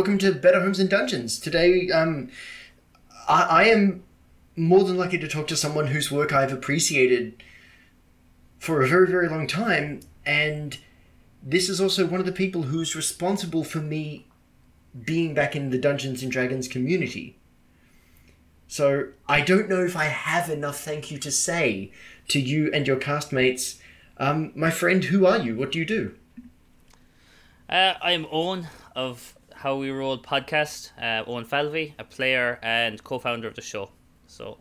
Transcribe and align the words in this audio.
welcome 0.00 0.16
to 0.16 0.32
Better 0.32 0.62
Homes 0.62 0.80
and 0.80 0.88
Dungeons. 0.88 1.38
Today, 1.38 1.90
um, 1.90 2.30
I, 3.28 3.42
I 3.42 3.64
am 3.64 4.02
more 4.56 4.82
than 4.82 4.96
lucky 4.96 5.18
to 5.18 5.28
talk 5.28 5.46
to 5.48 5.56
someone 5.58 5.88
whose 5.88 6.10
work 6.10 6.32
I've 6.32 6.54
appreciated 6.54 7.42
for 8.58 8.80
a 8.80 8.88
very, 8.88 9.06
very 9.08 9.28
long 9.28 9.46
time, 9.46 10.00
and 10.24 10.78
this 11.42 11.68
is 11.68 11.82
also 11.82 12.06
one 12.06 12.18
of 12.18 12.24
the 12.24 12.32
people 12.32 12.62
who's 12.62 12.96
responsible 12.96 13.62
for 13.62 13.80
me 13.80 14.26
being 15.04 15.34
back 15.34 15.54
in 15.54 15.68
the 15.68 15.76
Dungeons 15.76 16.22
and 16.22 16.32
Dragons 16.32 16.66
community. 16.66 17.36
So 18.68 19.08
I 19.28 19.42
don't 19.42 19.68
know 19.68 19.84
if 19.84 19.98
I 19.98 20.04
have 20.04 20.48
enough 20.48 20.80
thank 20.80 21.10
you 21.10 21.18
to 21.18 21.30
say 21.30 21.92
to 22.28 22.40
you 22.40 22.70
and 22.72 22.86
your 22.86 22.96
castmates. 22.96 23.78
Um, 24.16 24.52
my 24.54 24.70
friend, 24.70 25.04
who 25.04 25.26
are 25.26 25.36
you? 25.36 25.56
What 25.56 25.70
do 25.70 25.78
you 25.78 25.84
do? 25.84 26.14
Uh, 27.68 27.96
I 28.00 28.12
am 28.12 28.26
Owen 28.30 28.68
of 28.96 29.34
How 29.60 29.76
We 29.76 29.90
Roll 29.90 30.16
podcast. 30.16 30.90
Uh, 30.98 31.22
Owen 31.26 31.44
Falvey, 31.44 31.94
a 31.98 32.04
player 32.04 32.58
and 32.62 33.04
co-founder 33.04 33.46
of 33.46 33.56
the 33.56 33.60
show. 33.60 33.90
So 34.26 34.56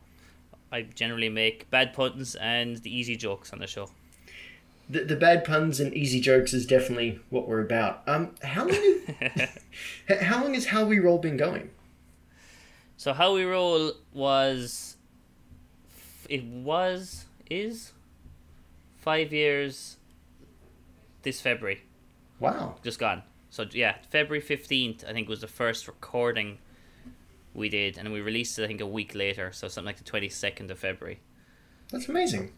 I 0.74 0.82
generally 0.82 1.30
make 1.30 1.70
bad 1.70 1.94
puns 1.94 2.36
and 2.36 2.76
the 2.76 2.94
easy 2.94 3.16
jokes 3.16 3.54
on 3.54 3.60
the 3.60 3.68
show. 3.68 3.92
The, 4.90 5.06
the 5.06 5.16
bad 5.16 5.46
puns 5.46 5.80
and 5.80 5.94
easy 5.94 6.20
jokes 6.20 6.54
is 6.54 6.66
definitely 6.66 7.22
what 7.30 7.48
we're 7.48 7.62
about. 7.62 8.04
Um, 8.08 8.36
how 8.44 8.68
long? 8.68 8.76
Is, 8.76 9.50
how 10.22 10.44
long 10.44 10.54
has 10.54 10.66
How 10.66 10.84
We 10.84 11.00
Roll 11.00 11.18
been 11.18 11.38
going? 11.38 11.70
So 12.98 13.14
How 13.14 13.36
We 13.36 13.46
Roll 13.46 13.94
was, 14.12 14.98
it 16.28 16.44
was 16.44 17.24
is, 17.50 17.94
five 18.98 19.32
years. 19.32 19.96
This 21.22 21.40
February. 21.40 21.84
Wow. 22.42 22.76
Just 22.84 23.00
gone. 23.00 23.24
So 23.50 23.66
yeah, 23.72 23.96
February 24.10 24.42
fifteenth, 24.42 25.04
I 25.08 25.14
think 25.14 25.28
was 25.28 25.42
the 25.42 25.48
first 25.48 25.88
recording 25.88 26.60
we 27.54 27.70
did, 27.70 27.98
and 27.98 28.12
we 28.12 28.22
released 28.22 28.60
it 28.60 28.64
I 28.64 28.68
think 28.68 28.82
a 28.82 28.88
week 28.88 29.16
later, 29.16 29.52
so 29.52 29.68
something 29.68 29.88
like 29.88 29.98
the 29.98 30.04
twenty 30.04 30.30
second 30.30 30.72
of 30.72 30.80
February. 30.80 31.20
That's 31.92 32.08
amazing. 32.08 32.54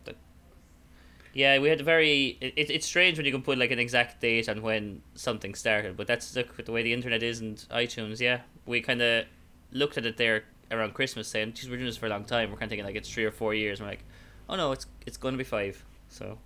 Yeah, 1.34 1.60
we 1.60 1.70
had 1.70 1.80
a 1.80 1.84
very. 1.84 2.38
It, 2.42 2.70
it's 2.70 2.86
strange 2.86 3.18
when 3.18 3.26
you 3.26 3.32
can 3.32 3.42
put 3.42 3.58
like 3.58 3.72
an 3.72 3.80
exact 3.80 4.20
date 4.20 4.50
on 4.50 4.62
when 4.62 5.02
something 5.16 5.56
started, 5.56 5.96
but 5.96 6.08
that's 6.08 6.32
the, 6.34 6.46
the 6.66 6.72
way 6.72 6.84
the 6.84 6.92
internet 6.92 7.24
is 7.24 7.40
and 7.40 7.56
iTunes. 7.72 8.20
Yeah, 8.20 8.42
we 8.66 8.82
kind 8.82 9.02
of 9.02 9.26
looked 9.72 9.98
at 9.98 10.06
it 10.06 10.18
there 10.18 10.44
around 10.70 10.94
Christmas, 10.94 11.30
saying, 11.30 11.54
"Geez, 11.54 11.70
we're 11.70 11.78
doing 11.78 11.88
this 11.88 11.98
for 11.98 12.08
a 12.08 12.10
long 12.10 12.26
time." 12.26 12.50
We're 12.50 12.58
kind 12.58 12.64
of 12.64 12.72
thinking 12.72 12.86
like 12.86 12.96
it's 12.96 13.10
three 13.10 13.24
or 13.24 13.32
four 13.32 13.54
years. 13.54 13.80
And 13.80 13.88
we're 13.88 13.94
like, 13.94 14.04
"Oh 14.50 14.58
no, 14.58 14.74
it's 14.74 14.88
it's 15.06 15.16
going 15.16 15.34
to 15.34 15.38
be 15.38 15.46
five. 15.46 15.86
So, 16.10 16.38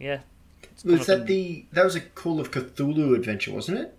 yeah. 0.00 0.20
Was 0.84 1.06
that 1.06 1.26
the 1.26 1.66
that 1.72 1.84
was 1.84 1.94
a 1.94 2.00
Call 2.00 2.40
of 2.40 2.50
Cthulhu 2.50 3.14
adventure, 3.14 3.52
wasn't 3.52 3.78
it? 3.78 3.94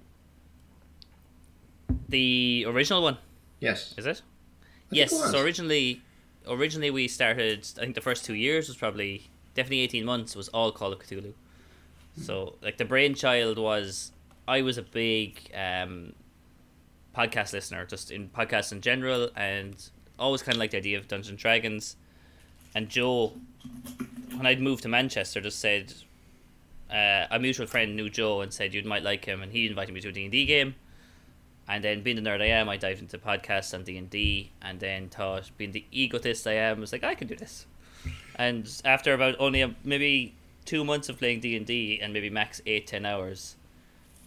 The 2.10 2.66
original 2.68 3.02
one. 3.02 3.18
Yes. 3.60 3.94
Is 3.98 4.06
it? 4.06 4.22
I 4.64 4.96
yes. 4.96 5.12
it. 5.12 5.32
So 5.32 5.42
originally, 5.42 6.02
originally 6.48 6.92
we 6.92 7.08
started. 7.08 7.68
I 7.78 7.82
think 7.82 7.96
the 7.96 8.02
first 8.02 8.26
two 8.26 8.34
years 8.34 8.68
was 8.68 8.78
probably 8.78 9.30
definitely 9.56 9.80
eighteen 9.80 10.06
months 10.06 10.36
was 10.36 10.50
all 10.50 10.72
Call 10.72 10.92
of 10.92 11.00
Cthulhu. 11.00 11.34
So 12.22 12.56
like 12.62 12.78
the 12.78 12.86
brainchild 12.86 13.58
was, 13.58 14.12
I 14.48 14.62
was 14.62 14.78
a 14.78 14.84
big 14.84 15.52
um, 15.56 16.14
podcast 17.16 17.54
listener, 17.54 17.86
just 17.86 18.12
in 18.12 18.30
podcasts 18.30 18.72
in 18.72 18.82
general, 18.82 19.30
and 19.36 19.76
always 20.20 20.44
kind 20.44 20.56
of 20.56 20.60
liked 20.60 20.74
the 20.74 20.78
idea 20.78 20.98
of 20.98 21.08
Dungeons 21.08 21.30
and 21.30 21.38
Dragons. 21.38 21.96
And 22.76 22.90
Joe, 22.90 23.34
when 24.36 24.46
I'd 24.46 24.62
moved 24.62 24.84
to 24.84 24.90
Manchester, 24.90 25.42
just 25.42 25.60
said, 25.60 25.94
uh, 26.92 27.28
a 27.30 27.40
mutual 27.40 27.68
friend 27.68 27.96
knew 27.96 28.10
Joe 28.10 28.42
and 28.42 28.54
said 28.54 28.74
you 28.74 28.84
might 28.84 29.04
like 29.04 29.26
him, 29.26 29.42
and 29.42 29.52
he 29.52 29.68
invited 29.68 29.94
me 29.94 30.02
to 30.02 30.10
a 30.10 30.12
D 30.12 30.24
and 30.24 30.32
D 30.32 30.46
game. 30.46 30.76
And 31.68 31.84
then 31.84 32.04
being 32.04 32.18
the 32.18 32.22
nerd 32.22 32.42
I 32.42 32.48
am, 32.48 32.68
I 32.68 32.78
dived 32.78 33.02
into 33.02 33.18
podcasts 33.18 33.74
and 33.74 33.86
D 33.86 33.98
and 33.98 34.10
D, 34.10 34.52
and 34.62 34.80
then 34.80 35.10
thought, 35.10 35.50
being 35.58 35.72
the 35.72 35.86
egotist 35.92 36.46
I 36.46 36.54
am, 36.54 36.82
was 36.82 36.92
like, 36.92 37.04
I 37.04 37.16
can 37.16 37.28
do 37.28 37.36
this. 37.36 37.68
And 38.36 38.70
after 38.84 39.14
about 39.14 39.36
only 39.40 39.62
a, 39.62 39.74
maybe 39.84 40.36
two 40.66 40.84
months 40.84 41.08
of 41.08 41.18
playing 41.18 41.40
D 41.40 41.56
and 41.56 41.66
D, 41.66 42.00
and 42.02 42.12
maybe 42.12 42.30
max 42.30 42.62
eight 42.66 42.88
ten 42.88 43.06
hours, 43.06 43.56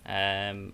um, 0.06 0.72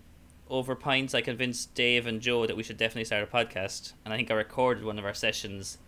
over 0.48 0.76
pints, 0.76 1.14
I 1.14 1.20
convinced 1.20 1.74
Dave 1.74 2.06
and 2.06 2.20
Joe 2.20 2.46
that 2.46 2.56
we 2.56 2.62
should 2.62 2.76
definitely 2.76 3.06
start 3.06 3.22
a 3.22 3.26
podcast. 3.26 3.94
And 4.04 4.14
I 4.14 4.16
think 4.16 4.30
I 4.30 4.34
recorded 4.34 4.84
one 4.84 4.98
of 4.98 5.04
our 5.04 5.14
sessions. 5.14 5.78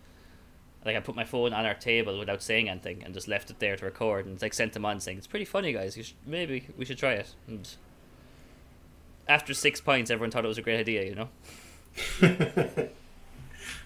Like 0.84 0.97
I 0.97 1.00
put 1.00 1.15
my 1.15 1.25
phone 1.25 1.53
on 1.53 1.65
our 1.65 1.75
table 1.75 2.19
without 2.19 2.43
saying 2.43 2.69
anything, 2.69 3.03
and 3.05 3.15
just 3.15 3.28
left 3.28 3.50
it 3.50 3.59
there 3.59 3.77
to 3.77 3.84
record, 3.84 4.27
and 4.27 4.41
like 4.41 4.55
sent 4.55 4.72
them 4.72 4.84
on 4.84 5.00
saying 5.00 5.19
it's 5.19 5.27
pretty 5.27 5.45
funny, 5.47 5.72
guys. 5.72 5.97
You 5.97 6.03
should, 6.03 6.17
maybe 6.27 6.69
we 6.77 6.84
should 6.84 6.99
try 6.99 7.12
it. 7.12 7.34
And 7.49 7.69
after 9.28 9.55
six 9.55 9.81
pints, 9.81 10.11
everyone 10.11 10.31
thought 10.31 10.45
it 10.45 10.49
was 10.49 10.59
a 10.59 10.62
great 10.62 10.81
idea. 10.81 11.05
You 11.05 11.15
know. 11.15 12.89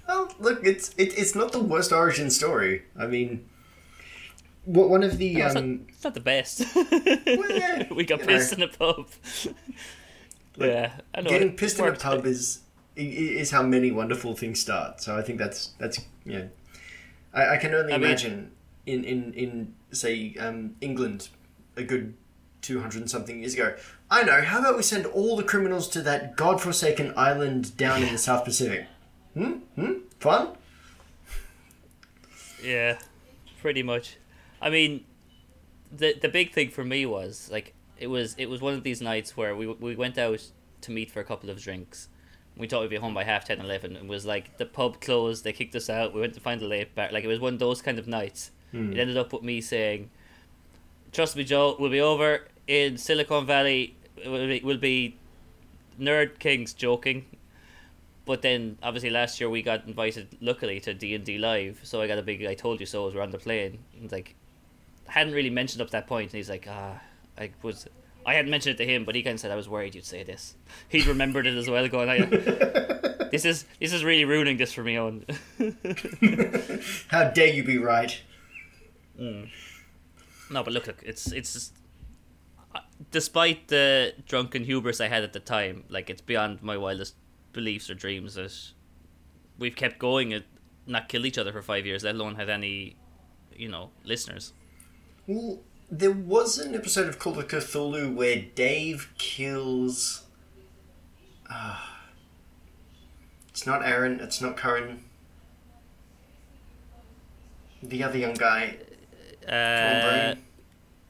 Well, 0.09 0.33
look, 0.39 0.65
it's 0.65 0.95
it, 0.97 1.17
it's 1.19 1.35
not 1.35 1.53
the 1.53 1.61
worst 1.61 1.93
origin 1.93 2.31
story. 2.31 2.85
I 2.99 3.07
mean, 3.07 3.47
what 4.65 4.89
one 4.89 5.03
of 5.03 5.19
the 5.19 5.35
No, 5.35 5.47
it's, 5.47 5.55
not, 5.55 5.63
um, 5.63 5.87
it's 5.89 6.03
not 6.03 6.15
the 6.15 6.21
best. 6.21 6.65
yeah, 6.75 7.87
we 7.95 8.05
got 8.05 8.21
pissed 8.21 8.57
know. 8.57 8.65
in 8.65 8.71
a 8.71 8.73
pub. 8.73 9.09
yeah, 10.57 10.93
I 11.15 11.21
know. 11.21 11.29
getting 11.29 11.55
pissed 11.55 11.79
in 11.79 11.87
a 11.87 11.93
pub 11.93 12.25
is 12.25 12.61
is 12.97 13.51
how 13.51 13.63
many 13.63 13.91
wonderful 13.91 14.35
things 14.35 14.61
start. 14.61 15.03
So 15.03 15.17
I 15.17 15.23
think 15.23 15.39
that's 15.39 15.73
that's 15.79 16.01
yeah. 16.25 16.45
I, 17.33 17.55
I 17.55 17.57
can 17.57 17.75
only 17.75 17.93
I 17.93 17.99
mean- 17.99 18.07
imagine 18.07 18.51
in 18.87 19.05
in 19.05 19.33
in 19.35 19.75
say 19.93 20.35
um, 20.39 20.77
England 20.81 21.29
a 21.77 21.83
good 21.83 22.15
two 22.63 22.81
hundred 22.81 23.01
and 23.03 23.11
something 23.11 23.41
years 23.41 23.55
ago. 23.55 23.75
I 24.11 24.23
know. 24.23 24.41
How 24.41 24.61
about 24.61 24.77
we 24.77 24.83
send 24.83 25.05
all 25.07 25.37
the 25.37 25.43
criminals 25.43 25.89
to 25.91 26.01
that 26.03 26.37
godforsaken 26.37 27.13
island 27.17 27.77
down 27.77 28.03
in 28.03 28.11
the 28.13 28.19
South 28.19 28.45
Pacific? 28.45 28.87
Hmm. 29.35 29.53
Hmm. 29.77 29.93
Fun. 30.19 30.49
Yeah, 32.63 32.99
pretty 33.61 33.83
much. 33.83 34.17
I 34.61 34.71
mean, 34.71 35.05
the 35.97 36.15
the 36.21 36.29
big 36.29 36.53
thing 36.53 36.71
for 36.71 36.85
me 36.85 37.07
was 37.07 37.49
like 37.53 37.75
it 37.99 38.09
was 38.09 38.35
it 38.39 38.47
was 38.47 38.61
one 38.61 38.75
of 38.75 38.83
these 38.83 39.01
nights 39.01 39.37
where 39.37 39.55
we 39.55 39.67
we 39.67 39.95
went 39.95 40.19
out 40.19 40.43
to 40.83 40.91
meet 40.91 41.11
for 41.11 41.21
a 41.21 41.25
couple 41.25 41.51
of 41.51 41.61
drinks. 41.63 42.09
We 42.59 42.67
thought 42.67 42.81
we'd 42.83 42.91
be 42.91 42.97
home 42.97 43.15
by 43.15 43.25
half 43.25 43.45
10, 43.45 43.61
11. 43.61 43.97
It 43.97 44.07
was 44.07 44.27
like 44.27 44.59
the 44.59 44.67
pub 44.67 45.01
closed, 45.01 45.45
they 45.45 45.53
kicked 45.53 45.75
us 45.77 45.89
out. 45.89 46.13
We 46.13 46.21
went 46.21 46.35
to 46.35 46.41
find 46.41 46.61
a 46.61 46.67
late 46.67 46.95
bar. 46.95 47.09
Like 47.13 47.25
it 47.25 47.29
was 47.29 47.39
one 47.41 47.55
of 47.55 47.59
those 47.61 47.81
kind 47.81 47.99
of 47.99 48.07
nights. 48.09 48.51
It 48.93 48.99
ended 48.99 49.17
up 49.17 49.33
with 49.33 49.43
me 49.43 49.61
saying, 49.61 50.11
"Trust 51.13 51.37
me, 51.37 51.45
Joe, 51.45 51.77
we'll 51.79 51.91
be 51.91 52.01
over 52.01 52.49
in 52.67 52.99
Silicon 52.99 53.47
Valley. 53.47 53.97
we'll 54.27 54.49
be, 54.49 54.61
will 54.61 54.77
be 54.77 55.17
nerd 55.99 56.39
kings 56.39 56.75
joking." 56.75 57.25
But 58.27 58.43
then, 58.43 58.77
obviously, 58.83 59.09
last 59.09 59.41
year 59.41 59.49
we 59.49 59.63
got 59.63 59.87
invited, 59.87 60.37
luckily, 60.43 60.81
to 60.81 60.93
D 60.93 61.15
and 61.15 61.25
D 61.25 61.39
live. 61.39 61.81
So 61.85 62.03
I 62.03 62.07
got 62.07 62.19
a 62.19 62.23
big 62.23 62.45
"I 62.45 62.55
told 62.55 62.81
you 62.81 62.87
so" 62.87 63.07
as 63.09 63.15
we're 63.15 63.23
on 63.23 63.31
the 63.31 63.39
plane. 63.39 63.79
And 63.99 64.13
like, 64.13 64.35
I 65.09 65.13
hadn't 65.13 65.33
really 65.33 65.49
mentioned 65.49 65.81
up 65.81 65.89
to 65.89 65.93
that 65.93 66.07
point, 66.07 66.33
and 66.33 66.37
he's 66.37 66.51
like, 66.51 66.67
"Ah, 66.69 67.01
I 67.39 67.53
was." 67.63 67.87
I 68.29 68.35
hadn't 68.35 68.51
mentioned 68.51 68.79
it 68.79 68.85
to 68.85 68.91
him, 68.91 69.05
but 69.05 69.15
he 69.15 69.23
kind 69.23 69.35
of 69.35 69.41
said 69.41 69.51
I 69.51 69.57
was 69.57 69.69
worried 69.71 69.95
you'd 69.95 70.05
say 70.05 70.23
this. 70.23 70.55
He'd 70.91 71.07
remembered 71.07 71.47
it 71.47 71.57
as 71.57 71.71
well, 71.71 71.89
going, 71.89 72.11
I, 72.11 72.19
"This 73.33 73.47
is 73.47 73.65
this 73.81 73.93
is 73.93 74.05
really 74.05 74.27
ruining 74.27 74.59
this 74.59 74.73
for 74.73 74.83
me, 74.85 74.99
Owen." 74.99 75.25
How 77.09 77.31
dare 77.31 77.49
you 77.49 77.65
be 77.65 77.79
right? 77.79 78.21
No, 79.19 80.63
but 80.63 80.73
look, 80.73 80.87
look, 80.87 81.03
it's 81.05 81.33
it's 81.33 81.55
just, 81.55 81.75
uh, 82.75 82.81
despite 83.11 83.69
the 83.69 84.13
drunken 84.27 84.65
hubris 84.65 85.01
I 85.01 85.09
had 85.09 85.25
at 85.25 85.33
the 85.33 85.41
time, 85.41 85.85
like 85.89 86.11
it's 86.11 86.21
beyond 86.21 86.63
my 86.63 86.77
wildest 86.77 87.15
beliefs 87.53 87.89
or 87.89 87.95
dreams 87.95 88.35
that 88.35 88.53
we've 89.59 89.75
kept 89.75 89.99
going 89.99 90.35
and 90.35 90.45
not 90.87 91.09
killed 91.09 91.25
each 91.25 91.39
other 91.39 91.53
for 91.53 91.63
five 91.63 91.87
years, 91.87 92.05
let 92.05 92.15
alone 92.15 92.35
had 92.35 92.51
any, 92.51 92.97
you 93.57 93.69
know, 93.69 93.91
listeners. 94.05 94.53
Well, 95.27 95.61
there 95.91 96.11
was 96.13 96.59
an 96.59 96.75
episode 96.75 97.09
of 97.09 97.19
Call 97.19 97.39
of 97.39 97.49
Cthulhu 97.49 98.15
where 98.15 98.45
Dave 98.55 99.13
kills. 99.19 100.25
Ah. 101.51 102.01
it's 103.49 103.67
not 103.67 103.85
Aaron. 103.85 104.21
It's 104.21 104.41
not 104.41 104.57
Curran. 104.57 105.05
The 107.83 108.03
other 108.03 108.19
young 108.19 108.35
guy. 108.35 108.77
Tom 109.47 109.55
Uh, 109.55 110.35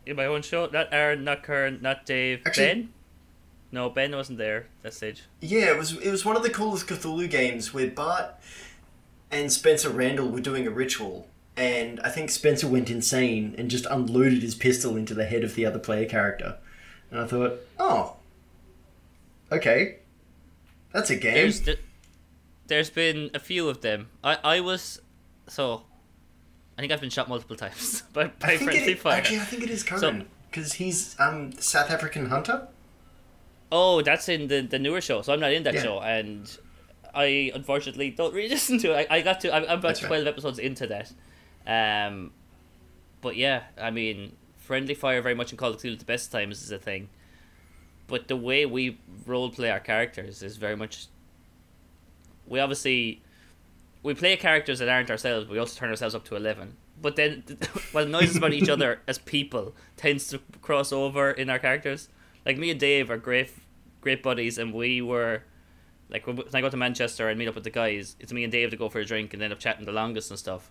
in 0.07 0.17
my 0.17 0.27
own 0.27 0.43
show, 0.43 0.67
not 0.73 0.89
Aaron, 0.93 1.25
not 1.25 1.43
Kern, 1.43 1.81
not 1.83 2.07
Dave, 2.07 2.43
Actually- 2.47 2.67
Ben. 2.67 2.89
No, 3.71 3.91
Ben 3.91 4.15
wasn't 4.17 4.39
there 4.39 4.59
at 4.61 4.83
that 4.85 4.95
stage. 4.95 5.25
Yeah, 5.41 5.71
it 5.73 5.77
was. 5.77 5.93
It 5.99 6.11
was 6.11 6.25
one 6.25 6.37
of 6.37 6.43
the 6.43 6.49
coolest 6.49 6.87
Cthulhu 6.87 7.29
games 7.29 7.75
where 7.75 7.87
Bart 7.91 8.35
and 9.31 9.53
Spencer 9.53 9.91
Randall 9.91 10.29
were 10.31 10.41
doing 10.41 10.67
a 10.67 10.71
ritual, 10.71 11.29
and 11.59 12.01
I 12.01 12.09
think 12.11 12.31
Spencer 12.31 12.69
went 12.69 12.89
insane 12.91 13.55
and 13.59 13.71
just 13.71 13.85
unloaded 13.87 14.43
his 14.43 14.55
pistol 14.55 14.97
into 14.97 15.13
the 15.15 15.25
head 15.27 15.43
of 15.45 15.55
the 15.55 15.67
other 15.67 15.79
player 15.79 16.07
character. 16.07 16.57
And 17.11 17.21
I 17.21 17.27
thought, 17.27 17.55
oh, 17.79 18.17
okay, 19.51 19.97
that's 20.93 21.11
a 21.11 21.17
game. 21.17 21.35
There's 21.35 21.61
the, 21.63 21.79
there's 22.67 22.91
been 22.91 23.31
a 23.35 23.39
few 23.39 23.69
of 23.69 23.81
them. 23.81 24.09
I 24.23 24.39
I 24.45 24.61
was 24.61 25.01
so. 25.47 25.85
I 26.77 26.81
think 26.81 26.93
I've 26.93 27.01
been 27.01 27.11
shot 27.11 27.29
multiple 27.29 27.57
times 27.57 28.03
by, 28.13 28.25
by 28.29 28.57
friendly 28.57 28.93
it, 28.93 28.99
fire. 29.01 29.15
actually, 29.15 29.41
I 29.41 29.45
think 29.45 29.65
it 29.65 29.71
is 29.71 29.83
Curran 29.83 30.29
because 30.51 30.75
he's 30.75 31.17
um 31.19 31.53
South 31.59 31.91
African 31.91 32.27
hunter. 32.27 32.69
Oh, 33.73 34.01
that's 34.03 34.29
in 34.29 34.49
the 34.49 34.61
the 34.63 34.79
newer 34.79 35.01
show. 35.01 35.23
So 35.23 35.33
I'm 35.33 35.41
not 35.41 35.53
in 35.53 35.63
that 35.65 35.75
Yeah. 35.75 35.83
show, 35.83 36.01
and 36.01 36.57
I 37.15 37.51
unfortunately 37.55 38.11
don't 38.11 38.33
really 38.33 38.49
listen 38.57 38.79
to 38.79 38.93
it. 38.99 39.09
I, 39.11 39.17
I 39.17 39.21
got 39.23 39.41
to. 39.41 39.55
I'm 39.55 39.65
I'm 39.65 39.79
about 39.79 39.83
That's 39.89 40.03
right. 40.03 40.09
twelve 40.09 40.27
episodes 40.27 40.59
into 40.59 40.87
that. 40.87 41.13
Um, 41.69 42.33
but 43.21 43.37
yeah, 43.37 43.65
I 43.81 43.91
mean, 43.91 44.35
friendly 44.57 44.95
fire 44.95 45.21
very 45.21 45.35
much 45.35 45.53
in 45.53 45.59
Call 45.59 45.71
of 45.71 45.77
Duty 45.77 45.93
at 45.93 45.99
the 45.99 46.05
best 46.05 46.33
times 46.33 46.63
is 46.63 46.73
a 46.73 46.79
thing. 46.79 47.11
But 48.07 48.27
the 48.27 48.37
way 48.37 48.65
we 48.65 48.99
role 49.27 49.51
play 49.51 49.71
our 49.71 49.81
characters 49.81 50.43
is 50.43 50.57
very 50.57 50.77
much. 50.77 51.07
We 52.47 52.59
obviously, 52.59 53.23
we 54.03 54.15
play 54.15 54.37
characters 54.39 54.79
that 54.79 54.89
aren't 54.89 55.11
ourselves. 55.11 55.45
But 55.45 55.53
we 55.53 55.59
also 55.59 55.79
turn 55.79 55.91
ourselves 55.91 56.15
up 56.15 56.25
to 56.25 56.37
eleven. 56.37 56.77
But 57.01 57.17
then, 57.17 57.45
well, 57.93 58.07
noises 58.07 58.37
about 58.37 58.55
each 58.55 58.71
other 58.71 59.01
as 59.07 59.19
people 59.19 59.75
tends 59.97 60.29
to 60.29 60.41
cross 60.63 60.91
over 60.91 61.31
in 61.31 61.51
our 61.51 61.59
characters. 61.59 62.09
Like 62.47 62.57
me 62.57 62.71
and 62.71 62.81
Dave 62.81 63.11
are 63.11 63.19
great, 63.19 63.51
great 64.01 64.23
buddies, 64.23 64.57
and 64.57 64.73
we 64.73 65.03
were, 65.03 65.43
like, 66.09 66.27
when 66.27 66.41
I 66.55 66.63
go 66.63 66.71
to 66.71 66.77
Manchester 66.79 67.29
and 67.29 67.39
meet 67.39 67.47
up 67.47 67.55
with 67.55 67.65
the 67.65 67.71
guys, 67.71 68.17
it's 68.19 68.33
me 68.33 68.43
and 68.43 68.51
Dave 68.51 68.71
to 68.71 68.77
go 68.77 68.89
for 68.89 69.01
a 69.01 69.05
drink 69.05 69.35
and 69.35 69.43
end 69.43 69.53
up 69.53 69.59
chatting 69.59 69.85
the 69.85 69.93
longest 69.93 70.31
and 70.31 70.39
stuff. 70.39 70.71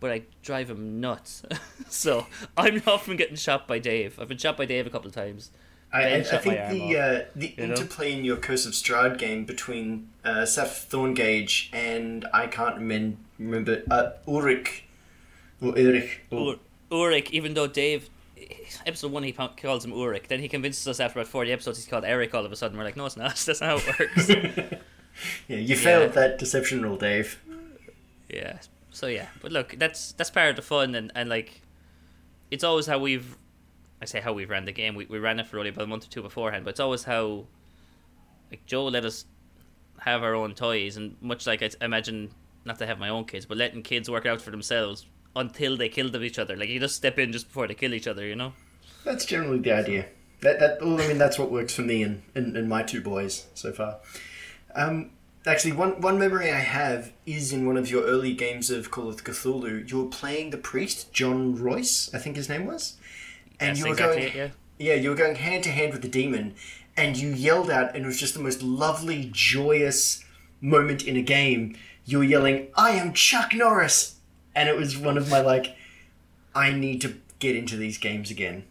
But 0.00 0.10
I 0.10 0.22
drive 0.42 0.70
him 0.70 1.00
nuts, 1.00 1.42
so 1.88 2.26
I'm 2.56 2.82
often 2.86 3.16
getting 3.16 3.36
shot 3.36 3.68
by 3.68 3.78
Dave. 3.78 4.18
I've 4.18 4.28
been 4.28 4.38
shot 4.38 4.56
by 4.56 4.64
Dave 4.64 4.86
a 4.86 4.90
couple 4.90 5.08
of 5.08 5.14
times. 5.14 5.50
I, 5.92 6.02
I, 6.02 6.16
I 6.18 6.22
think 6.22 6.54
the 6.70 6.98
uh, 6.98 7.24
the 7.34 7.54
you 7.56 7.66
know? 7.66 7.74
interplay 7.74 8.12
in 8.12 8.24
your 8.24 8.36
Curse 8.36 8.64
of 8.64 8.72
Strahd 8.72 9.18
game 9.18 9.44
between 9.44 10.08
uh, 10.24 10.46
Seth 10.46 10.86
Thorngage 10.88 11.68
and 11.72 12.26
I 12.32 12.46
can't 12.46 12.76
remem- 12.76 13.16
remember 13.38 13.82
uh, 13.90 14.10
Ulrich 14.26 14.84
or. 15.60 15.76
Or, 16.30 16.52
Ur- 16.52 16.58
Ulrich, 16.92 17.30
even 17.30 17.54
though 17.54 17.66
Dave, 17.66 18.08
episode 18.86 19.12
one 19.12 19.24
he 19.24 19.32
calls 19.32 19.84
him 19.84 19.92
Ulrich, 19.92 20.28
then 20.28 20.40
he 20.40 20.48
convinces 20.48 20.86
us 20.86 21.00
after 21.00 21.18
about 21.18 21.28
forty 21.28 21.52
episodes 21.52 21.78
he's 21.78 21.86
called 21.88 22.04
Eric. 22.04 22.34
All 22.34 22.44
of 22.44 22.52
a 22.52 22.56
sudden, 22.56 22.78
we're 22.78 22.84
like, 22.84 22.96
no, 22.96 23.06
it's 23.06 23.16
not. 23.16 23.36
That's 23.44 23.60
not 23.60 23.66
how 23.68 23.76
it 23.76 23.98
works. 23.98 24.28
yeah, 25.48 25.56
you 25.56 25.76
failed 25.76 26.12
that 26.12 26.38
deception 26.38 26.82
roll, 26.82 26.96
Dave. 26.96 27.40
Yeah. 28.28 28.58
So 28.90 29.06
yeah, 29.06 29.28
but 29.40 29.52
look, 29.52 29.76
that's 29.78 30.12
that's 30.12 30.30
part 30.30 30.50
of 30.50 30.56
the 30.56 30.62
fun, 30.62 30.94
and, 30.94 31.12
and 31.14 31.28
like, 31.28 31.62
it's 32.50 32.64
always 32.64 32.86
how 32.86 32.98
we've, 32.98 33.36
I 34.02 34.04
say 34.04 34.20
how 34.20 34.32
we've 34.32 34.50
ran 34.50 34.64
the 34.64 34.72
game. 34.72 34.94
We 34.94 35.06
we 35.06 35.18
ran 35.18 35.38
it 35.38 35.46
for 35.46 35.58
only 35.58 35.70
about 35.70 35.84
a 35.84 35.86
month 35.86 36.06
or 36.06 36.10
two 36.10 36.22
beforehand, 36.22 36.64
but 36.64 36.70
it's 36.70 36.80
always 36.80 37.04
how, 37.04 37.46
like 38.50 38.66
Joe 38.66 38.86
let 38.86 39.04
us 39.04 39.26
have 40.00 40.22
our 40.22 40.34
own 40.34 40.54
toys, 40.54 40.96
and 40.96 41.16
much 41.20 41.46
like 41.46 41.62
I 41.62 41.70
imagine 41.80 42.32
not 42.64 42.78
to 42.78 42.86
have 42.86 42.98
my 42.98 43.08
own 43.08 43.24
kids, 43.24 43.46
but 43.46 43.56
letting 43.56 43.82
kids 43.82 44.10
work 44.10 44.26
out 44.26 44.40
for 44.40 44.50
themselves 44.50 45.06
until 45.36 45.76
they 45.76 45.88
kill 45.88 46.10
them 46.10 46.24
each 46.24 46.38
other. 46.38 46.56
Like 46.56 46.68
you 46.68 46.80
just 46.80 46.96
step 46.96 47.18
in 47.18 47.32
just 47.32 47.46
before 47.46 47.68
they 47.68 47.74
kill 47.74 47.94
each 47.94 48.08
other, 48.08 48.26
you 48.26 48.36
know. 48.36 48.52
That's 49.04 49.24
generally 49.24 49.60
the 49.60 49.72
idea. 49.72 50.06
That 50.40 50.58
that 50.58 50.80
well, 50.80 51.00
I 51.00 51.06
mean 51.06 51.18
that's 51.18 51.38
what 51.38 51.50
works 51.50 51.74
for 51.74 51.82
me 51.82 52.02
and, 52.02 52.22
and, 52.34 52.56
and 52.56 52.68
my 52.68 52.82
two 52.82 53.00
boys 53.00 53.46
so 53.54 53.72
far. 53.72 53.98
Um, 54.74 55.10
actually, 55.46 55.72
one 55.72 56.00
one 56.00 56.18
memory 56.18 56.50
I 56.50 56.58
have 56.60 57.12
is 57.26 57.52
in 57.52 57.66
one 57.66 57.76
of 57.76 57.90
your 57.90 58.04
early 58.04 58.34
games 58.34 58.70
of 58.70 58.90
Call 58.90 59.08
of 59.08 59.24
Cthulhu. 59.24 59.88
You 59.90 60.04
were 60.04 60.10
playing 60.10 60.50
the 60.50 60.58
priest 60.58 61.12
John 61.12 61.54
Royce, 61.56 62.12
I 62.14 62.18
think 62.18 62.36
his 62.36 62.48
name 62.48 62.66
was, 62.66 62.96
and 63.58 63.70
That's 63.70 63.78
you 63.80 63.86
were 63.86 63.92
exactly 63.92 64.16
going 64.20 64.28
it, 64.28 64.34
yeah. 64.36 64.48
yeah 64.78 64.94
you 64.94 65.10
were 65.10 65.16
going 65.16 65.36
hand 65.36 65.64
to 65.64 65.70
hand 65.70 65.92
with 65.92 66.02
the 66.02 66.08
demon, 66.08 66.54
and 66.96 67.16
you 67.16 67.28
yelled 67.28 67.70
out, 67.70 67.94
and 67.94 68.04
it 68.04 68.06
was 68.06 68.18
just 68.20 68.34
the 68.34 68.40
most 68.40 68.62
lovely, 68.62 69.30
joyous 69.32 70.24
moment 70.60 71.06
in 71.06 71.16
a 71.16 71.22
game. 71.22 71.76
You 72.04 72.18
were 72.18 72.24
yelling, 72.24 72.68
"I 72.76 72.90
am 72.92 73.12
Chuck 73.12 73.54
Norris," 73.54 74.16
and 74.54 74.68
it 74.68 74.76
was 74.76 74.96
one 74.98 75.16
of 75.16 75.30
my 75.30 75.40
like, 75.40 75.76
I 76.54 76.72
need 76.72 77.00
to 77.02 77.14
get 77.38 77.56
into 77.56 77.76
these 77.76 77.96
games 77.98 78.30
again. 78.30 78.64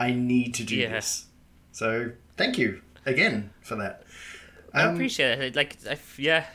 I 0.00 0.10
need 0.12 0.54
to 0.54 0.64
do 0.64 0.74
Yeah. 0.74 0.88
this. 0.88 1.26
So 1.70 2.12
thank 2.36 2.58
you 2.58 2.80
again 3.06 3.50
for 3.62 3.76
that. 3.76 4.02
I 4.74 4.82
Um, 4.82 4.94
appreciate 4.94 5.38
it. 5.38 5.56
Like, 5.56 5.76
I 5.88 5.96
yeah, 6.18 6.46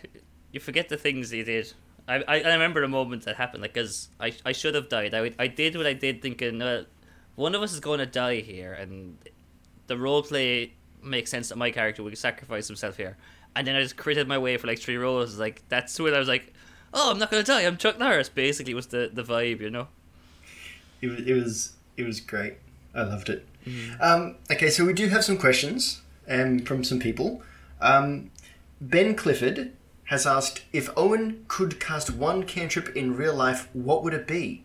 you 0.51 0.59
forget 0.59 0.89
the 0.89 0.97
things 0.97 1.31
you 1.33 1.43
did. 1.43 1.73
I, 2.07 2.15
I, 2.27 2.41
I 2.41 2.53
remember 2.53 2.81
the 2.81 2.87
moment 2.87 3.23
that 3.25 3.35
happened. 3.37 3.61
Like, 3.61 3.73
cause 3.73 4.09
I, 4.19 4.33
I 4.45 4.51
should 4.51 4.75
have 4.75 4.89
died. 4.89 5.13
I, 5.13 5.31
I 5.39 5.47
did 5.47 5.75
what 5.77 5.85
I 5.87 5.93
did, 5.93 6.21
thinking, 6.21 6.61
uh, 6.61 6.83
one 7.35 7.55
of 7.55 7.61
us 7.61 7.71
is 7.73 7.79
going 7.79 7.99
to 7.99 8.05
die 8.05 8.41
here, 8.41 8.73
and 8.73 9.17
the 9.87 9.97
role 9.97 10.21
play 10.23 10.73
makes 11.01 11.31
sense 11.31 11.49
that 11.49 11.57
my 11.57 11.71
character 11.71 12.03
would 12.03 12.17
sacrifice 12.17 12.67
himself 12.67 12.97
here. 12.97 13.15
And 13.55 13.65
then 13.65 13.75
I 13.75 13.81
just 13.81 13.95
critted 13.95 14.27
my 14.27 14.37
way 14.37 14.57
for 14.57 14.67
like 14.67 14.79
three 14.79 14.97
rolls. 14.97 15.39
Like 15.39 15.63
that's 15.69 15.97
when 15.99 16.13
I 16.13 16.19
was 16.19 16.27
like, 16.27 16.53
oh, 16.93 17.11
I'm 17.11 17.17
not 17.19 17.31
gonna 17.31 17.43
die. 17.43 17.61
I'm 17.61 17.77
Chuck 17.77 17.97
Norris. 17.97 18.27
Basically, 18.29 18.73
was 18.73 18.87
the 18.87 19.09
the 19.11 19.23
vibe, 19.23 19.61
you 19.61 19.69
know. 19.69 19.87
It 21.01 21.07
was, 21.07 21.19
it 21.21 21.33
was 21.33 21.73
it 21.97 22.03
was 22.03 22.19
great. 22.19 22.55
I 22.93 23.03
loved 23.03 23.29
it. 23.29 23.47
Um, 24.01 24.35
okay, 24.51 24.69
so 24.69 24.85
we 24.85 24.93
do 24.93 25.07
have 25.07 25.23
some 25.23 25.37
questions 25.37 26.01
um, 26.27 26.59
from 26.59 26.83
some 26.83 26.99
people. 26.99 27.41
Um, 27.81 28.31
ben 28.81 29.15
Clifford 29.15 29.73
has 30.05 30.25
asked 30.25 30.63
if 30.73 30.89
Owen 30.97 31.45
could 31.47 31.79
cast 31.79 32.09
one 32.09 32.43
cantrip 32.43 32.95
in 32.95 33.15
real 33.15 33.35
life, 33.35 33.69
what 33.73 34.03
would 34.03 34.13
it 34.13 34.27
be? 34.27 34.63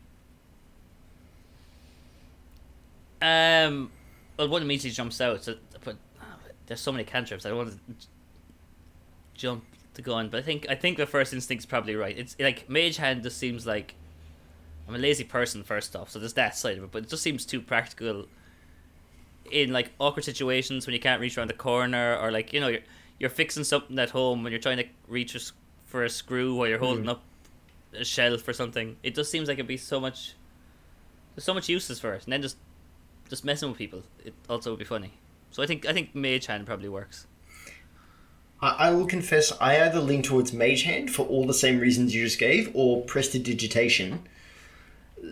Um, 3.21 3.91
well, 4.39 4.49
one 4.49 4.63
immediately 4.63 4.91
jumps 4.91 5.21
out, 5.21 5.45
so, 5.45 5.57
but 5.85 5.97
there's 6.67 6.81
so 6.81 6.93
many 6.93 7.05
cantrips. 7.05 7.45
I 7.45 7.51
don't 7.51 7.59
want 7.59 7.71
to 7.73 8.07
jump 9.35 9.65
the 9.95 10.03
gun, 10.03 10.29
but 10.29 10.39
I 10.39 10.43
think 10.43 10.67
I 10.69 10.75
think 10.75 10.97
the 10.97 11.07
first 11.07 11.33
instinct's 11.33 11.67
probably 11.67 11.95
right. 11.95 12.17
It's 12.19 12.37
like 12.39 12.69
Mage 12.69 12.97
Hand 12.97 13.23
just 13.23 13.39
seems 13.39 13.67
like 13.67 13.95
I'm 14.89 14.95
a 14.95 14.99
lazy 14.99 15.25
person 15.25 15.63
first 15.63 15.95
off, 15.97 16.11
so 16.11 16.19
there's 16.19 16.35
that 16.35 16.57
side 16.57 16.79
of 16.79 16.85
it. 16.85 16.93
But 16.93 17.05
it 17.05 17.09
just 17.09 17.23
seems 17.23 17.47
too 17.47 17.61
practical 17.61 18.27
in 19.51 19.73
like 19.73 19.93
awkward 19.99 20.25
situations 20.25 20.87
when 20.87 20.95
you 20.95 21.01
can't 21.01 21.21
reach 21.21 21.39
around 21.39 21.49
the 21.49 21.55
corner, 21.55 22.17
or 22.17 22.31
like 22.31 22.53
you 22.53 22.61
know 22.61 22.69
you're 22.69 22.81
you're 23.19 23.31
fixing 23.31 23.65
something 23.65 23.99
at 23.99 24.11
home 24.11 24.43
when 24.43 24.53
you're 24.53 24.61
trying 24.61 24.79
to 24.79 24.87
reach 25.09 25.35
a 25.35 25.39
s 25.39 25.53
for 25.87 26.05
a 26.05 26.11
screw 26.11 26.55
while 26.55 26.69
you're 26.69 26.79
holding 26.79 27.05
hmm. 27.05 27.11
up 27.11 27.23
a 27.93 28.05
shelf 28.05 28.47
or 28.49 28.53
something. 28.53 28.97
It 29.03 29.15
just 29.15 29.31
seems 29.31 29.49
like 29.49 29.59
it'd 29.59 29.69
be 29.69 29.77
so 29.77 30.01
much. 30.01 30.35
There's 31.35 31.45
so 31.45 31.55
much 31.55 31.69
uses 31.69 32.01
for 32.01 32.15
it, 32.15 32.25
and 32.25 32.33
then 32.33 32.43
just 32.43 32.57
just 33.29 33.45
messing 33.45 33.69
with 33.69 33.79
people. 33.79 34.03
It 34.25 34.35
also 34.49 34.71
would 34.71 34.79
be 34.79 34.85
funny. 34.85 35.13
So 35.51 35.63
I 35.63 35.67
think 35.67 35.87
I 35.87 35.93
think 35.93 36.15
Mage 36.15 36.47
Hand 36.47 36.67
probably 36.67 36.89
works. 36.89 37.27
I, 38.61 38.89
I 38.89 38.91
will 38.91 39.07
confess, 39.07 39.53
I 39.61 39.81
either 39.81 40.01
lean 40.01 40.23
towards 40.23 40.53
Mage 40.53 40.83
Hand 40.83 41.11
for 41.11 41.27
all 41.27 41.47
the 41.47 41.55
same 41.55 41.79
reasons 41.79 42.15
you 42.15 42.25
just 42.25 42.39
gave, 42.39 42.71
or 42.75 43.05
Prestidigitation, 43.05 44.21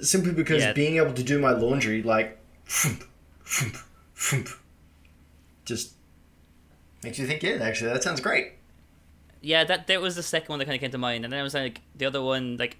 simply 0.02 0.32
because 0.32 0.62
Yeah. 0.62 0.72
being 0.72 0.96
able 0.96 1.14
to 1.14 1.22
do 1.22 1.38
my 1.38 1.52
laundry, 1.52 2.02
like, 2.02 2.38
just 5.64 5.92
makes 7.02 7.18
you 7.18 7.26
think, 7.26 7.42
yeah, 7.42 7.58
actually, 7.60 7.92
that 7.92 8.02
sounds 8.02 8.20
great. 8.20 8.52
Yeah, 9.40 9.64
that 9.64 9.88
that 9.88 10.00
was 10.00 10.14
the 10.14 10.22
second 10.22 10.48
one 10.50 10.58
that 10.60 10.66
kind 10.66 10.76
of 10.76 10.80
came 10.80 10.92
to 10.92 10.98
mind, 10.98 11.24
and 11.24 11.32
then 11.32 11.40
I 11.40 11.42
was 11.42 11.54
like 11.54 11.80
the 11.96 12.06
other 12.06 12.22
one 12.22 12.56
like. 12.56 12.76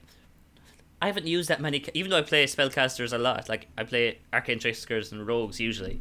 I 1.00 1.07
haven't 1.07 1.26
used 1.26 1.49
that 1.49 1.61
many, 1.61 1.85
even 1.95 2.12
though 2.12 2.19
I 2.19 2.23
play 2.23 2.45
spellcasters 2.45 3.12
a 3.12 3.19
lot. 3.19 3.49
Like 3.49 3.67
I 3.76 3.83
play 3.83 4.21
arcane 4.33 4.61
tricksters 4.61 5.11
and 5.11 5.26
rogues 5.26 5.59
usually, 5.59 6.00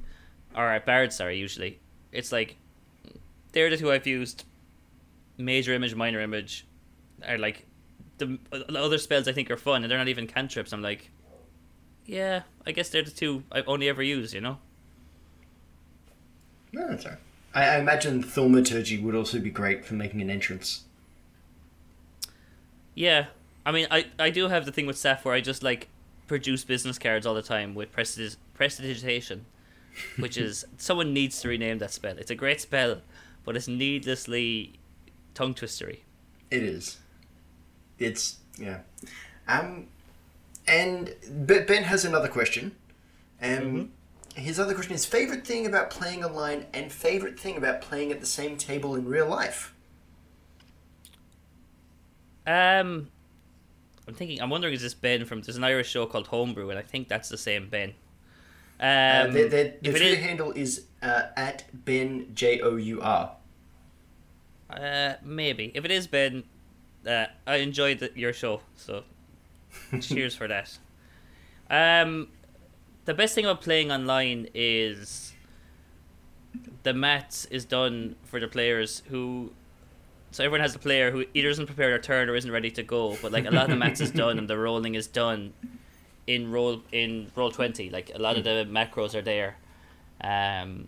or 0.55 0.79
bards. 0.85 1.15
Sorry, 1.15 1.39
usually. 1.39 1.79
It's 2.11 2.31
like 2.31 2.57
they're 3.51 3.71
the 3.71 3.77
two 3.77 3.91
I've 3.91 4.05
used. 4.05 4.45
Major 5.37 5.73
image, 5.73 5.95
minor 5.95 6.21
image, 6.21 6.67
are 7.27 7.39
like 7.39 7.65
the 8.19 8.37
the 8.51 8.79
other 8.79 8.99
spells 8.99 9.27
I 9.27 9.31
think 9.31 9.49
are 9.49 9.57
fun, 9.57 9.83
and 9.83 9.89
they're 9.89 9.97
not 9.97 10.07
even 10.07 10.27
cantrips. 10.27 10.71
I'm 10.71 10.83
like, 10.83 11.09
yeah, 12.05 12.43
I 12.67 12.71
guess 12.71 12.89
they're 12.89 13.01
the 13.01 13.09
two 13.09 13.43
I've 13.51 13.67
only 13.67 13.89
ever 13.89 14.03
used. 14.03 14.35
You 14.35 14.41
know. 14.41 14.59
No, 16.71 16.87
that's 16.87 17.05
all 17.05 17.13
right. 17.13 17.19
I, 17.53 17.65
I 17.65 17.79
imagine 17.79 18.23
Thaumaturgy 18.23 18.97
would 18.99 19.15
also 19.15 19.39
be 19.39 19.49
great 19.49 19.85
for 19.85 19.93
making 19.93 20.21
an 20.21 20.29
entrance. 20.29 20.83
Yeah, 22.95 23.27
I 23.65 23.71
mean, 23.71 23.87
I 23.89 24.07
I 24.19 24.29
do 24.29 24.47
have 24.49 24.65
the 24.65 24.71
thing 24.71 24.85
with 24.85 24.97
Seth 24.97 25.25
where 25.25 25.33
I 25.33 25.41
just 25.41 25.63
like 25.63 25.87
produce 26.27 26.63
business 26.63 26.97
cards 26.97 27.25
all 27.25 27.33
the 27.33 27.41
time 27.41 27.75
with 27.75 27.91
prestidigitation, 27.91 29.45
which 30.17 30.37
is 30.37 30.65
someone 30.77 31.13
needs 31.13 31.41
to 31.41 31.49
rename 31.49 31.77
that 31.79 31.91
spell. 31.91 32.17
It's 32.17 32.31
a 32.31 32.35
great 32.35 32.61
spell, 32.61 33.01
but 33.43 33.55
it's 33.55 33.67
needlessly 33.67 34.73
tongue 35.33 35.53
twistery. 35.53 35.99
It 36.49 36.63
is. 36.63 36.97
It's 37.99 38.37
yeah. 38.57 38.79
Um, 39.47 39.87
and 40.67 41.13
Ben 41.29 41.65
Ben 41.65 41.83
has 41.83 42.05
another 42.05 42.27
question. 42.27 42.75
Um, 43.41 43.91
his 44.35 44.59
other 44.59 44.73
question 44.73 44.93
is 44.93 45.05
favorite 45.05 45.45
thing 45.45 45.65
about 45.65 45.89
playing 45.89 46.23
online 46.23 46.65
and 46.73 46.91
favorite 46.91 47.39
thing 47.39 47.57
about 47.57 47.81
playing 47.81 48.11
at 48.11 48.19
the 48.19 48.25
same 48.25 48.57
table 48.57 48.95
in 48.95 49.05
real 49.05 49.27
life. 49.27 49.73
Um, 52.47 53.09
I'm 54.07 54.13
thinking. 54.13 54.41
I'm 54.41 54.49
wondering 54.49 54.73
is 54.73 54.81
this 54.81 54.93
Ben 54.93 55.25
from? 55.25 55.41
There's 55.41 55.57
an 55.57 55.63
Irish 55.63 55.89
show 55.89 56.05
called 56.05 56.27
Homebrew, 56.27 56.69
and 56.69 56.79
I 56.79 56.81
think 56.81 57.07
that's 57.07 57.29
the 57.29 57.37
same 57.37 57.69
Ben. 57.69 57.89
Um, 58.79 58.85
Uh, 58.85 59.27
their 59.31 59.45
if 59.45 59.53
it 59.53 59.83
Twitter 59.83 60.05
is- 60.05 60.17
handle 60.19 60.51
is 60.53 60.85
uh, 61.03 61.23
at 61.37 61.65
Ben 61.85 62.27
J 62.33 62.61
O 62.61 62.75
U 62.77 63.01
R. 63.01 63.35
Uh, 64.71 65.13
maybe. 65.23 65.71
If 65.75 65.85
it 65.85 65.91
is 65.91 66.07
Ben, 66.07 66.43
uh, 67.05 67.25
I 67.45 67.57
enjoyed 67.57 67.99
the, 67.99 68.11
your 68.15 68.33
show, 68.33 68.61
so 68.75 69.03
cheers 70.01 70.33
for 70.33 70.47
that. 70.47 70.77
Um, 71.69 72.29
the 73.05 73.13
best 73.13 73.35
thing 73.35 73.45
about 73.45 73.61
playing 73.61 73.91
online 73.91 74.47
is 74.53 75.33
the 76.83 76.93
maths 76.93 77.45
is 77.45 77.65
done 77.65 78.15
for 78.23 78.39
the 78.39 78.47
players 78.47 79.03
who. 79.09 79.53
So 80.31 80.45
everyone 80.45 80.61
has 80.61 80.73
a 80.73 80.79
player 80.79 81.11
who 81.11 81.25
either 81.33 81.49
isn't 81.49 81.65
prepared 81.65 81.91
their 81.91 81.99
turn 81.99 82.29
or 82.29 82.35
isn't 82.35 82.51
ready 82.51 82.71
to 82.71 82.83
go. 82.83 83.17
But 83.21 83.31
like 83.31 83.45
a 83.45 83.51
lot 83.51 83.65
of 83.65 83.71
the 83.71 83.75
maths 83.75 83.99
is 83.99 84.11
done 84.11 84.37
and 84.37 84.49
the 84.49 84.57
rolling 84.57 84.95
is 84.95 85.07
done 85.07 85.53
in 86.27 86.51
roll 86.51 86.83
in 86.91 87.31
roll 87.35 87.51
twenty. 87.51 87.89
Like 87.89 88.11
a 88.13 88.19
lot 88.19 88.37
of 88.37 88.43
the 88.43 88.65
macros 88.69 89.13
are 89.15 89.21
there, 89.21 89.57
um, 90.21 90.85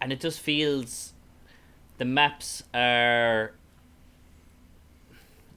and 0.00 0.12
it 0.12 0.20
just 0.20 0.40
feels 0.40 1.12
the 1.98 2.04
maps 2.04 2.62
are. 2.72 3.52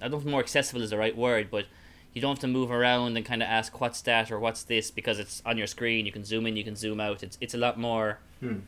I 0.01 0.09
don't 0.09 0.11
know 0.11 0.17
if 0.17 0.25
more 0.25 0.41
accessible 0.41 0.81
is 0.81 0.89
the 0.89 0.97
right 0.97 1.15
word, 1.15 1.49
but 1.49 1.65
you 2.13 2.21
don't 2.21 2.35
have 2.35 2.39
to 2.39 2.47
move 2.47 2.71
around 2.71 3.17
and 3.17 3.25
kind 3.25 3.41
of 3.41 3.49
ask 3.49 3.81
what's 3.81 4.01
that 4.01 4.31
or 4.31 4.39
what's 4.39 4.63
this 4.63 4.91
because 4.91 5.19
it's 5.19 5.41
on 5.45 5.57
your 5.57 5.67
screen. 5.67 6.05
You 6.05 6.11
can 6.11 6.23
zoom 6.23 6.45
in, 6.45 6.55
you 6.55 6.63
can 6.63 6.75
zoom 6.75 6.99
out. 6.99 7.23
It's 7.23 7.37
it's 7.41 7.53
a 7.53 7.57
lot 7.57 7.77
more. 7.79 8.19
Hmm. 8.39 8.59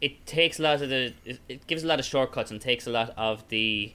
It 0.00 0.26
takes 0.26 0.58
a 0.58 0.62
lot 0.62 0.82
of 0.82 0.88
the. 0.88 1.12
It, 1.24 1.38
it 1.48 1.66
gives 1.68 1.84
a 1.84 1.86
lot 1.86 2.00
of 2.00 2.04
shortcuts 2.04 2.50
and 2.50 2.60
takes 2.60 2.86
a 2.86 2.90
lot 2.90 3.14
of 3.16 3.48
the 3.48 3.92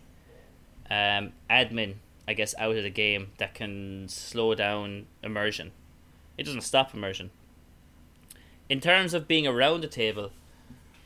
um, 0.89 1.33
admin, 1.49 1.95
I 2.25 2.33
guess, 2.33 2.55
out 2.57 2.77
of 2.77 2.83
the 2.83 2.89
game 2.89 3.31
that 3.37 3.53
can 3.53 4.07
slow 4.07 4.55
down 4.55 5.07
immersion. 5.21 5.71
It 6.37 6.43
doesn't 6.43 6.61
stop 6.61 6.93
immersion. 6.93 7.31
In 8.69 8.79
terms 8.79 9.13
of 9.13 9.27
being 9.27 9.45
around 9.45 9.81
the 9.81 9.87
table, 9.87 10.31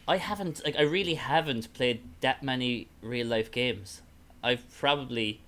I 0.08 0.18
haven't 0.18 0.64
like 0.64 0.76
I 0.76 0.84
really 0.84 1.16
haven't 1.16 1.74
played 1.74 2.02
that 2.22 2.44
many 2.44 2.88
real 3.02 3.26
life 3.26 3.50
games. 3.50 4.04
I've 4.44 4.70
probably 4.78 5.42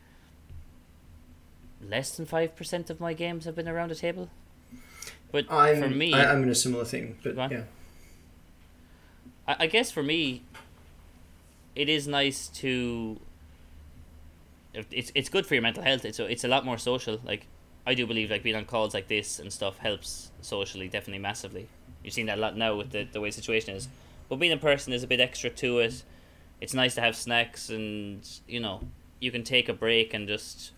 less 1.90 2.16
than 2.16 2.26
five 2.26 2.56
percent 2.56 2.90
of 2.90 3.00
my 3.00 3.14
games 3.14 3.46
have 3.46 3.56
been 3.56 3.68
around 3.68 3.92
a 3.92 3.96
table. 3.96 4.30
But 5.32 5.46
I'm, 5.50 5.82
for 5.82 5.90
me, 5.90 6.14
I, 6.14 6.32
I'm 6.32 6.44
in 6.44 6.50
a 6.50 6.56
similar 6.56 6.86
thing, 6.86 7.18
but 7.24 7.36
yeah. 7.52 7.64
I, 9.48 9.56
I 9.62 9.68
guess 9.68 9.92
for 9.92 10.04
me, 10.04 10.44
it 11.76 11.90
is 11.90 12.08
nice 12.08 12.48
to. 12.50 13.20
It's 14.92 15.12
it's 15.14 15.30
good 15.30 15.46
for 15.46 15.56
your 15.56 15.62
mental 15.62 15.84
health. 15.84 16.06
It's 16.06 16.20
a, 16.20 16.26
it's 16.26 16.44
a 16.44 16.48
lot 16.48 16.66
more 16.66 16.78
social. 16.78 17.20
Like 17.24 17.48
I 17.86 17.94
do 17.94 18.08
believe 18.08 18.32
like 18.32 18.44
being 18.44 18.56
on 18.56 18.66
calls 18.66 18.94
like 18.94 19.08
this 19.08 19.40
and 19.40 19.52
stuff 19.52 19.78
helps 19.78 20.32
socially 20.42 20.88
definitely 20.88 21.20
massively. 21.20 21.68
You've 22.04 22.14
seen 22.14 22.26
that 22.28 22.38
a 22.38 22.42
lot 22.42 22.58
now 22.58 22.76
with 22.76 22.92
the 22.92 23.04
the 23.04 23.22
way 23.22 23.30
the 23.30 23.34
situation 23.34 23.76
is. 23.76 23.88
But 24.30 24.38
being 24.38 24.52
in 24.52 24.60
person 24.60 24.94
is 24.94 25.04
a 25.04 25.08
bit 25.08 25.20
extra 25.20 25.50
to 25.50 25.80
it. 25.80 26.04
It's 26.62 26.74
nice 26.74 26.96
to 26.96 27.02
have 27.02 27.16
snacks 27.16 27.70
and 27.70 28.28
you 28.48 28.60
know 28.60 28.82
you 29.20 29.32
can 29.32 29.44
take 29.44 29.70
a 29.70 29.74
break 29.74 30.14
and 30.14 30.28
just 30.28 30.72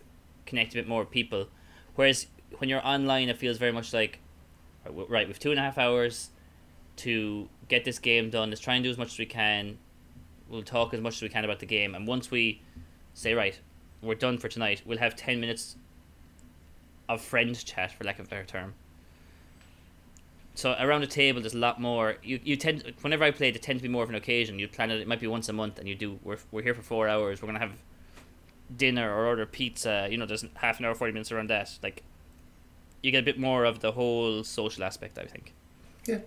connect 0.46 0.72
a 0.72 0.76
bit 0.76 0.88
more 0.88 1.00
with 1.00 1.10
people. 1.10 1.48
Whereas 1.94 2.26
when 2.58 2.70
you're 2.70 2.86
online, 2.86 3.28
it 3.28 3.36
feels 3.36 3.58
very 3.58 3.72
much 3.72 3.92
like 3.92 4.20
uh, 4.86 4.92
right. 5.06 5.26
We've 5.26 5.38
two 5.38 5.50
and 5.50 5.58
a 5.58 5.62
half 5.62 5.78
hours 5.78 6.30
to 6.96 7.48
get 7.68 7.84
this 7.84 7.98
game 7.98 8.30
done. 8.30 8.50
Let's 8.50 8.60
try 8.60 8.74
and 8.74 8.84
do 8.84 8.90
as 8.90 8.98
much 8.98 9.12
as 9.12 9.18
we 9.18 9.26
can. 9.26 9.78
We'll 10.48 10.62
talk 10.62 10.94
as 10.94 11.00
much 11.00 11.16
as 11.16 11.22
we 11.22 11.28
can 11.28 11.44
about 11.44 11.58
the 11.58 11.66
game, 11.66 11.94
and 11.94 12.06
once 12.06 12.30
we 12.30 12.62
say 13.14 13.34
right, 13.34 13.58
we're 14.00 14.14
done 14.14 14.38
for 14.38 14.48
tonight, 14.48 14.82
we'll 14.86 14.98
have 14.98 15.16
ten 15.16 15.40
minutes 15.40 15.76
of 17.08 17.20
friend 17.20 17.64
chat, 17.64 17.92
for 17.92 18.04
lack 18.04 18.18
of 18.18 18.26
a 18.26 18.28
better 18.28 18.44
term. 18.44 18.74
So 20.54 20.74
around 20.78 21.02
the 21.02 21.06
table, 21.06 21.40
there's 21.40 21.54
a 21.54 21.58
lot 21.58 21.80
more. 21.80 22.16
You 22.22 22.40
you 22.42 22.56
tend 22.56 22.94
whenever 23.02 23.24
I 23.24 23.30
play, 23.30 23.48
it 23.48 23.62
tends 23.62 23.82
to 23.82 23.88
be 23.88 23.92
more 23.92 24.02
of 24.02 24.08
an 24.08 24.14
occasion. 24.14 24.58
You 24.58 24.68
plan 24.68 24.90
it. 24.90 25.00
It 25.00 25.08
might 25.08 25.20
be 25.20 25.26
once 25.26 25.48
a 25.48 25.52
month, 25.52 25.78
and 25.78 25.88
you 25.88 25.94
do. 25.94 26.18
We're 26.22 26.38
we're 26.50 26.62
here 26.62 26.74
for 26.74 26.82
four 26.82 27.08
hours. 27.08 27.42
We're 27.42 27.46
gonna 27.46 27.58
have 27.58 27.72
dinner 28.74 29.14
or 29.14 29.26
order 29.26 29.46
pizza. 29.46 30.08
You 30.10 30.16
know, 30.18 30.26
there's 30.26 30.44
half 30.54 30.78
an 30.78 30.84
hour, 30.84 30.94
forty 30.94 31.12
minutes 31.12 31.32
around 31.32 31.50
that. 31.50 31.78
Like, 31.82 32.02
you 33.02 33.10
get 33.10 33.20
a 33.20 33.24
bit 33.24 33.38
more 33.38 33.64
of 33.64 33.80
the 33.80 33.92
whole 33.92 34.44
social 34.44 34.84
aspect. 34.84 35.18
I 35.18 35.24
think. 35.24 35.52
Yeah. 36.06 36.18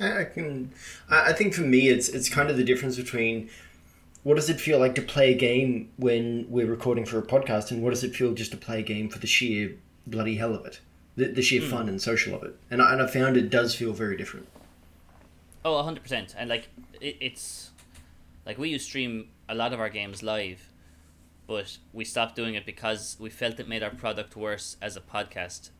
I 0.00 0.24
can. 0.24 0.72
I, 1.08 1.32
think 1.32 1.54
for 1.54 1.62
me, 1.62 1.88
it's 1.88 2.08
it's 2.08 2.28
kind 2.28 2.50
of 2.50 2.56
the 2.56 2.64
difference 2.64 2.96
between 2.96 3.48
what 4.24 4.34
does 4.34 4.50
it 4.50 4.60
feel 4.60 4.78
like 4.78 4.94
to 4.96 5.02
play 5.02 5.32
a 5.32 5.36
game 5.36 5.90
when 5.96 6.46
we're 6.48 6.66
recording 6.66 7.04
for 7.04 7.18
a 7.18 7.22
podcast, 7.22 7.70
and 7.70 7.82
what 7.82 7.90
does 7.90 8.02
it 8.02 8.16
feel 8.16 8.34
just 8.34 8.50
to 8.50 8.56
play 8.56 8.80
a 8.80 8.82
game 8.82 9.08
for 9.08 9.18
the 9.18 9.26
sheer 9.26 9.76
bloody 10.06 10.36
hell 10.36 10.54
of 10.54 10.66
it, 10.66 10.80
the, 11.16 11.26
the 11.26 11.42
sheer 11.42 11.62
hmm. 11.62 11.70
fun 11.70 11.88
and 11.88 12.02
social 12.02 12.34
of 12.34 12.42
it. 12.42 12.56
And 12.70 12.82
I, 12.82 12.92
and 12.92 13.02
I 13.02 13.06
found 13.06 13.36
it 13.36 13.50
does 13.50 13.74
feel 13.74 13.92
very 13.92 14.16
different. 14.16 14.48
Oh, 15.64 15.80
hundred 15.82 16.02
percent, 16.02 16.34
and 16.36 16.50
like 16.50 16.68
it, 17.00 17.16
it's 17.20 17.70
like 18.44 18.58
we 18.58 18.70
used 18.70 18.86
to 18.86 18.90
stream 18.90 19.28
a 19.48 19.54
lot 19.54 19.72
of 19.72 19.78
our 19.78 19.88
games 19.90 20.22
live, 20.22 20.72
but 21.46 21.78
we 21.92 22.04
stopped 22.04 22.36
doing 22.36 22.54
it 22.54 22.64
because 22.66 23.16
we 23.20 23.30
felt 23.30 23.60
it 23.60 23.68
made 23.68 23.82
our 23.82 23.90
product 23.90 24.36
worse 24.36 24.76
as 24.80 24.96
a 24.96 25.00
podcast. 25.00 25.70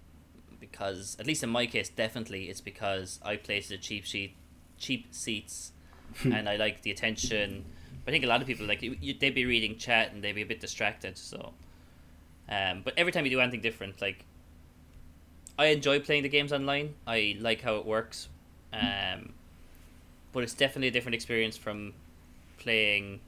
Because 0.61 1.16
at 1.21 1.26
least 1.26 1.42
in 1.42 1.50
my 1.50 1.66
case, 1.66 1.88
definitely 1.88 2.44
it's 2.49 2.61
because 2.61 3.21
I 3.23 3.37
played 3.37 3.64
the 3.64 3.76
cheap 3.78 4.04
sheet, 4.04 4.35
cheap 4.78 5.09
seats, 5.14 5.73
and 6.25 6.49
I 6.49 6.56
like 6.56 6.83
the 6.83 6.90
attention. 6.90 7.64
But 8.04 8.11
I 8.11 8.12
think 8.12 8.25
a 8.25 8.28
lot 8.28 8.40
of 8.40 8.47
people 8.47 8.66
like 8.66 8.83
you, 8.83 8.97
you- 9.00 9.14
they'd 9.18 9.35
be 9.35 9.44
reading 9.47 9.76
chat 9.76 10.12
and 10.12 10.23
they'd 10.23 10.33
be 10.33 10.42
a 10.42 10.47
bit 10.47 10.61
distracted. 10.61 11.16
So, 11.18 11.52
um, 12.49 12.83
but 12.85 12.94
every 12.97 13.12
time 13.12 13.25
you 13.25 13.30
do 13.30 13.40
anything 13.40 13.61
different, 13.61 14.00
like 14.00 14.25
I 15.59 15.66
enjoy 15.66 16.00
playing 16.00 16.23
the 16.25 16.28
games 16.28 16.52
online. 16.52 16.94
I 17.06 17.37
like 17.40 17.61
how 17.62 17.76
it 17.76 17.87
works. 17.87 18.28
Um, 18.73 19.33
but 20.33 20.42
it's 20.42 20.54
definitely 20.54 20.88
a 20.88 20.90
different 20.90 21.14
experience 21.14 21.56
from 21.56 21.92
playing 22.59 23.21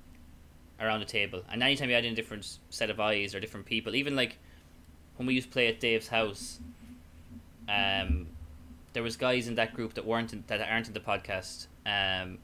around 0.81 1.01
the 1.01 1.07
table. 1.07 1.43
And 1.51 1.63
anytime 1.63 1.91
you 1.91 1.97
add 1.97 2.05
in 2.05 2.13
a 2.13 2.17
different 2.17 2.59
set 2.71 2.91
of 2.91 3.01
eyes 3.01 3.35
or 3.35 3.41
different 3.41 3.67
people, 3.67 3.95
even 3.95 4.17
like 4.17 4.39
when 5.17 5.27
we 5.27 5.35
used 5.35 5.49
to 5.49 5.53
play 5.53 5.69
at 5.69 5.81
Dave's 5.81 6.09
house, 6.09 6.61
um, 7.69 8.27
there 8.93 9.03
was 9.03 9.17
guys 9.17 9.49
in 9.49 9.55
that 9.57 9.75
group 9.75 9.95
that 9.95 10.07
weren't 10.07 10.33
in, 10.33 10.45
that 10.47 10.61
aren't 10.71 10.89
in 10.89 10.95
the 10.95 11.01
podcast. 11.01 11.67
Um, 11.85 12.39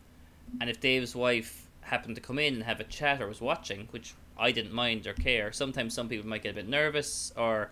and 0.61 0.69
if 0.69 0.81
Dave's 0.81 1.15
wife 1.15 1.69
happened 1.83 2.15
to 2.15 2.21
come 2.21 2.39
in 2.39 2.55
and 2.55 2.63
have 2.63 2.81
a 2.81 2.85
chat 2.85 3.21
or 3.21 3.29
was 3.29 3.41
watching, 3.41 3.89
which 3.91 4.15
I 4.39 4.53
didn't 4.53 4.73
mind 4.73 5.07
or 5.07 5.15
care, 5.15 5.53
sometimes 5.53 5.95
some 5.95 6.09
people 6.09 6.29
might 6.29 6.43
get 6.43 6.51
a 6.51 6.55
bit 6.55 6.69
nervous 6.69 7.33
or 7.37 7.71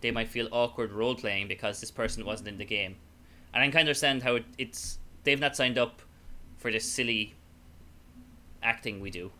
they 0.00 0.10
might 0.10 0.28
feel 0.28 0.48
awkward 0.50 0.92
role 0.92 1.14
playing 1.14 1.48
because 1.48 1.80
this 1.80 1.90
person 1.90 2.24
wasn't 2.24 2.48
in 2.48 2.58
the 2.58 2.64
game. 2.64 2.96
And 3.52 3.62
I 3.62 3.66
can 3.66 3.72
kind 3.72 3.82
of 3.82 3.88
understand 3.88 4.22
how 4.22 4.36
it, 4.36 4.44
it's 4.58 4.98
they've 5.24 5.40
not 5.40 5.56
signed 5.56 5.78
up 5.78 6.00
for 6.56 6.70
this 6.70 6.84
silly 6.84 7.34
acting 8.62 9.00
we 9.00 9.10
do. 9.10 9.30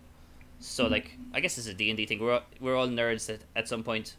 So 0.60 0.86
like 0.86 1.16
I 1.34 1.40
guess 1.40 1.58
it's 1.58 1.66
a 1.66 1.74
D 1.74 1.90
and 1.90 1.96
D 1.96 2.06
thing. 2.06 2.20
We're 2.20 2.34
all, 2.34 2.42
we're 2.60 2.76
all 2.76 2.88
nerds 2.88 3.26
that 3.26 3.42
at 3.56 3.68
some 3.68 3.82
point 3.82 4.16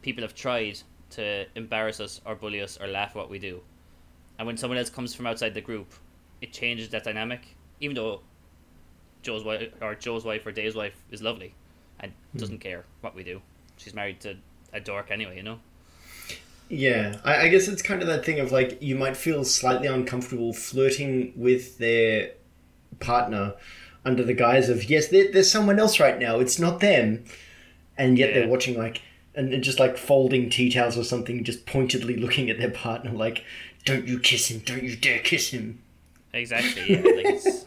people 0.00 0.22
have 0.22 0.34
tried 0.34 0.78
to 1.10 1.46
embarrass 1.54 2.00
us 2.00 2.20
or 2.24 2.34
bully 2.34 2.60
us 2.60 2.78
or 2.80 2.86
laugh 2.86 3.10
at 3.10 3.16
what 3.16 3.30
we 3.30 3.38
do. 3.38 3.60
And 4.38 4.46
when 4.46 4.56
someone 4.56 4.78
else 4.78 4.90
comes 4.90 5.14
from 5.14 5.26
outside 5.26 5.54
the 5.54 5.60
group, 5.60 5.92
it 6.40 6.52
changes 6.52 6.88
that 6.90 7.04
dynamic. 7.04 7.56
Even 7.80 7.94
though 7.94 8.20
Joe's 9.22 9.44
wife 9.44 9.70
or 9.80 9.94
Joe's 9.94 10.24
wife 10.24 10.46
or 10.46 10.52
Dave's 10.52 10.74
wife 10.74 10.94
is 11.10 11.22
lovely 11.22 11.54
and 12.00 12.12
hmm. 12.32 12.38
doesn't 12.38 12.58
care 12.58 12.84
what 13.00 13.14
we 13.14 13.24
do. 13.24 13.42
She's 13.76 13.94
married 13.94 14.20
to 14.20 14.36
a 14.72 14.80
dork 14.80 15.10
anyway, 15.10 15.36
you 15.36 15.42
know. 15.42 15.58
Yeah, 16.68 17.16
I, 17.24 17.42
I 17.42 17.48
guess 17.48 17.68
it's 17.68 17.82
kind 17.82 18.00
of 18.00 18.08
that 18.08 18.24
thing 18.24 18.40
of 18.40 18.50
like 18.50 18.80
you 18.82 18.96
might 18.96 19.16
feel 19.16 19.44
slightly 19.44 19.88
uncomfortable 19.88 20.52
flirting 20.52 21.32
with 21.36 21.78
their 21.78 22.32
partner 22.98 23.54
under 24.04 24.22
the 24.24 24.34
guise 24.34 24.68
of 24.68 24.88
yes, 24.90 25.08
there, 25.08 25.30
there's 25.32 25.50
someone 25.50 25.78
else 25.78 26.00
right 26.00 26.18
now. 26.18 26.38
It's 26.40 26.58
not 26.58 26.80
them, 26.80 27.24
and 27.96 28.18
yet 28.18 28.30
Yeah. 28.30 28.40
they're 28.40 28.48
watching 28.48 28.76
like 28.76 29.02
and 29.34 29.52
and 29.52 29.62
just 29.64 29.78
like 29.80 29.96
folding 29.96 30.50
tea 30.50 30.70
towels 30.70 30.98
or 30.98 31.04
something, 31.04 31.42
just 31.44 31.66
pointedly 31.66 32.16
looking 32.16 32.50
at 32.50 32.58
their 32.58 32.70
partner 32.70 33.10
like, 33.10 33.44
"Don't 33.84 34.06
you 34.08 34.18
kiss 34.18 34.50
him! 34.50 34.60
Don't 34.64 34.82
you 34.82 34.96
dare 34.96 35.20
kiss 35.20 35.50
him!" 35.50 35.82
Exactly. 36.32 36.90
Yeah. 36.92 37.00
like 37.00 37.26
it's, 37.26 37.66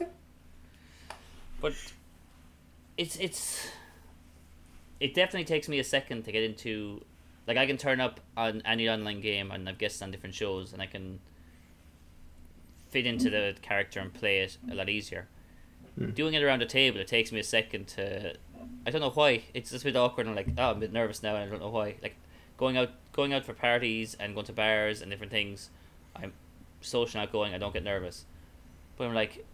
but 1.61 1.73
it's 2.97 3.15
it's 3.17 3.67
it 4.99 5.13
definitely 5.13 5.45
takes 5.45 5.67
me 5.67 5.79
a 5.79 5.83
second 5.83 6.23
to 6.25 6.31
get 6.31 6.43
into 6.43 7.01
like 7.47 7.57
I 7.57 7.65
can 7.65 7.77
turn 7.77 7.99
up 8.01 8.19
on 8.35 8.61
any 8.65 8.89
online 8.89 9.21
game 9.21 9.51
and 9.51 9.67
I've 9.69 9.77
guests 9.77 10.01
on 10.01 10.11
different 10.11 10.35
shows 10.35 10.73
and 10.73 10.81
I 10.81 10.85
can 10.87 11.19
fit 12.89 13.05
into 13.05 13.29
the 13.29 13.55
character 13.61 13.99
and 13.99 14.13
play 14.13 14.39
it 14.39 14.57
a 14.71 14.75
lot 14.75 14.89
easier. 14.89 15.27
Hmm. 15.97 16.11
Doing 16.11 16.33
it 16.33 16.43
around 16.43 16.61
the 16.61 16.65
table, 16.65 16.99
it 16.99 17.07
takes 17.07 17.31
me 17.31 17.39
a 17.39 17.43
second 17.43 17.87
to. 17.89 18.35
I 18.85 18.91
don't 18.91 19.01
know 19.01 19.09
why. 19.09 19.43
It's 19.53 19.71
just 19.71 19.83
a 19.83 19.87
bit 19.87 19.95
awkward. 19.95 20.27
I'm 20.27 20.35
like, 20.35 20.49
oh, 20.57 20.71
I'm 20.71 20.77
a 20.77 20.79
bit 20.81 20.93
nervous 20.93 21.23
now, 21.23 21.35
and 21.35 21.45
I 21.45 21.47
don't 21.49 21.61
know 21.61 21.69
why. 21.69 21.95
Like 22.01 22.15
going 22.57 22.77
out, 22.77 22.91
going 23.13 23.33
out 23.33 23.45
for 23.45 23.53
parties 23.53 24.15
and 24.19 24.33
going 24.33 24.45
to 24.47 24.53
bars 24.53 25.01
and 25.01 25.09
different 25.09 25.31
things. 25.31 25.69
I'm 26.15 26.33
social 26.81 27.21
outgoing. 27.21 27.53
I 27.53 27.57
don't 27.57 27.73
get 27.73 27.83
nervous. 27.83 28.25
But 28.97 29.07
I'm 29.07 29.13
like, 29.13 29.45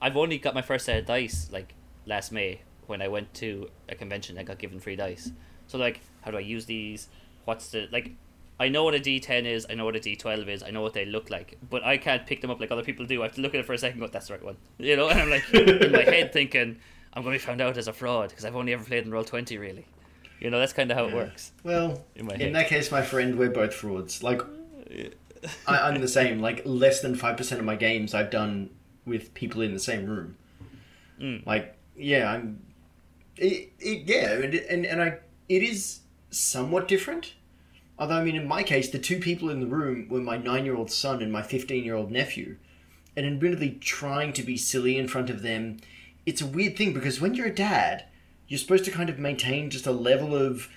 I've 0.00 0.16
only 0.16 0.38
got 0.38 0.54
my 0.54 0.62
first 0.62 0.86
set 0.86 0.98
of 0.98 1.06
dice 1.06 1.48
like 1.52 1.74
last 2.04 2.32
May 2.32 2.60
when 2.86 3.02
I 3.02 3.08
went 3.08 3.34
to 3.34 3.70
a 3.88 3.94
convention. 3.94 4.38
I 4.38 4.42
got 4.42 4.58
given 4.58 4.80
free 4.80 4.96
dice. 4.96 5.30
So 5.66 5.78
like, 5.78 6.00
how 6.22 6.30
do 6.30 6.36
I 6.36 6.40
use 6.40 6.66
these? 6.66 7.08
What's 7.44 7.70
the 7.70 7.88
like? 7.90 8.12
I 8.58 8.68
know 8.68 8.84
what 8.84 8.94
a 8.94 8.98
D 8.98 9.20
ten 9.20 9.44
is. 9.44 9.66
I 9.68 9.74
know 9.74 9.84
what 9.84 9.96
a 9.96 10.00
D 10.00 10.16
twelve 10.16 10.48
is. 10.48 10.62
I 10.62 10.70
know 10.70 10.80
what 10.80 10.94
they 10.94 11.04
look 11.04 11.28
like, 11.30 11.58
but 11.68 11.84
I 11.84 11.98
can't 11.98 12.26
pick 12.26 12.40
them 12.40 12.50
up 12.50 12.58
like 12.60 12.70
other 12.70 12.82
people 12.82 13.04
do. 13.06 13.22
I 13.22 13.26
have 13.26 13.34
to 13.34 13.40
look 13.42 13.54
at 13.54 13.60
it 13.60 13.66
for 13.66 13.74
a 13.74 13.78
second. 13.78 14.00
and 14.00 14.08
Go, 14.08 14.12
that's 14.12 14.28
the 14.28 14.34
right 14.34 14.44
one. 14.44 14.56
You 14.78 14.96
know, 14.96 15.08
and 15.08 15.20
I'm 15.20 15.30
like 15.30 15.52
in 15.52 15.92
my 15.92 16.02
head 16.02 16.32
thinking, 16.32 16.78
I'm 17.12 17.22
going 17.22 17.38
to 17.38 17.42
be 17.42 17.46
found 17.46 17.60
out 17.60 17.76
as 17.76 17.86
a 17.88 17.92
fraud 17.92 18.30
because 18.30 18.44
I've 18.44 18.56
only 18.56 18.72
ever 18.72 18.84
played 18.84 19.04
in 19.04 19.10
roll 19.10 19.24
twenty. 19.24 19.58
Really, 19.58 19.86
you 20.40 20.50
know, 20.50 20.58
that's 20.58 20.72
kind 20.72 20.90
of 20.90 20.96
how 20.96 21.06
it 21.06 21.14
works 21.14 21.52
Well, 21.64 22.04
in 22.14 22.30
in 22.40 22.52
that 22.54 22.68
case, 22.68 22.90
my 22.90 23.02
friend, 23.02 23.36
we're 23.36 23.50
both 23.50 23.74
frauds. 23.74 24.22
Like 24.22 24.40
I, 25.66 25.88
I'm 25.88 26.00
the 26.00 26.08
same. 26.08 26.40
Like 26.40 26.62
less 26.64 27.00
than 27.00 27.14
five 27.14 27.36
percent 27.36 27.60
of 27.60 27.66
my 27.66 27.76
games 27.76 28.14
I've 28.14 28.30
done 28.30 28.70
with 29.04 29.34
people 29.34 29.60
in 29.60 29.72
the 29.72 29.80
same 29.80 30.06
room. 30.06 30.36
Mm. 31.20 31.46
Like 31.46 31.76
yeah, 31.94 32.30
I'm. 32.32 32.62
It, 33.36 33.72
it 33.78 34.06
yeah, 34.06 34.32
and 34.32 34.54
and 34.54 34.86
and 34.86 35.02
I 35.02 35.18
it 35.48 35.62
is 35.62 36.00
somewhat 36.30 36.88
different. 36.88 37.34
Although 37.98 38.16
I 38.16 38.24
mean, 38.24 38.36
in 38.36 38.46
my 38.46 38.62
case, 38.62 38.90
the 38.90 38.98
two 38.98 39.18
people 39.18 39.48
in 39.48 39.60
the 39.60 39.66
room 39.66 40.08
were 40.08 40.20
my 40.20 40.36
nine-year-old 40.36 40.90
son 40.90 41.22
and 41.22 41.32
my 41.32 41.42
fifteen-year-old 41.42 42.10
nephew, 42.10 42.56
and 43.16 43.24
admittedly, 43.26 43.78
trying 43.80 44.32
to 44.34 44.42
be 44.42 44.56
silly 44.56 44.98
in 44.98 45.08
front 45.08 45.30
of 45.30 45.42
them, 45.42 45.78
it's 46.26 46.42
a 46.42 46.46
weird 46.46 46.76
thing 46.76 46.92
because 46.92 47.20
when 47.20 47.34
you're 47.34 47.46
a 47.46 47.54
dad, 47.54 48.04
you're 48.48 48.58
supposed 48.58 48.84
to 48.84 48.90
kind 48.90 49.08
of 49.08 49.18
maintain 49.18 49.70
just 49.70 49.86
a 49.86 49.92
level 49.92 50.34
of 50.36 50.68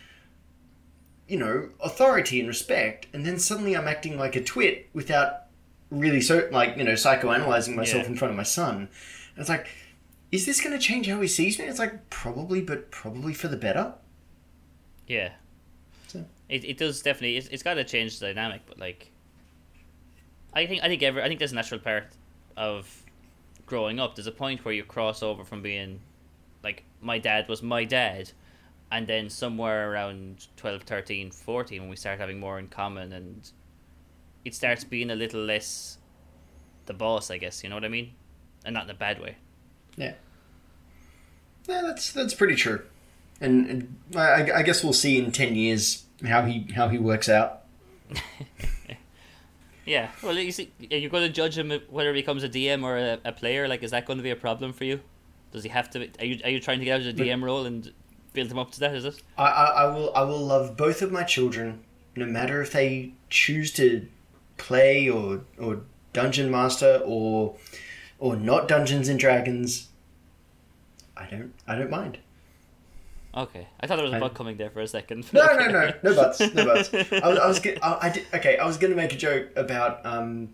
you 1.27 1.37
know, 1.37 1.69
authority 1.79 2.39
and 2.39 2.47
respect, 2.49 3.05
and 3.13 3.23
then 3.23 3.37
suddenly 3.37 3.77
I'm 3.77 3.87
acting 3.87 4.17
like 4.17 4.35
a 4.35 4.43
twit 4.43 4.89
without 4.93 5.43
really 5.91 6.21
so 6.21 6.49
like, 6.51 6.75
you 6.75 6.83
know, 6.83 6.93
psychoanalyzing 6.93 7.75
myself 7.75 8.03
Yeah. 8.03 8.09
in 8.09 8.15
front 8.15 8.31
of 8.31 8.35
my 8.37 8.41
son. 8.43 8.75
And 8.77 9.37
it's 9.37 9.47
like, 9.49 9.67
is 10.31 10.47
this 10.47 10.59
gonna 10.59 10.79
change 10.79 11.07
how 11.07 11.21
he 11.21 11.27
sees 11.27 11.59
me? 11.59 11.65
It's 11.65 11.77
like 11.77 12.09
probably, 12.09 12.61
but 12.61 12.89
probably 12.89 13.35
for 13.35 13.47
the 13.47 13.57
better. 13.57 13.93
Yeah. 15.05 15.33
It, 16.49 16.65
it 16.65 16.77
does 16.77 17.01
definitely. 17.01 17.37
It's, 17.37 17.47
it's 17.47 17.63
got 17.63 17.75
to 17.75 17.83
change 17.83 18.19
the 18.19 18.27
dynamic, 18.27 18.61
but 18.67 18.79
like, 18.79 19.11
I 20.53 20.65
think 20.65 20.83
I 20.83 20.87
think 20.87 21.03
every 21.03 21.21
I 21.21 21.27
think 21.27 21.39
there's 21.39 21.51
a 21.51 21.55
natural 21.55 21.79
part 21.79 22.07
of 22.57 23.03
growing 23.65 23.99
up. 23.99 24.15
There's 24.15 24.27
a 24.27 24.31
point 24.31 24.65
where 24.65 24.73
you 24.73 24.83
cross 24.83 25.21
over 25.21 25.43
from 25.43 25.61
being 25.61 25.99
like 26.63 26.83
my 27.01 27.19
dad 27.19 27.47
was 27.47 27.61
my 27.61 27.85
dad, 27.85 28.31
and 28.91 29.05
then 29.05 29.29
somewhere 29.29 29.91
around 29.91 30.47
12, 30.57 30.83
13, 30.83 31.31
14, 31.31 31.81
when 31.81 31.89
we 31.89 31.95
start 31.95 32.19
having 32.19 32.39
more 32.39 32.57
in 32.57 32.67
common, 32.67 33.13
and 33.13 33.51
it 34.43 34.55
starts 34.55 34.83
being 34.83 35.11
a 35.11 35.15
little 35.15 35.43
less 35.43 35.99
the 36.87 36.93
boss, 36.93 37.29
I 37.29 37.37
guess. 37.37 37.63
You 37.63 37.69
know 37.69 37.75
what 37.75 37.85
I 37.85 37.89
mean? 37.89 38.11
And 38.65 38.73
not 38.73 38.85
in 38.85 38.89
a 38.89 38.95
bad 38.95 39.21
way. 39.21 39.35
Yeah. 39.95 40.13
Yeah, 41.67 41.81
that's 41.83 42.11
that's 42.11 42.33
pretty 42.33 42.55
true. 42.55 42.81
And, 43.39 43.69
and 43.69 43.95
I, 44.15 44.51
I 44.51 44.63
guess 44.63 44.83
we'll 44.83 44.93
see 44.93 45.17
in 45.17 45.31
ten 45.31 45.55
years 45.55 46.05
how 46.25 46.43
he 46.43 46.67
how 46.73 46.89
he 46.89 46.97
works 46.97 47.29
out. 47.29 47.61
Yeah. 49.89 50.11
Well, 50.21 50.37
you 50.37 50.51
see, 50.51 50.71
are 50.91 50.97
you 50.97 51.09
going 51.09 51.23
to 51.23 51.33
judge 51.33 51.57
him 51.57 51.71
whether 51.89 52.13
he 52.13 52.21
becomes 52.21 52.43
a 52.43 52.49
DM 52.49 52.83
or 52.83 52.95
a, 52.95 53.17
a 53.25 53.31
player? 53.31 53.67
Like, 53.67 53.81
is 53.81 53.89
that 53.89 54.05
going 54.05 54.17
to 54.17 54.23
be 54.23 54.29
a 54.29 54.35
problem 54.35 54.71
for 54.71 54.83
you? 54.83 54.99
Does 55.51 55.63
he 55.63 55.69
have 55.69 55.89
to? 55.91 56.07
Are 56.19 56.25
you 56.25 56.39
are 56.43 56.51
you 56.51 56.59
trying 56.59 56.77
to 56.77 56.85
get 56.85 57.01
out 57.01 57.07
of 57.07 57.15
the 57.17 57.23
DM 57.23 57.41
role 57.43 57.65
and 57.65 57.91
build 58.33 58.51
him 58.51 58.59
up 58.59 58.69
to 58.73 58.79
that? 58.81 58.93
Is 58.93 59.03
it? 59.03 59.23
I, 59.35 59.45
I, 59.45 59.65
I 59.65 59.85
will 59.85 60.13
I 60.15 60.21
will 60.21 60.45
love 60.45 60.77
both 60.77 61.01
of 61.01 61.11
my 61.11 61.23
children, 61.23 61.83
no 62.15 62.27
matter 62.27 62.61
if 62.61 62.71
they 62.71 63.13
choose 63.31 63.71
to 63.73 64.07
play 64.57 65.09
or 65.09 65.41
or 65.59 65.81
dungeon 66.13 66.51
master 66.51 67.01
or 67.03 67.55
or 68.19 68.35
not 68.35 68.67
Dungeons 68.67 69.09
and 69.09 69.19
Dragons. 69.19 69.87
I 71.17 71.25
don't 71.25 71.53
I 71.67 71.73
don't 71.73 71.89
mind. 71.89 72.19
Okay. 73.35 73.67
I 73.79 73.87
thought 73.87 73.97
there 73.97 74.03
was 74.05 74.13
a 74.13 74.17
I- 74.17 74.19
bug 74.19 74.33
coming 74.35 74.57
there 74.57 74.69
for 74.69 74.81
a 74.81 74.87
second. 74.87 75.31
No 75.33 75.45
no 75.55 75.67
no 75.67 75.93
no 76.03 76.15
buts 76.15 76.39
no 76.53 76.65
buts. 76.65 76.93
I 76.93 77.27
was 77.29 77.37
I 77.39 77.47
was 77.47 77.59
go- 77.59 77.75
I, 77.81 78.07
I 78.07 78.09
did, 78.09 78.25
okay 78.33 78.57
I 78.57 78.65
was 78.65 78.77
going 78.77 78.91
to 78.91 78.97
make 78.97 79.13
a 79.13 79.17
joke 79.17 79.49
about 79.55 80.05
um 80.05 80.49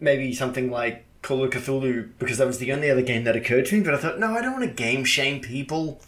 maybe 0.00 0.32
something 0.34 0.70
like 0.70 1.04
Call 1.22 1.42
of 1.44 1.50
Cthulhu 1.50 2.10
because 2.18 2.38
that 2.38 2.46
was 2.46 2.58
the 2.58 2.72
only 2.72 2.90
other 2.90 3.02
game 3.02 3.24
that 3.24 3.34
occurred 3.36 3.66
to 3.66 3.74
me, 3.76 3.82
but 3.82 3.94
I 3.94 3.98
thought 3.98 4.18
no 4.18 4.28
I 4.28 4.40
don't 4.42 4.52
want 4.52 4.64
to 4.64 4.70
game 4.70 5.04
shame 5.04 5.40
people. 5.40 6.00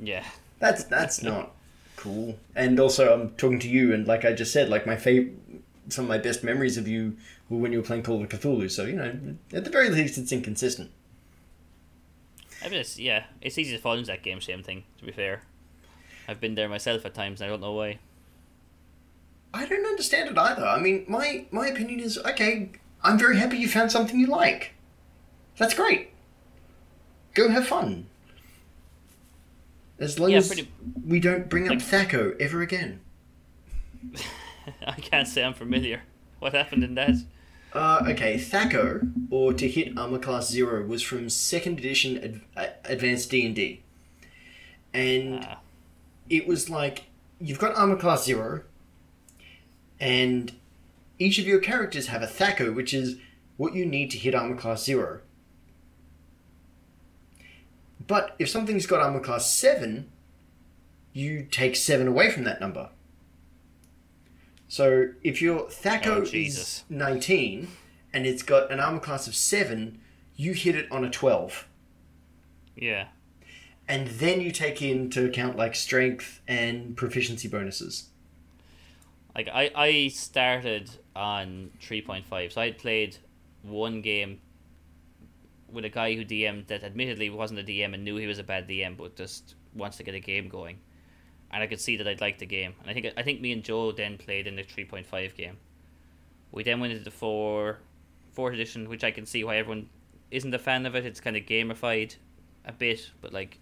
Yeah. 0.00 0.24
That's 0.58 0.84
that's 0.84 1.22
not 1.22 1.52
cool. 1.96 2.38
And 2.54 2.78
also, 2.78 3.12
I'm 3.12 3.30
talking 3.30 3.58
to 3.60 3.68
you, 3.68 3.92
and 3.92 4.06
like 4.06 4.24
I 4.24 4.32
just 4.32 4.52
said, 4.52 4.68
like 4.68 4.86
my 4.86 4.96
favorite, 4.96 5.34
some 5.88 6.04
of 6.04 6.08
my 6.08 6.18
best 6.18 6.44
memories 6.44 6.76
of 6.76 6.86
you 6.86 7.16
were 7.48 7.58
when 7.58 7.72
you 7.72 7.78
were 7.78 7.84
playing 7.84 8.02
Call 8.04 8.22
of 8.22 8.28
Cthulhu. 8.28 8.70
So 8.70 8.84
you 8.84 8.94
know, 8.94 9.36
at 9.52 9.64
the 9.64 9.70
very 9.70 9.90
least, 9.90 10.18
it's 10.18 10.30
inconsistent. 10.32 10.90
I 12.64 12.68
mean, 12.68 12.80
it's, 12.80 12.98
yeah, 12.98 13.24
it's 13.40 13.58
easy 13.58 13.74
to 13.76 13.82
fall 13.82 13.94
into 13.94 14.06
that 14.06 14.22
game 14.22 14.40
shame 14.40 14.62
thing. 14.62 14.84
To 14.98 15.04
be 15.04 15.12
fair, 15.12 15.42
I've 16.28 16.40
been 16.40 16.54
there 16.54 16.68
myself 16.68 17.04
at 17.04 17.14
times, 17.14 17.40
and 17.40 17.48
I 17.48 17.50
don't 17.50 17.60
know 17.60 17.72
why. 17.72 17.98
I 19.54 19.66
don't 19.66 19.84
understand 19.84 20.30
it 20.30 20.38
either. 20.38 20.64
I 20.64 20.78
mean, 20.80 21.04
my 21.08 21.46
my 21.50 21.66
opinion 21.66 22.00
is 22.00 22.18
okay. 22.18 22.70
I'm 23.02 23.18
very 23.18 23.36
happy 23.36 23.58
you 23.58 23.68
found 23.68 23.90
something 23.92 24.18
you 24.18 24.26
like. 24.26 24.72
That's 25.58 25.74
great. 25.74 26.10
Go 27.34 27.48
have 27.50 27.66
fun. 27.66 28.06
As 29.98 30.18
long 30.18 30.30
Yeah, 30.30 30.38
as 30.38 30.46
pretty- 30.48 30.70
we 31.06 31.20
don't 31.20 31.48
bring 31.48 31.64
up 31.66 31.70
Like- 31.70 31.80
Thaco 31.80 32.38
ever 32.40 32.62
again. 32.62 33.00
I 34.86 34.92
can't 34.94 35.28
say 35.28 35.44
I'm 35.44 35.54
familiar. 35.54 36.02
What 36.38 36.54
happened 36.54 36.82
in 36.84 36.94
that? 36.94 37.14
Uh, 37.74 38.04
okay, 38.06 38.36
Thaco, 38.36 39.12
or 39.30 39.54
to 39.54 39.66
hit 39.66 39.96
armor 39.96 40.18
class 40.18 40.50
zero, 40.50 40.84
was 40.84 41.02
from 41.02 41.30
second 41.30 41.78
edition 41.78 42.42
ad- 42.54 42.74
advanced 42.84 43.30
D 43.30 43.46
and 43.46 43.54
D, 43.54 43.82
and 44.92 45.40
Ah, 45.42 45.60
it 46.28 46.46
was 46.46 46.68
like 46.68 47.04
you've 47.40 47.58
got 47.58 47.74
armor 47.74 47.96
class 47.96 48.24
zero, 48.24 48.62
and 49.98 50.52
each 51.18 51.38
of 51.38 51.46
your 51.46 51.60
characters 51.60 52.08
have 52.08 52.22
a 52.22 52.26
Thaco, 52.26 52.74
which 52.74 52.92
is 52.92 53.16
what 53.56 53.74
you 53.74 53.86
need 53.86 54.10
to 54.10 54.18
hit 54.18 54.34
armor 54.34 54.56
class 54.56 54.84
zero. 54.84 55.20
But 58.06 58.34
if 58.38 58.50
something's 58.50 58.86
got 58.86 59.00
armor 59.00 59.20
class 59.20 59.50
seven, 59.50 60.10
you 61.14 61.46
take 61.50 61.76
seven 61.76 62.06
away 62.06 62.30
from 62.30 62.44
that 62.44 62.60
number. 62.60 62.90
So 64.72 65.08
if 65.22 65.42
your 65.42 65.64
Oh, 65.64 65.66
Thaco 65.66 66.32
is 66.32 66.84
19 66.88 67.68
and 68.10 68.26
it's 68.26 68.42
got 68.42 68.72
an 68.72 68.80
armor 68.80 69.00
class 69.00 69.26
of 69.28 69.34
7, 69.34 70.00
you 70.34 70.54
hit 70.54 70.74
it 70.74 70.90
on 70.90 71.04
a 71.04 71.10
12. 71.10 71.68
yeah. 72.74 73.08
And 73.86 74.06
then 74.06 74.40
you 74.40 74.50
take 74.50 74.80
into 74.80 75.26
account 75.26 75.58
like 75.58 75.74
strength 75.74 76.40
and 76.48 76.96
proficiency 76.96 77.48
bonuses. 77.48 78.08
Like 79.34 79.50
I, 79.52 79.70
I 79.74 80.08
started 80.08 80.88
on 81.14 81.68
three 81.78 82.00
point 82.00 82.24
five, 82.24 82.54
so 82.54 82.62
I 82.62 82.66
had 82.66 82.78
played 82.78 83.18
one 83.60 84.00
game 84.00 84.40
with 85.70 85.84
a 85.84 85.90
guy 85.90 86.14
who 86.14 86.24
DM'd 86.24 86.68
that 86.68 86.82
admittedly 86.82 87.28
wasn't 87.28 87.60
a 87.60 87.62
DM 87.62 87.92
and 87.92 88.04
knew 88.04 88.16
he 88.16 88.26
was 88.26 88.38
a 88.38 88.44
bad 88.44 88.66
DM, 88.66 88.96
but 88.96 89.16
just 89.16 89.54
wants 89.74 89.98
to 89.98 90.02
get 90.02 90.14
a 90.14 90.20
game 90.20 90.48
going. 90.48 90.78
And 91.52 91.62
I 91.62 91.66
could 91.66 91.80
see 91.80 91.96
that 91.96 92.08
I'd 92.08 92.20
like 92.20 92.38
the 92.38 92.46
game. 92.46 92.74
And 92.80 92.90
I 92.90 92.94
think 92.94 93.12
I 93.16 93.22
think 93.22 93.40
me 93.40 93.52
and 93.52 93.62
Joe 93.62 93.92
then 93.92 94.16
played 94.16 94.46
in 94.46 94.56
the 94.56 94.62
three 94.62 94.84
point 94.84 95.06
five 95.06 95.34
game. 95.36 95.58
We 96.50 96.62
then 96.62 96.80
went 96.80 96.92
into 96.92 97.04
the 97.04 97.10
four 97.10 97.78
fourth 98.32 98.54
edition, 98.54 98.88
which 98.88 99.04
I 99.04 99.10
can 99.10 99.26
see 99.26 99.44
why 99.44 99.56
everyone 99.56 99.88
isn't 100.30 100.54
a 100.54 100.58
fan 100.58 100.86
of 100.86 100.94
it. 100.94 101.04
It's 101.04 101.20
kind 101.20 101.36
of 101.36 101.44
gamified 101.44 102.16
a 102.64 102.72
bit, 102.72 103.10
but 103.20 103.32
like 103.32 103.58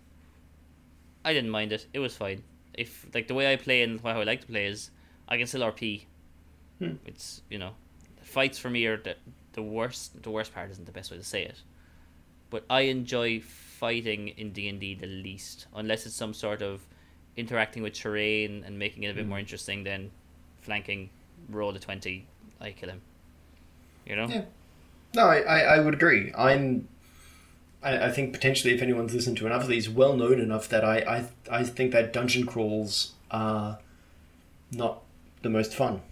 I 1.24 1.33
didn't 1.33 1.50
mind 1.50 1.72
it. 1.72 1.87
It 1.92 1.98
was 1.98 2.16
fine. 2.16 2.42
If 2.74 3.07
like 3.14 3.29
the 3.29 3.35
way 3.35 3.53
I 3.53 3.57
play 3.57 3.83
and 3.83 4.00
how 4.00 4.20
I 4.20 4.24
like 4.24 4.40
to 4.42 4.46
play 4.46 4.66
is 4.66 4.90
I 5.29 5.37
can 5.37 5.46
still 5.46 5.62
RP. 5.62 6.05
Hmm. 6.79 6.94
It's 7.05 7.42
you 7.50 7.59
know, 7.59 7.72
fights 8.22 8.59
for 8.59 8.70
me 8.70 8.87
are 8.87 8.96
the 8.96 9.16
the 9.53 9.62
worst. 9.62 10.22
The 10.22 10.31
worst 10.31 10.55
part 10.55 10.70
isn't 10.70 10.87
the 10.87 10.92
best 10.92 11.11
way 11.11 11.18
to 11.18 11.24
say 11.24 11.42
it, 11.44 11.62
but 12.48 12.64
I 12.70 12.83
enjoy 12.83 13.40
fighting 13.40 14.29
in 14.29 14.53
D 14.53 14.68
and 14.68 14.81
D 14.81 14.94
the 14.94 15.07
least, 15.07 15.66
unless 15.74 16.07
it's 16.07 16.14
some 16.14 16.33
sort 16.33 16.62
of 16.62 16.87
interacting 17.40 17.83
with 17.83 17.94
terrain 17.94 18.62
and 18.64 18.79
making 18.79 19.03
it 19.03 19.09
a 19.09 19.14
bit 19.14 19.24
hmm. 19.24 19.31
more 19.31 19.38
interesting 19.38 19.85
than 19.85 20.11
flanking. 20.61 21.11
Roll 21.48 21.72
the 21.72 21.79
twenty, 21.79 22.26
I 22.61 22.70
kill 22.72 22.90
him. 22.90 23.00
You 24.07 24.16
know. 24.16 24.29
Yeah. 24.29 24.42
No, 25.14 25.26
I, 25.26 25.38
I, 25.40 25.59
I 25.61 25.81
would 25.81 25.94
agree. 25.94 26.33
I'm. 26.37 26.88
I, 27.83 28.07
I 28.07 28.11
think 28.11 28.33
potentially, 28.33 28.74
if 28.74 28.83
anyone's 28.83 29.14
listened 29.14 29.38
to 29.38 29.46
enough 29.46 29.62
of 29.62 29.68
these, 29.68 29.88
well 29.88 30.16
known 30.16 30.38
enough 30.38 30.68
that 30.68 30.85
I, 30.85 30.98
I, 31.50 31.61
I 31.61 31.64
think 31.64 31.92
that 31.92 32.12
dungeon 32.12 32.46
crawls 32.46 33.14
are 33.31 33.79
not 34.70 35.03
the 35.42 35.50
most 35.50 35.74
fun. 35.74 36.03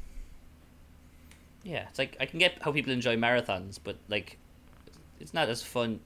Yeah, 1.63 1.87
it's 1.89 1.99
like 1.99 2.17
I 2.19 2.27
can 2.27 2.39
get 2.39 2.63
how 2.63 2.73
people 2.73 2.93
enjoy 2.93 3.17
marathons, 3.17 3.79
but 3.83 3.97
like, 4.09 4.39
it's 5.21 5.35
not 5.35 5.49
as 5.49 5.63
fun 5.63 6.01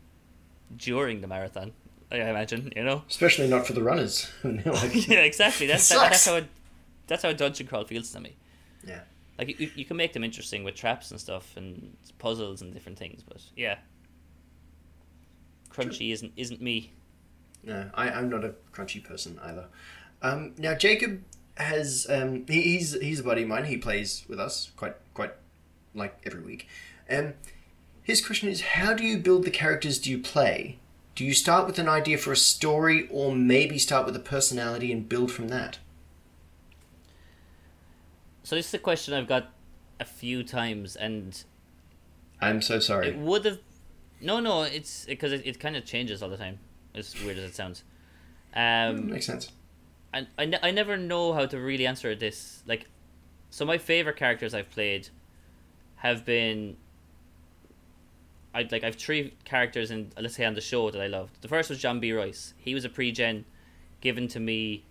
during 0.76 1.20
the 1.20 1.28
marathon. 1.28 1.72
I 2.12 2.28
imagine, 2.28 2.72
you 2.76 2.84
know. 2.84 3.02
Especially 3.08 3.48
not 3.48 3.66
for 3.66 3.72
the 3.72 3.82
runners. 3.82 4.30
Like- 4.44 4.64
yeah, 5.08 5.20
exactly. 5.20 5.66
That's 5.66 5.88
that, 5.88 6.10
that's 6.10 6.26
how 6.26 6.36
it, 6.36 6.46
that's 7.06 7.22
how 7.22 7.30
a 7.30 7.34
dungeon 7.34 7.66
crawl 7.66 7.84
feels 7.84 8.10
to 8.12 8.20
me. 8.20 8.36
Yeah. 8.86 9.00
Like 9.38 9.58
you, 9.58 9.70
you 9.74 9.84
can 9.84 9.96
make 9.96 10.12
them 10.12 10.22
interesting 10.22 10.62
with 10.62 10.74
traps 10.74 11.10
and 11.10 11.18
stuff 11.18 11.56
and 11.56 11.96
puzzles 12.18 12.60
and 12.62 12.72
different 12.74 12.98
things, 12.98 13.22
but 13.22 13.40
yeah, 13.56 13.78
crunchy 15.70 16.12
isn't 16.12 16.32
isn't 16.36 16.60
me. 16.60 16.92
No, 17.64 17.90
I, 17.94 18.10
I'm 18.10 18.28
not 18.28 18.44
a 18.44 18.54
crunchy 18.72 19.02
person 19.02 19.38
either. 19.42 19.66
Um, 20.20 20.52
now 20.58 20.74
Jacob 20.74 21.22
has 21.56 22.06
um, 22.10 22.44
he, 22.46 22.62
he's 22.62 22.92
he's 23.00 23.20
a 23.20 23.24
buddy 23.24 23.42
of 23.42 23.48
mine. 23.48 23.64
He 23.64 23.76
plays 23.78 24.24
with 24.28 24.38
us 24.38 24.70
quite 24.76 24.96
quite 25.14 25.32
like 25.94 26.20
every 26.26 26.40
week. 26.42 26.68
Um, 27.10 27.34
his 28.02 28.24
question 28.24 28.48
is, 28.48 28.60
how 28.60 28.94
do 28.94 29.04
you 29.04 29.16
build 29.18 29.44
the 29.44 29.50
characters? 29.50 29.98
Do 29.98 30.10
you 30.10 30.18
play? 30.18 30.78
Do 31.22 31.28
you 31.28 31.34
start 31.34 31.68
with 31.68 31.78
an 31.78 31.88
idea 31.88 32.18
for 32.18 32.32
a 32.32 32.36
story, 32.36 33.06
or 33.08 33.32
maybe 33.32 33.78
start 33.78 34.06
with 34.06 34.16
a 34.16 34.18
personality 34.18 34.90
and 34.90 35.08
build 35.08 35.30
from 35.30 35.46
that? 35.50 35.78
So 38.42 38.56
this 38.56 38.66
is 38.66 38.74
a 38.74 38.80
question 38.80 39.14
I've 39.14 39.28
got 39.28 39.52
a 40.00 40.04
few 40.04 40.42
times, 40.42 40.96
and 40.96 41.44
I'm 42.40 42.60
so 42.60 42.80
sorry. 42.80 43.10
it 43.10 43.18
would 43.18 43.44
have. 43.44 43.60
No, 44.20 44.40
no, 44.40 44.62
it's 44.64 45.04
because 45.04 45.30
it, 45.30 45.46
it 45.46 45.60
kind 45.60 45.76
of 45.76 45.84
changes 45.84 46.24
all 46.24 46.28
the 46.28 46.36
time. 46.36 46.58
As 46.92 47.14
weird 47.22 47.38
as 47.38 47.44
it 47.44 47.54
sounds. 47.54 47.84
Um, 48.56 49.08
Makes 49.08 49.26
sense. 49.26 49.52
and 50.12 50.26
I, 50.36 50.46
ne- 50.46 50.58
I 50.60 50.72
never 50.72 50.96
know 50.96 51.34
how 51.34 51.46
to 51.46 51.56
really 51.56 51.86
answer 51.86 52.16
this. 52.16 52.64
Like, 52.66 52.88
so 53.48 53.64
my 53.64 53.78
favorite 53.78 54.16
characters 54.16 54.54
I've 54.54 54.70
played 54.70 55.10
have 55.98 56.24
been. 56.24 56.78
I 58.54 58.68
like 58.70 58.84
I've 58.84 58.96
three 58.96 59.34
characters 59.44 59.90
in 59.90 60.12
let's 60.18 60.34
say 60.34 60.44
on 60.44 60.54
the 60.54 60.60
show 60.60 60.90
that 60.90 61.00
I 61.00 61.06
loved. 61.06 61.40
The 61.40 61.48
first 61.48 61.70
was 61.70 61.78
John 61.78 62.00
B. 62.00 62.12
Royce. 62.12 62.54
He 62.58 62.74
was 62.74 62.84
a 62.84 62.88
pre-gen 62.88 63.44
given 64.00 64.28
to 64.28 64.40
me 64.40 64.84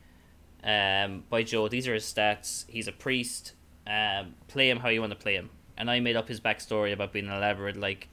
um, 0.64 1.24
by 1.30 1.44
Joe. 1.44 1.68
These 1.68 1.88
are 1.88 1.94
his 1.94 2.04
stats. 2.04 2.66
He's 2.68 2.88
a 2.88 2.92
priest. 2.92 3.54
Um, 3.86 4.36
play 4.48 4.70
him 4.70 4.80
how 4.80 4.90
you 4.90 5.02
want 5.02 5.12
to 5.12 5.20
play 5.20 5.36
him. 5.36 5.50
And 5.78 5.90
I 5.90 6.00
made 6.00 6.16
up 6.16 6.28
his 6.28 6.40
backstory 6.40 6.94
about 6.94 7.14
being 7.14 7.28
an 7.28 7.34
elaborate 7.34 7.78
like 7.78 8.08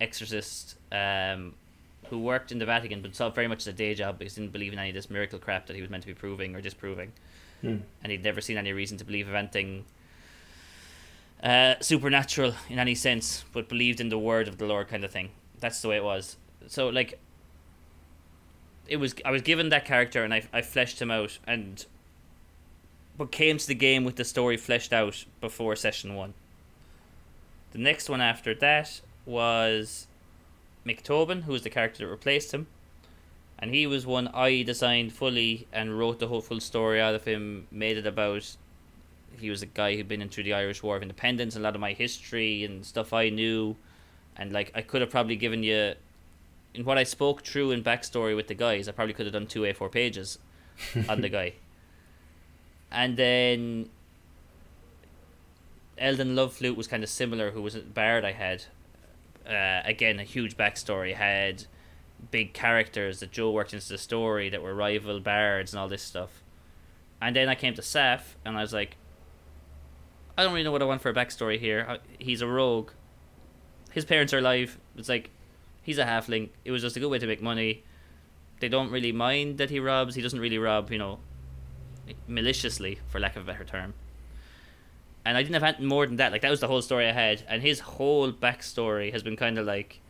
exorcist 0.00 0.76
um, 0.92 1.54
who 2.08 2.18
worked 2.18 2.52
in 2.52 2.58
the 2.58 2.66
Vatican 2.66 3.02
but 3.02 3.14
saw 3.14 3.28
very 3.30 3.48
much 3.48 3.60
as 3.60 3.66
a 3.66 3.72
day 3.72 3.94
job 3.94 4.18
because 4.18 4.36
he 4.36 4.42
didn't 4.42 4.52
believe 4.52 4.72
in 4.72 4.78
any 4.78 4.90
of 4.90 4.94
this 4.94 5.10
miracle 5.10 5.38
crap 5.38 5.66
that 5.66 5.76
he 5.76 5.82
was 5.82 5.90
meant 5.90 6.02
to 6.02 6.06
be 6.06 6.14
proving 6.14 6.54
or 6.54 6.60
disproving. 6.60 7.12
Hmm. 7.60 7.78
And 8.02 8.12
he'd 8.12 8.22
never 8.22 8.40
seen 8.40 8.56
any 8.56 8.72
reason 8.72 8.96
to 8.98 9.04
believe 9.04 9.28
of 9.28 9.34
anything 9.34 9.84
uh, 11.42 11.74
supernatural 11.80 12.54
in 12.68 12.78
any 12.78 12.94
sense, 12.94 13.44
but 13.52 13.68
believed 13.68 14.00
in 14.00 14.08
the 14.08 14.18
word 14.18 14.48
of 14.48 14.58
the 14.58 14.66
Lord 14.66 14.88
kind 14.88 15.04
of 15.04 15.10
thing. 15.10 15.30
That's 15.60 15.80
the 15.80 15.88
way 15.88 15.96
it 15.96 16.04
was. 16.04 16.36
So 16.66 16.88
like 16.88 17.18
it 18.86 18.96
was 18.96 19.14
I 19.24 19.30
was 19.30 19.42
given 19.42 19.68
that 19.68 19.84
character 19.84 20.24
and 20.24 20.32
I 20.32 20.42
I 20.52 20.62
fleshed 20.62 21.00
him 21.00 21.10
out 21.10 21.38
and 21.46 21.84
but 23.16 23.32
came 23.32 23.58
to 23.58 23.66
the 23.66 23.74
game 23.74 24.04
with 24.04 24.16
the 24.16 24.24
story 24.24 24.56
fleshed 24.56 24.92
out 24.92 25.24
before 25.40 25.74
session 25.76 26.14
one. 26.14 26.34
The 27.72 27.78
next 27.78 28.08
one 28.08 28.20
after 28.20 28.54
that 28.54 29.00
was 29.26 30.06
Mick 30.86 31.02
Tobin, 31.02 31.42
who 31.42 31.52
was 31.52 31.62
the 31.62 31.70
character 31.70 32.04
that 32.04 32.10
replaced 32.10 32.52
him. 32.52 32.68
And 33.58 33.74
he 33.74 33.86
was 33.86 34.06
one 34.06 34.28
I 34.28 34.62
designed 34.62 35.12
fully 35.12 35.66
and 35.72 35.98
wrote 35.98 36.20
the 36.20 36.28
whole 36.28 36.40
full 36.40 36.60
story 36.60 37.00
out 37.00 37.16
of 37.16 37.24
him, 37.24 37.66
made 37.72 37.98
it 37.98 38.06
about 38.06 38.56
he 39.40 39.50
was 39.50 39.62
a 39.62 39.66
guy 39.66 39.96
who'd 39.96 40.08
been 40.08 40.22
in 40.22 40.28
through 40.28 40.44
the 40.44 40.54
Irish 40.54 40.82
War 40.82 40.96
of 40.96 41.02
Independence, 41.02 41.56
a 41.56 41.60
lot 41.60 41.74
of 41.74 41.80
my 41.80 41.92
history 41.92 42.64
and 42.64 42.84
stuff 42.84 43.12
I 43.12 43.28
knew 43.28 43.76
and 44.38 44.52
like 44.52 44.70
I 44.74 44.82
could 44.82 45.00
have 45.00 45.10
probably 45.10 45.36
given 45.36 45.62
you 45.62 45.94
in 46.72 46.84
what 46.84 46.96
I 46.96 47.02
spoke 47.02 47.42
through 47.42 47.72
in 47.72 47.82
backstory 47.82 48.36
with 48.36 48.46
the 48.46 48.54
guys, 48.54 48.88
I 48.88 48.92
probably 48.92 49.12
could 49.12 49.26
have 49.26 49.32
done 49.32 49.46
two 49.46 49.64
A 49.64 49.72
four 49.72 49.88
pages 49.88 50.38
on 51.08 51.20
the 51.20 51.28
guy. 51.28 51.54
And 52.90 53.16
then 53.16 53.90
Eldon 55.98 56.36
Love 56.36 56.52
Flute 56.52 56.76
was 56.76 56.86
kind 56.86 57.02
of 57.02 57.10
similar, 57.10 57.50
who 57.50 57.60
was 57.60 57.74
a 57.74 57.80
bard 57.80 58.24
I 58.24 58.32
had. 58.32 58.64
Uh, 59.46 59.82
again, 59.84 60.20
a 60.20 60.24
huge 60.24 60.56
backstory. 60.56 61.14
Had 61.14 61.64
big 62.30 62.52
characters 62.52 63.20
that 63.20 63.32
Joe 63.32 63.50
worked 63.50 63.74
into 63.74 63.88
the 63.88 63.98
story 63.98 64.48
that 64.48 64.62
were 64.62 64.74
rival 64.74 65.20
bards 65.20 65.72
and 65.72 65.80
all 65.80 65.88
this 65.88 66.02
stuff. 66.02 66.42
And 67.20 67.34
then 67.34 67.48
I 67.48 67.54
came 67.54 67.74
to 67.74 67.82
Saf, 67.82 68.20
and 68.44 68.56
I 68.56 68.60
was 68.60 68.72
like, 68.72 68.96
I 70.38 70.44
don't 70.44 70.52
really 70.52 70.62
know 70.62 70.70
what 70.70 70.82
I 70.82 70.84
want 70.84 71.02
for 71.02 71.10
a 71.10 71.14
backstory 71.14 71.58
here. 71.58 71.84
Uh, 71.88 71.96
he's 72.20 72.42
a 72.42 72.46
rogue. 72.46 72.92
His 73.90 74.04
parents 74.04 74.32
are 74.32 74.38
alive. 74.38 74.78
It's 74.96 75.08
like, 75.08 75.30
he's 75.82 75.98
a 75.98 76.04
halfling. 76.04 76.50
It 76.64 76.70
was 76.70 76.80
just 76.80 76.96
a 76.96 77.00
good 77.00 77.10
way 77.10 77.18
to 77.18 77.26
make 77.26 77.42
money. 77.42 77.82
They 78.60 78.68
don't 78.68 78.92
really 78.92 79.10
mind 79.10 79.58
that 79.58 79.68
he 79.70 79.80
robs. 79.80 80.14
He 80.14 80.22
doesn't 80.22 80.38
really 80.38 80.58
rob, 80.58 80.92
you 80.92 80.98
know, 80.98 81.18
maliciously, 82.28 83.00
for 83.08 83.18
lack 83.18 83.34
of 83.34 83.42
a 83.42 83.52
better 83.52 83.64
term. 83.64 83.94
And 85.24 85.36
I 85.36 85.42
didn't 85.42 85.60
have 85.60 85.80
more 85.80 86.06
than 86.06 86.16
that. 86.16 86.30
Like 86.30 86.42
that 86.42 86.50
was 86.50 86.60
the 86.60 86.68
whole 86.68 86.82
story 86.82 87.08
I 87.08 87.12
had, 87.12 87.42
and 87.48 87.60
his 87.60 87.80
whole 87.80 88.30
backstory 88.32 89.12
has 89.12 89.24
been 89.24 89.36
kind 89.36 89.58
of 89.58 89.66
like, 89.66 90.00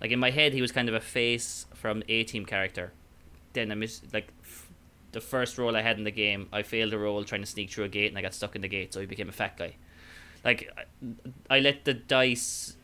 like 0.00 0.10
in 0.10 0.18
my 0.18 0.30
head 0.30 0.54
he 0.54 0.62
was 0.62 0.72
kind 0.72 0.88
of 0.88 0.94
a 0.94 1.00
face 1.00 1.66
from 1.74 2.02
A 2.08 2.24
Team 2.24 2.46
character. 2.46 2.92
Then 3.52 3.70
I 3.70 3.74
miss 3.74 4.00
like 4.14 4.28
the 5.14 5.20
first 5.20 5.56
role 5.56 5.74
I 5.74 5.80
had 5.80 5.96
in 5.96 6.04
the 6.04 6.10
game. 6.10 6.48
I 6.52 6.62
failed 6.62 6.92
a 6.92 6.98
role 6.98 7.24
trying 7.24 7.40
to 7.40 7.46
sneak 7.46 7.70
through 7.70 7.84
a 7.84 7.88
gate, 7.88 8.08
and 8.08 8.18
I 8.18 8.22
got 8.22 8.34
stuck 8.34 8.54
in 8.54 8.62
the 8.62 8.68
gate, 8.68 8.92
so 8.92 9.00
I 9.00 9.06
became 9.06 9.28
a 9.28 9.32
fat 9.32 9.56
guy. 9.56 9.76
Like 10.44 10.70
I, 11.48 11.60
let 11.60 11.86
the 11.86 11.94
dice, 11.94 12.76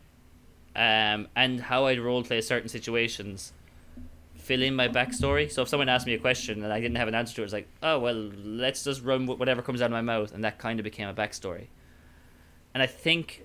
um, 0.74 1.28
and 1.36 1.60
how 1.60 1.86
I'd 1.86 2.00
role 2.00 2.22
play 2.24 2.40
certain 2.40 2.70
situations 2.70 3.52
fill 4.34 4.62
in 4.62 4.74
my 4.74 4.88
backstory. 4.88 5.52
So 5.52 5.62
if 5.62 5.68
someone 5.68 5.90
asked 5.90 6.06
me 6.06 6.14
a 6.14 6.18
question 6.18 6.64
and 6.64 6.72
I 6.72 6.80
didn't 6.80 6.96
have 6.96 7.08
an 7.08 7.14
answer 7.14 7.34
to 7.36 7.42
it, 7.42 7.44
it's 7.44 7.52
like, 7.52 7.68
oh 7.82 7.98
well, 7.98 8.30
let's 8.42 8.82
just 8.82 9.04
run 9.04 9.26
whatever 9.26 9.60
comes 9.60 9.82
out 9.82 9.86
of 9.86 9.92
my 9.92 10.00
mouth, 10.00 10.32
and 10.32 10.42
that 10.44 10.58
kind 10.58 10.80
of 10.80 10.84
became 10.84 11.08
a 11.08 11.14
backstory. 11.14 11.66
And 12.72 12.82
I 12.82 12.86
think, 12.86 13.44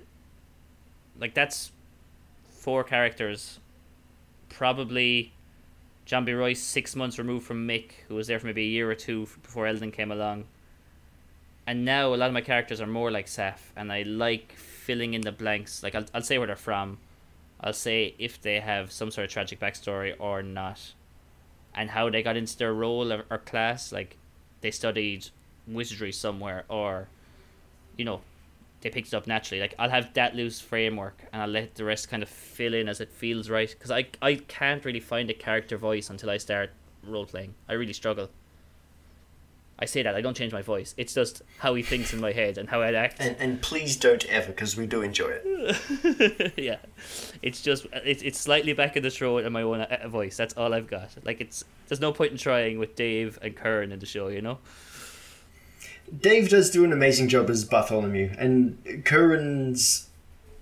like 1.19 1.33
that's 1.33 1.71
four 2.47 2.83
characters, 2.83 3.59
probably 4.49 5.33
John 6.05 6.23
B. 6.23 6.33
Royce 6.33 6.61
six 6.61 6.95
months 6.95 7.17
removed 7.17 7.45
from 7.45 7.67
Mick, 7.67 7.91
who 8.07 8.15
was 8.15 8.27
there 8.27 8.39
for 8.39 8.45
maybe 8.45 8.61
a 8.61 8.69
year 8.69 8.89
or 8.89 8.95
two 8.95 9.27
before 9.41 9.65
Eldon 9.65 9.91
came 9.91 10.11
along. 10.11 10.45
And 11.65 11.83
now 11.83 12.13
a 12.13 12.15
lot 12.15 12.27
of 12.27 12.33
my 12.33 12.41
characters 12.41 12.79
are 12.79 12.87
more 12.87 13.09
like 13.09 13.27
Seth, 13.27 13.73
and 13.75 13.91
I 13.91 14.03
like 14.03 14.51
filling 14.51 15.15
in 15.15 15.21
the 15.21 15.31
blanks. 15.31 15.81
Like 15.81 15.95
I'll 15.95 16.05
I'll 16.13 16.21
say 16.21 16.37
where 16.37 16.45
they're 16.45 16.55
from, 16.55 16.99
I'll 17.59 17.73
say 17.73 18.13
if 18.19 18.39
they 18.39 18.59
have 18.59 18.91
some 18.91 19.09
sort 19.09 19.25
of 19.25 19.31
tragic 19.31 19.59
backstory 19.59 20.13
or 20.19 20.43
not, 20.43 20.93
and 21.73 21.89
how 21.89 22.09
they 22.11 22.21
got 22.21 22.37
into 22.37 22.55
their 22.55 22.73
role 22.73 23.11
or, 23.11 23.25
or 23.31 23.39
class. 23.39 23.91
Like 23.91 24.17
they 24.61 24.69
studied 24.69 25.29
wizardry 25.67 26.11
somewhere, 26.11 26.65
or 26.69 27.07
you 27.97 28.05
know, 28.05 28.21
they 28.85 28.91
picked 28.91 29.07
it 29.07 29.13
up 29.15 29.25
naturally. 29.25 29.59
Like 29.59 29.73
I'll 29.79 29.89
have 29.89 30.13
that 30.13 30.35
loose 30.35 30.61
framework, 30.61 31.25
and 31.33 31.41
I'll 31.41 31.49
let 31.49 31.73
the 31.73 31.83
rest 31.83 32.07
kind 32.07 32.21
of 32.21 32.29
fill 32.29 32.75
in 32.75 32.87
as 32.87 33.01
it 33.01 33.11
feels 33.11 33.49
right. 33.49 33.67
Because 33.67 33.89
I 33.89 34.05
I 34.21 34.35
can't 34.35 34.85
really 34.85 34.99
find 34.99 35.27
a 35.31 35.33
character 35.33 35.75
voice 35.75 36.11
until 36.11 36.29
I 36.29 36.37
start 36.37 36.69
role 37.03 37.25
playing. 37.25 37.55
I 37.67 37.73
really 37.73 37.93
struggle. 37.93 38.29
I 39.79 39.85
say 39.85 40.03
that 40.03 40.13
I 40.13 40.21
don't 40.21 40.37
change 40.37 40.53
my 40.53 40.61
voice. 40.61 40.93
It's 40.97 41.15
just 41.15 41.41
how 41.57 41.73
he 41.73 41.81
thinks 41.81 42.13
in 42.13 42.21
my 42.21 42.31
head 42.31 42.59
and 42.59 42.69
how 42.69 42.83
I'd 42.83 42.93
act. 42.93 43.17
And, 43.19 43.35
and 43.39 43.61
please 43.61 43.97
don't 43.97 44.23
ever, 44.27 44.47
because 44.47 44.77
we 44.77 44.85
do 44.85 45.01
enjoy 45.01 45.31
it. 45.43 46.53
yeah, 46.57 46.77
it's 47.41 47.63
just 47.63 47.87
it's 47.91 48.21
it's 48.21 48.39
slightly 48.39 48.73
back 48.73 48.95
in 48.95 49.01
the 49.01 49.09
throat 49.09 49.45
and 49.45 49.51
my 49.51 49.63
own 49.63 49.81
uh, 49.81 50.07
voice. 50.07 50.37
That's 50.37 50.53
all 50.57 50.75
I've 50.75 50.87
got. 50.87 51.09
Like 51.23 51.41
it's 51.41 51.65
there's 51.87 52.01
no 52.01 52.11
point 52.11 52.33
in 52.33 52.37
trying 52.37 52.77
with 52.77 52.95
Dave 52.95 53.39
and 53.41 53.55
Kern 53.55 53.91
in 53.91 53.97
the 53.97 54.05
show. 54.05 54.27
You 54.27 54.43
know. 54.43 54.59
Dave 56.21 56.49
does 56.49 56.69
do 56.71 56.83
an 56.83 56.91
amazing 56.93 57.27
job 57.29 57.49
as 57.49 57.63
Bartholomew, 57.65 58.33
and 58.37 59.03
Curran's 59.05 60.07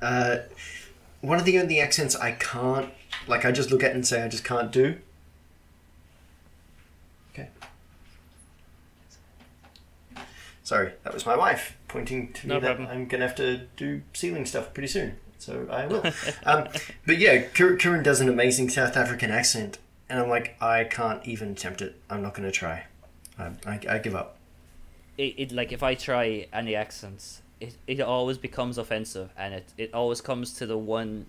uh, 0.01 0.37
one 1.21 1.39
of 1.39 1.45
the 1.45 1.59
only 1.59 1.79
accents 1.79 2.15
I 2.15 2.31
can't 2.33 2.91
like. 3.27 3.45
I 3.45 3.51
just 3.51 3.71
look 3.71 3.83
at 3.83 3.93
and 3.93 4.05
say 4.05 4.23
I 4.23 4.27
just 4.27 4.43
can't 4.43 4.71
do. 4.71 4.97
Okay. 7.33 7.49
Sorry, 10.63 10.93
that 11.03 11.13
was 11.13 11.25
my 11.25 11.35
wife 11.35 11.77
pointing 11.87 12.31
to 12.33 12.47
No 12.47 12.55
me 12.55 12.61
problem. 12.61 12.87
that 12.87 12.93
I'm 12.93 13.07
gonna 13.07 13.27
have 13.27 13.35
to 13.35 13.67
do 13.77 14.01
ceiling 14.13 14.45
stuff 14.45 14.73
pretty 14.73 14.87
soon. 14.87 15.17
So 15.39 15.67
I 15.69 15.87
will. 15.87 16.03
um, 16.45 16.67
but 17.05 17.17
yeah, 17.17 17.41
Curran 17.53 18.01
does 18.03 18.21
an 18.21 18.29
amazing 18.29 18.69
South 18.69 18.95
African 18.95 19.29
accent, 19.29 19.77
and 20.09 20.19
I'm 20.19 20.29
like, 20.29 20.55
I 20.61 20.85
can't 20.85 21.25
even 21.27 21.51
attempt 21.51 21.81
it. 21.81 21.99
I'm 22.09 22.21
not 22.21 22.33
gonna 22.33 22.51
try. 22.51 22.85
I, 23.37 23.51
I, 23.65 23.79
I 23.89 23.97
give 23.97 24.15
up. 24.15 24.37
It, 25.17 25.33
it 25.37 25.51
like 25.51 25.71
if 25.71 25.83
I 25.83 25.95
try 25.95 26.47
any 26.53 26.75
accents, 26.75 27.41
it, 27.59 27.77
it 27.87 28.01
always 28.01 28.37
becomes 28.37 28.77
offensive, 28.77 29.31
and 29.37 29.53
it, 29.53 29.73
it 29.77 29.93
always 29.93 30.21
comes 30.21 30.53
to 30.55 30.65
the 30.65 30.77
one 30.77 31.25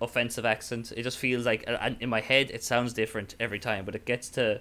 offensive 0.00 0.44
accent. 0.44 0.92
It 0.96 1.02
just 1.02 1.18
feels 1.18 1.46
like, 1.46 1.64
and 1.66 1.96
in 2.00 2.08
my 2.08 2.20
head, 2.20 2.50
it 2.50 2.62
sounds 2.62 2.92
different 2.92 3.34
every 3.40 3.58
time, 3.58 3.84
but 3.84 3.94
it 3.94 4.04
gets 4.04 4.28
to 4.30 4.60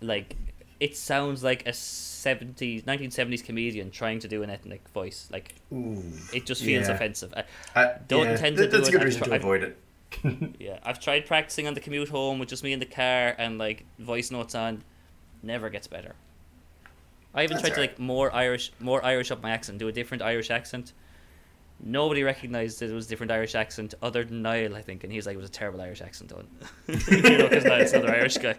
like 0.00 0.36
it 0.78 0.94
sounds 0.94 1.42
like 1.42 1.66
a 1.66 1.70
70s 1.70 2.84
1970s 2.84 3.42
comedian 3.42 3.90
trying 3.90 4.18
to 4.18 4.28
do 4.28 4.42
an 4.42 4.50
ethnic 4.50 4.86
voice 4.90 5.26
like 5.32 5.54
Ooh. 5.72 6.02
it 6.34 6.44
just 6.44 6.62
feels 6.62 6.86
Yeah. 6.86 6.94
offensive 6.94 7.32
I, 7.34 7.44
I, 7.74 7.94
Don't 8.06 8.26
yeah, 8.26 8.32
intend 8.32 8.56
to 8.58 8.62
that- 8.66 8.70
That's 8.72 8.90
do 8.90 8.96
a 8.96 8.96
it. 8.96 8.98
good 8.98 9.04
reason 9.06 9.22
to 9.22 9.32
I've- 9.34 9.42
avoid 9.42 9.62
it. 9.62 9.78
yeah 10.60 10.78
i've 10.84 11.00
tried 11.00 11.24
practicing 11.24 11.66
on 11.66 11.72
the 11.72 11.80
commute 11.80 12.10
home 12.10 12.38
with 12.38 12.50
just 12.50 12.62
me 12.62 12.74
in 12.74 12.78
the 12.78 12.84
car 12.84 13.34
and 13.38 13.56
like 13.56 13.84
voice 13.98 14.30
notes 14.30 14.54
on 14.54 14.82
never 15.42 15.70
gets 15.70 15.86
better 15.86 16.14
i 17.36 17.44
even 17.44 17.56
That's 17.56 17.68
tried 17.68 17.74
to 17.74 17.80
like 17.80 17.98
more 17.98 18.34
irish 18.34 18.72
more 18.80 19.04
irish 19.04 19.30
up 19.30 19.42
my 19.42 19.50
accent 19.50 19.78
do 19.78 19.88
a 19.88 19.92
different 19.92 20.22
irish 20.22 20.50
accent 20.50 20.92
nobody 21.78 22.22
recognized 22.22 22.80
that 22.80 22.90
it 22.90 22.94
was 22.94 23.06
a 23.06 23.08
different 23.08 23.30
irish 23.30 23.54
accent 23.54 23.94
other 24.02 24.24
than 24.24 24.42
niall 24.42 24.74
i 24.74 24.82
think 24.82 25.04
and 25.04 25.12
he's 25.12 25.26
like 25.26 25.34
it 25.34 25.38
was 25.38 25.48
a 25.48 25.52
terrible 25.52 25.80
irish 25.80 26.00
accent 26.00 26.32
on 26.32 26.46
you 26.88 27.38
know 27.38 27.48
because 27.48 27.64
niall's 27.64 27.92
another 27.92 28.14
irish 28.20 28.38
guy 28.38 28.56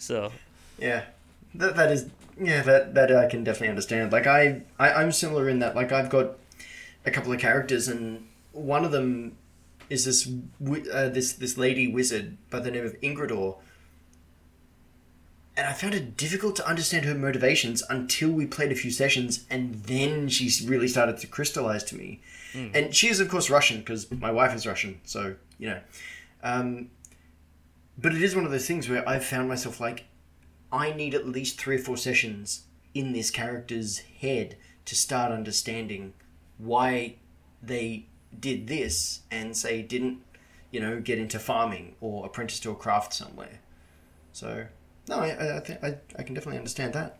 so 0.00 0.32
Yeah, 0.78 1.04
that 1.54 1.76
that 1.76 1.92
is 1.92 2.08
yeah 2.40 2.62
that 2.62 2.94
that 2.94 3.14
I 3.14 3.26
can 3.28 3.44
definitely 3.44 3.68
understand. 3.68 4.10
Like 4.12 4.26
I, 4.26 4.62
I 4.78 4.92
I'm 4.94 5.12
similar 5.12 5.48
in 5.48 5.58
that 5.60 5.76
like 5.76 5.92
I've 5.92 6.08
got 6.08 6.38
a 7.04 7.10
couple 7.10 7.32
of 7.32 7.38
characters 7.38 7.86
and 7.86 8.26
one 8.52 8.84
of 8.84 8.92
them 8.92 9.36
is 9.90 10.06
this 10.06 10.26
uh, 10.26 11.10
this 11.10 11.34
this 11.34 11.58
lady 11.58 11.86
wizard 11.86 12.38
by 12.48 12.60
the 12.60 12.70
name 12.70 12.86
of 12.86 12.98
Ingridor. 13.02 13.56
And 15.60 15.68
I 15.68 15.74
found 15.74 15.94
it 15.94 16.16
difficult 16.16 16.56
to 16.56 16.66
understand 16.66 17.04
her 17.04 17.14
motivations 17.14 17.82
until 17.90 18.30
we 18.30 18.46
played 18.46 18.72
a 18.72 18.74
few 18.74 18.90
sessions, 18.90 19.44
and 19.50 19.74
then 19.84 20.26
she 20.30 20.50
really 20.66 20.88
started 20.88 21.18
to 21.18 21.26
crystallize 21.26 21.84
to 21.84 21.96
me. 21.96 22.22
And 22.74 22.94
she 22.96 23.08
is, 23.08 23.20
of 23.20 23.28
course, 23.28 23.50
Russian 23.50 23.80
because 23.80 24.10
my 24.10 24.30
wife 24.30 24.54
is 24.54 24.66
Russian, 24.66 25.02
so 25.04 25.36
you 25.58 25.68
know. 25.68 25.80
Um, 26.42 26.90
but 27.98 28.14
it 28.14 28.22
is 28.22 28.34
one 28.34 28.46
of 28.46 28.50
those 28.50 28.66
things 28.66 28.88
where 28.88 29.06
I've 29.06 29.22
found 29.22 29.50
myself 29.50 29.80
like, 29.80 30.06
I 30.72 30.94
need 30.94 31.14
at 31.14 31.28
least 31.28 31.60
three 31.60 31.76
or 31.76 31.80
four 31.80 31.98
sessions 31.98 32.62
in 32.94 33.12
this 33.12 33.30
character's 33.30 33.98
head 33.98 34.56
to 34.86 34.94
start 34.94 35.30
understanding 35.30 36.14
why 36.56 37.16
they 37.62 38.06
did 38.38 38.66
this 38.66 39.24
and 39.30 39.54
say 39.54 39.82
didn't, 39.82 40.22
you 40.70 40.80
know, 40.80 41.02
get 41.02 41.18
into 41.18 41.38
farming 41.38 41.96
or 42.00 42.24
apprentice 42.24 42.60
to 42.60 42.70
a 42.70 42.74
craft 42.74 43.12
somewhere. 43.12 43.60
So 44.32 44.68
no, 45.08 45.16
I 45.16 45.56
I, 45.56 45.60
think 45.60 45.84
I, 45.84 45.96
I 46.16 46.22
can 46.22 46.34
definitely 46.34 46.58
understand 46.58 46.92
that. 46.94 47.18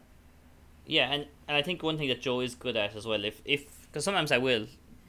Yeah, 0.86 1.12
and, 1.12 1.26
and 1.46 1.56
I 1.56 1.62
think 1.62 1.82
one 1.82 1.98
thing 1.98 2.08
that 2.08 2.20
Joe 2.20 2.40
is 2.40 2.54
good 2.54 2.76
at 2.76 2.96
as 2.96 3.06
well, 3.06 3.24
if 3.24 3.40
if 3.44 3.86
because 3.86 4.04
sometimes 4.04 4.32
I 4.32 4.38
will, 4.38 4.66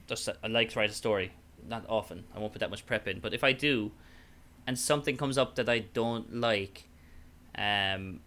just 0.08 0.30
I 0.44 0.48
like 0.48 0.70
to 0.72 0.80
write 0.80 0.90
a 0.90 0.94
story. 0.94 1.32
Not 1.68 1.86
often. 1.88 2.24
I 2.36 2.40
won't 2.40 2.54
put 2.54 2.60
that 2.60 2.70
much 2.72 2.86
prep 2.86 3.08
in, 3.08 3.20
but 3.20 3.34
if 3.34 3.44
I 3.44 3.54
do, 3.54 3.92
and 4.66 4.78
something 4.78 5.16
comes 5.16 5.38
up 5.38 5.56
that 5.56 5.70
I 5.70 5.80
don't 5.80 6.36
like, 6.36 6.90
um, 7.56 8.22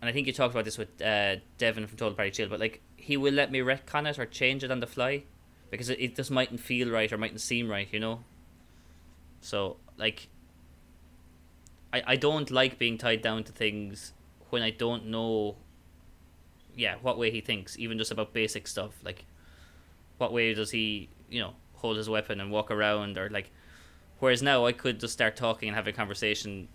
and 0.00 0.02
I 0.02 0.12
think 0.12 0.26
you 0.26 0.32
talked 0.32 0.54
about 0.54 0.66
this 0.66 0.76
with 0.76 1.00
uh, 1.00 1.36
Devin 1.56 1.86
from 1.86 1.96
Total 1.96 2.14
Party 2.14 2.30
Chill, 2.30 2.48
but 2.48 2.60
like 2.60 2.82
he 2.96 3.16
will 3.16 3.32
let 3.32 3.50
me 3.50 3.60
retcon 3.60 4.08
it 4.08 4.18
or 4.18 4.26
change 4.26 4.62
it 4.62 4.70
on 4.70 4.80
the 4.80 4.86
fly, 4.86 5.24
because 5.70 5.88
it, 5.88 6.00
it 6.00 6.16
just 6.16 6.30
mightn't 6.30 6.60
feel 6.60 6.90
right 6.90 7.10
or 7.12 7.18
mightn't 7.18 7.40
seem 7.40 7.68
right, 7.68 7.88
you 7.90 8.00
know. 8.00 8.24
So 9.40 9.78
like, 9.96 10.28
I 11.92 12.02
I 12.06 12.16
don't 12.16 12.50
like 12.50 12.78
being 12.78 12.98
tied 12.98 13.22
down 13.22 13.44
to 13.44 13.52
things 13.52 14.12
when 14.50 14.62
I 14.62 14.70
don't 14.70 15.06
know 15.06 15.56
yeah, 16.76 16.96
what 17.00 17.18
way 17.18 17.30
he 17.30 17.40
thinks, 17.40 17.78
even 17.78 17.98
just 17.98 18.10
about 18.10 18.32
basic 18.32 18.68
stuff. 18.68 18.92
Like, 19.02 19.24
what 20.18 20.32
way 20.32 20.52
does 20.54 20.70
he, 20.70 21.08
you 21.30 21.40
know, 21.40 21.54
hold 21.74 21.96
his 21.96 22.08
weapon 22.08 22.38
and 22.38 22.52
walk 22.52 22.70
around, 22.70 23.16
or 23.16 23.30
like, 23.30 23.50
whereas 24.20 24.42
now 24.42 24.66
I 24.66 24.72
could 24.72 25.00
just 25.00 25.14
start 25.14 25.36
talking 25.36 25.70
and 25.70 25.76
have 25.76 25.86
a 25.86 25.92
conversation 25.92 26.68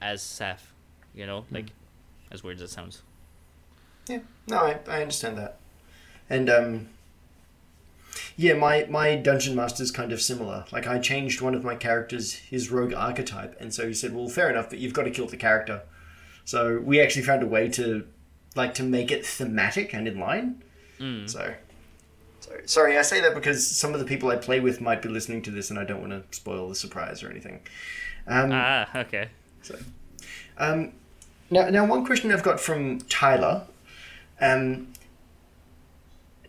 as 0.00 0.22
Saf, 0.22 0.60
you 1.14 1.26
know, 1.26 1.44
like, 1.50 1.66
as 2.32 2.42
weird 2.42 2.56
as 2.56 2.62
it 2.62 2.70
sounds. 2.70 3.02
Yeah, 4.08 4.20
no, 4.48 4.56
I, 4.56 4.78
I 4.88 5.02
understand 5.02 5.36
that, 5.36 5.58
and 6.30 6.48
um, 6.48 6.88
yeah, 8.40 8.54
my 8.54 8.86
my 8.88 9.16
dungeon 9.16 9.56
master 9.56 9.82
is 9.82 9.90
kind 9.90 10.12
of 10.12 10.22
similar. 10.22 10.64
Like 10.70 10.86
I 10.86 11.00
changed 11.00 11.40
one 11.40 11.56
of 11.56 11.64
my 11.64 11.74
characters, 11.74 12.34
his 12.34 12.70
rogue 12.70 12.94
archetype, 12.94 13.60
and 13.60 13.74
so 13.74 13.88
he 13.88 13.92
said, 13.92 14.14
"Well, 14.14 14.28
fair 14.28 14.48
enough, 14.48 14.70
but 14.70 14.78
you've 14.78 14.92
got 14.92 15.02
to 15.02 15.10
kill 15.10 15.26
the 15.26 15.36
character." 15.36 15.82
So 16.44 16.78
we 16.78 17.00
actually 17.00 17.22
found 17.22 17.42
a 17.42 17.46
way 17.46 17.68
to, 17.70 18.06
like, 18.54 18.74
to 18.74 18.84
make 18.84 19.10
it 19.10 19.26
thematic 19.26 19.92
and 19.92 20.06
in 20.06 20.20
line. 20.20 20.62
Mm. 21.00 21.28
So, 21.28 21.52
so 22.40 22.52
sorry, 22.64 22.96
I 22.96 23.02
say 23.02 23.20
that 23.20 23.34
because 23.34 23.66
some 23.66 23.92
of 23.92 23.98
the 23.98 24.06
people 24.06 24.30
I 24.30 24.36
play 24.36 24.60
with 24.60 24.80
might 24.80 25.02
be 25.02 25.08
listening 25.08 25.42
to 25.42 25.50
this, 25.50 25.68
and 25.70 25.78
I 25.78 25.84
don't 25.84 26.00
want 26.00 26.12
to 26.12 26.22
spoil 26.36 26.68
the 26.68 26.76
surprise 26.76 27.24
or 27.24 27.28
anything. 27.28 27.58
Um, 28.28 28.50
Ah, 28.52 28.88
okay. 28.94 29.30
so, 29.62 29.76
um, 30.58 30.92
now, 31.50 31.68
now 31.70 31.84
one 31.84 32.06
question 32.06 32.30
I've 32.30 32.44
got 32.44 32.60
from 32.60 33.00
Tyler. 33.10 33.62
Um, 34.40 34.92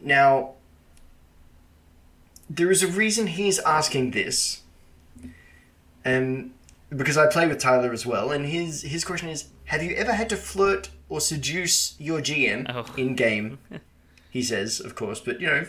now, 0.02 0.54
there 2.50 2.72
is 2.72 2.82
a 2.84 2.88
reason 2.88 3.28
he's 3.28 3.60
asking 3.60 4.12
this. 4.12 4.62
Um, 6.06 6.52
because 6.96 7.18
I 7.18 7.28
play 7.28 7.48
with 7.48 7.60
Tyler 7.60 7.92
as 7.94 8.06
well, 8.06 8.32
and 8.32 8.46
his 8.46 8.82
his 8.82 9.04
question 9.06 9.30
is: 9.30 9.46
Have 9.66 9.84
you 9.84 9.96
ever 9.96 10.14
had 10.14 10.30
to 10.30 10.36
flirt 10.38 10.90
or 11.08 11.22
seduce 11.22 11.96
your 12.00 12.20
GM 12.22 12.66
Oh. 12.70 12.86
in 12.98 13.16
game? 13.16 13.60
he 14.32 14.42
says, 14.42 14.80
of 14.80 14.96
course, 14.96 15.20
but 15.20 15.40
you 15.42 15.48
know, 15.48 15.66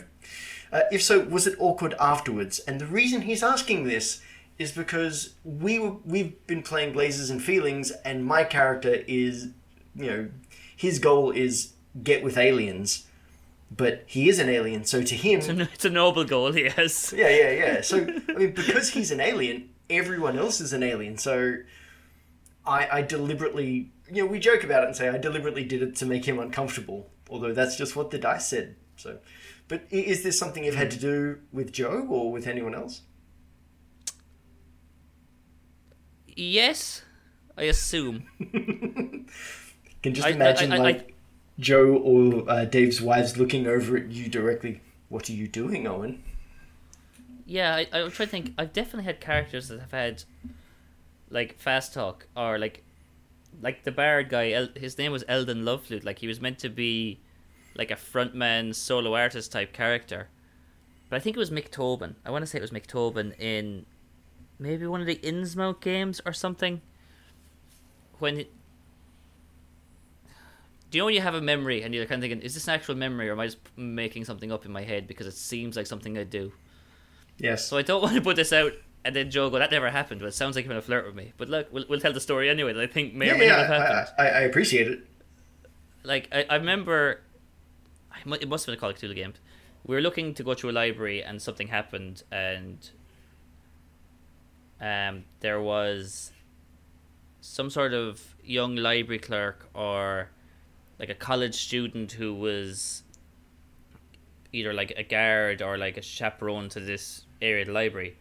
uh, 0.71 0.81
if 0.91 1.01
so, 1.03 1.19
was 1.19 1.45
it 1.47 1.55
awkward 1.59 1.93
afterwards? 1.99 2.59
And 2.59 2.79
the 2.79 2.85
reason 2.87 3.21
he's 3.21 3.43
asking 3.43 3.83
this 3.83 4.21
is 4.57 4.71
because 4.71 5.33
we 5.43 5.79
were, 5.79 5.95
we've 6.05 6.45
been 6.47 6.61
playing 6.63 6.93
Lasers 6.93 7.29
and 7.31 7.41
Feelings, 7.41 7.91
and 8.05 8.25
my 8.25 8.43
character 8.43 9.03
is, 9.07 9.49
you 9.95 10.05
know, 10.07 10.29
his 10.75 10.97
goal 10.99 11.31
is 11.31 11.73
get 12.03 12.23
with 12.23 12.37
aliens, 12.37 13.05
but 13.75 14.03
he 14.05 14.27
is 14.29 14.37
an 14.39 14.49
alien, 14.49 14.83
so 14.85 15.01
to 15.01 15.15
him, 15.15 15.39
It's 15.39 15.47
a, 15.49 15.61
it's 15.61 15.85
a 15.85 15.89
noble 15.89 16.25
goal, 16.25 16.55
yes. 16.57 17.13
yeah, 17.15 17.29
yeah, 17.29 17.51
yeah. 17.51 17.81
So 17.89 17.97
I 18.29 18.33
mean, 18.33 18.51
because 18.51 18.89
he's 18.89 19.11
an 19.11 19.19
alien, 19.21 19.69
everyone 19.89 20.37
else 20.37 20.59
is 20.61 20.73
an 20.73 20.83
alien. 20.83 21.17
So 21.17 21.55
I, 22.65 22.87
I 22.91 23.01
deliberately, 23.01 23.91
you 24.11 24.23
know, 24.23 24.25
we 24.25 24.39
joke 24.39 24.63
about 24.63 24.83
it 24.83 24.87
and 24.87 24.95
say 24.95 25.07
I 25.09 25.17
deliberately 25.17 25.63
did 25.63 25.81
it 25.81 25.95
to 25.97 26.05
make 26.05 26.25
him 26.25 26.37
uncomfortable. 26.39 27.09
Although 27.29 27.53
that's 27.53 27.77
just 27.77 27.95
what 27.95 28.11
the 28.11 28.17
dice 28.17 28.45
said. 28.47 28.75
So, 28.97 29.19
but 29.69 29.83
is 29.89 30.21
this 30.21 30.37
something 30.37 30.65
you've 30.65 30.75
had 30.75 30.91
to 30.91 30.99
do 30.99 31.39
with 31.53 31.71
Joe 31.71 32.05
or 32.09 32.29
with 32.31 32.45
anyone 32.45 32.75
else? 32.75 33.01
Yes, 36.35 37.03
I 37.57 37.63
assume. 37.63 38.23
Can 40.03 40.13
just 40.13 40.27
imagine 40.27 40.71
I- 40.73 40.77
I- 40.77 40.79
like 40.79 41.10
Joe 41.61 41.95
or 41.95 42.49
uh, 42.49 42.65
Dave's 42.65 43.01
wives 43.01 43.37
looking 43.37 43.67
over 43.67 43.95
at 43.95 44.11
you 44.11 44.27
directly. 44.27 44.81
What 45.07 45.29
are 45.29 45.33
you 45.33 45.47
doing, 45.47 45.87
Owen? 45.87 46.21
Yeah, 47.45 47.75
I, 47.75 47.87
I'm 47.93 48.11
trying 48.11 48.27
to 48.27 48.31
think. 48.31 48.53
I've 48.57 48.73
definitely 48.73 49.05
had 49.05 49.21
characters 49.21 49.69
that 49.69 49.79
have 49.79 49.91
had, 49.91 50.23
like, 51.29 51.57
fast 51.57 51.93
talk, 51.93 52.27
or 52.35 52.59
like, 52.59 52.83
like 53.61 53.83
the 53.83 53.91
bard 53.91 54.27
guy. 54.29 54.51
El- 54.51 54.75
his 54.75 54.97
name 54.97 55.13
was 55.13 55.23
Eldon 55.29 55.63
Loveflute. 55.63 56.03
Like 56.03 56.19
he 56.19 56.27
was 56.27 56.41
meant 56.41 56.59
to 56.59 56.69
be, 56.69 57.19
like 57.75 57.91
a 57.91 57.95
frontman 57.95 58.75
solo 58.75 59.15
artist 59.15 59.51
type 59.51 59.71
character, 59.71 60.27
but 61.09 61.15
I 61.15 61.19
think 61.19 61.37
it 61.37 61.39
was 61.39 61.51
Mick 61.51 61.71
Tobin. 61.71 62.15
I 62.25 62.31
want 62.31 62.41
to 62.41 62.47
say 62.47 62.57
it 62.57 62.61
was 62.61 62.71
Mick 62.71 62.85
Tobin 62.85 63.31
in, 63.39 63.85
maybe 64.59 64.85
one 64.87 64.99
of 64.99 65.07
the 65.07 65.15
Innsmouth 65.17 65.79
games 65.79 66.19
or 66.25 66.33
something. 66.33 66.81
When. 68.19 68.45
Do 70.91 70.97
you 70.97 71.01
know 71.01 71.05
when 71.05 71.15
you 71.15 71.21
have 71.21 71.35
a 71.35 71.41
memory 71.41 71.83
and 71.83 71.95
you're 71.95 72.05
kind 72.05 72.21
of 72.21 72.29
thinking, 72.29 72.45
is 72.45 72.53
this 72.53 72.67
an 72.67 72.73
actual 72.73 72.95
memory 72.95 73.29
or 73.29 73.31
am 73.31 73.39
I 73.39 73.47
just 73.47 73.59
making 73.77 74.25
something 74.25 74.51
up 74.51 74.65
in 74.65 74.71
my 74.71 74.83
head 74.83 75.07
because 75.07 75.25
it 75.25 75.33
seems 75.33 75.77
like 75.77 75.87
something 75.87 76.17
I 76.17 76.25
do? 76.25 76.51
Yes. 77.37 77.65
So 77.65 77.77
I 77.77 77.81
don't 77.81 78.01
want 78.03 78.15
to 78.15 78.21
put 78.21 78.35
this 78.35 78.51
out 78.51 78.73
and 79.03 79.15
then 79.15 79.31
Joe 79.31 79.49
go, 79.49 79.57
that 79.57 79.71
never 79.71 79.89
happened, 79.89 80.19
but 80.19 80.27
it 80.27 80.33
sounds 80.33 80.55
like 80.55 80.65
you're 80.65 80.73
going 80.73 80.81
to 80.81 80.85
flirt 80.85 81.05
with 81.05 81.15
me. 81.15 81.33
But 81.37 81.49
look, 81.49 81.71
we'll, 81.71 81.85
we'll 81.89 81.99
tell 81.99 82.13
the 82.13 82.19
story 82.19 82.49
anyway 82.49 82.73
that 82.73 82.81
I 82.83 82.87
think 82.87 83.13
may 83.13 83.31
or 83.31 83.37
may 83.37 83.45
yeah, 83.45 83.55
not 83.55 83.67
have 83.67 83.81
happened. 83.81 84.15
I, 84.19 84.23
I, 84.23 84.27
I 84.27 84.39
appreciate 84.41 84.87
it. 84.87 85.07
Like, 86.03 86.27
I, 86.31 86.45
I 86.49 86.55
remember, 86.55 87.21
it 88.25 88.47
must 88.47 88.65
have 88.65 88.73
been 88.73 88.75
a 88.75 88.77
Call 88.77 88.89
of 88.89 88.97
Cthulhu 88.97 89.15
game. 89.15 89.33
We 89.85 89.95
were 89.95 90.01
looking 90.01 90.33
to 90.35 90.43
go 90.43 90.53
to 90.53 90.69
a 90.69 90.71
library 90.71 91.23
and 91.23 91.41
something 91.41 91.69
happened 91.69 92.23
and 92.31 92.89
um, 94.79 95.23
there 95.39 95.61
was 95.61 96.31
some 97.39 97.69
sort 97.69 97.93
of 97.93 98.35
young 98.43 98.75
library 98.75 99.19
clerk 99.19 99.69
or 99.73 100.29
like 101.01 101.09
a 101.09 101.15
college 101.15 101.55
student 101.55 102.11
who 102.11 102.31
was 102.31 103.01
either 104.53 104.71
like 104.71 104.93
a 104.95 105.03
guard 105.03 105.63
or 105.63 105.75
like 105.75 105.97
a 105.97 106.01
chaperone 106.01 106.69
to 106.69 106.79
this 106.79 107.25
area 107.41 107.61
of 107.61 107.67
the 107.67 107.73
library. 107.73 108.15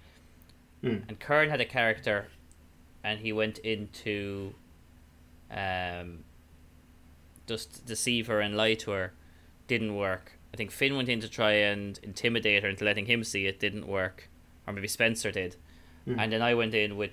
Hmm. 0.81 0.97
And 1.07 1.21
Kern 1.21 1.51
had 1.51 1.61
a 1.61 1.67
character 1.67 2.29
and 3.05 3.21
he 3.21 3.33
went 3.33 3.59
into 3.59 4.55
um 5.51 6.25
just 7.47 7.85
deceive 7.85 8.29
her 8.29 8.41
and 8.41 8.57
lie 8.57 8.75
to 8.75 8.93
her. 8.93 9.13
Didn't 9.67 9.95
work. 9.95 10.39
I 10.55 10.57
think 10.57 10.71
Finn 10.71 10.97
went 10.97 11.11
in 11.11 11.21
to 11.21 11.29
try 11.29 11.53
and 11.53 12.01
intimidate 12.03 12.63
her 12.63 12.69
into 12.71 12.85
letting 12.85 13.07
him 13.07 13.23
see 13.25 13.47
it, 13.47 13.61
didn't 13.61 13.87
work. 13.87 14.31
Or 14.67 14.73
maybe 14.73 14.89
Spencer 14.89 15.31
did. 15.31 15.57
Hmm. 16.07 16.19
And 16.19 16.33
then 16.33 16.41
I 16.41 16.55
went 16.55 16.73
in 16.73 16.97
with 16.97 17.11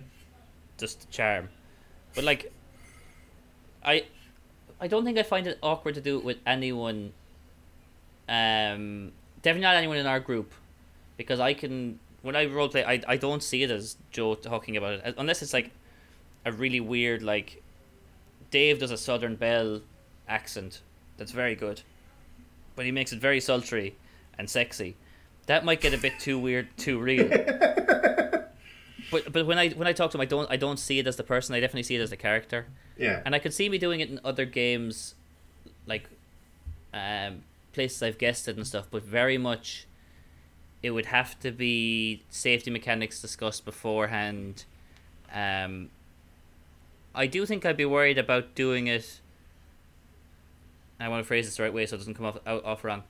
just 0.78 1.10
charm. 1.12 1.50
But 2.16 2.24
like 2.24 2.54
I 3.84 4.06
I 4.80 4.88
don't 4.88 5.04
think 5.06 5.18
I 5.18 5.24
find 5.24 5.48
it 5.48 5.58
awkward 5.62 5.96
to 5.96 6.02
do 6.02 6.18
it 6.18 6.24
with 6.24 6.38
anyone 6.46 7.14
um 8.30 9.12
definitely 9.42 9.62
not 9.62 9.76
anyone 9.76 9.98
in 9.98 10.06
our 10.06 10.20
group. 10.20 10.52
Because 11.18 11.40
I 11.40 11.54
can 11.54 12.00
when 12.22 12.36
I 12.36 12.46
roleplay 12.46 12.86
I 12.86 13.02
I 13.08 13.18
don't 13.18 13.42
see 13.42 13.64
it 13.64 13.72
as 13.72 13.98
Joe 14.12 14.36
talking 14.36 14.78
about 14.78 14.94
it 14.94 15.16
unless 15.18 15.42
it's 15.42 15.54
like 15.54 15.72
a 16.46 16.52
really 16.52 16.80
weird 16.80 17.24
like 17.24 17.62
Dave 18.52 18.80
does 18.80 18.92
a 18.92 18.98
Southern 18.98 19.36
Belle 19.36 19.82
accent 20.28 20.82
that's 21.18 21.32
very 21.32 21.56
good. 21.56 21.82
But 22.76 22.86
he 22.86 22.92
makes 22.92 23.12
it 23.12 23.20
very 23.20 23.40
sultry 23.40 23.96
and 24.38 24.50
sexy. 24.50 24.96
That 25.48 25.66
might 25.66 25.82
get 25.82 25.94
a 25.94 25.98
bit 25.98 26.20
too 26.20 26.38
weird, 26.38 26.68
too 26.78 27.00
real. 27.00 27.28
but 29.12 29.32
but 29.32 29.46
when 29.46 29.58
I 29.58 29.70
when 29.70 29.88
I 29.88 29.94
talk 29.94 30.12
to 30.12 30.18
him, 30.18 30.22
I 30.22 30.26
don't 30.26 30.50
I 30.52 30.58
don't 30.58 30.78
see 30.78 31.00
it 31.00 31.08
as 31.08 31.16
the 31.16 31.24
person. 31.24 31.56
I 31.56 31.60
definitely 31.60 31.84
see 31.84 31.96
it 31.96 32.02
as 32.02 32.10
the 32.10 32.18
character. 32.18 32.68
Yeah. 32.98 33.22
And 33.26 33.36
I 33.36 33.40
could 33.40 33.54
see 33.54 33.70
me 33.70 33.78
doing 33.78 34.00
it 34.00 34.10
in 34.10 34.20
other 34.24 34.46
games, 34.46 35.16
like 35.86 36.10
um, 36.94 37.44
places 37.74 38.02
I've 38.02 38.18
guested 38.18 38.58
and 38.58 38.66
stuff. 38.66 38.88
But 38.90 39.04
very 39.04 39.38
much, 39.38 39.86
it 40.82 40.92
would 40.92 41.08
have 41.08 41.40
to 41.42 41.52
be 41.52 42.24
safety 42.30 42.72
mechanics 42.72 43.22
discussed 43.22 43.66
beforehand. 43.66 44.66
Um, 45.34 45.90
I 47.14 47.28
do 47.28 47.46
think 47.46 47.66
I'd 47.66 47.78
be 47.78 47.86
worried 47.86 48.18
about 48.18 48.56
doing 48.56 48.88
it 48.88 49.20
I 51.00 51.10
want 51.10 51.24
to 51.24 51.28
phrase 51.28 51.46
this 51.46 51.58
the 51.58 51.64
right 51.64 51.74
way 51.74 51.86
so 51.86 51.96
it 51.96 52.00
doesn't 52.00 52.16
come 52.16 52.26
off 52.26 52.38
out, 52.46 52.66
off 52.66 52.84
wrong. 52.84 53.04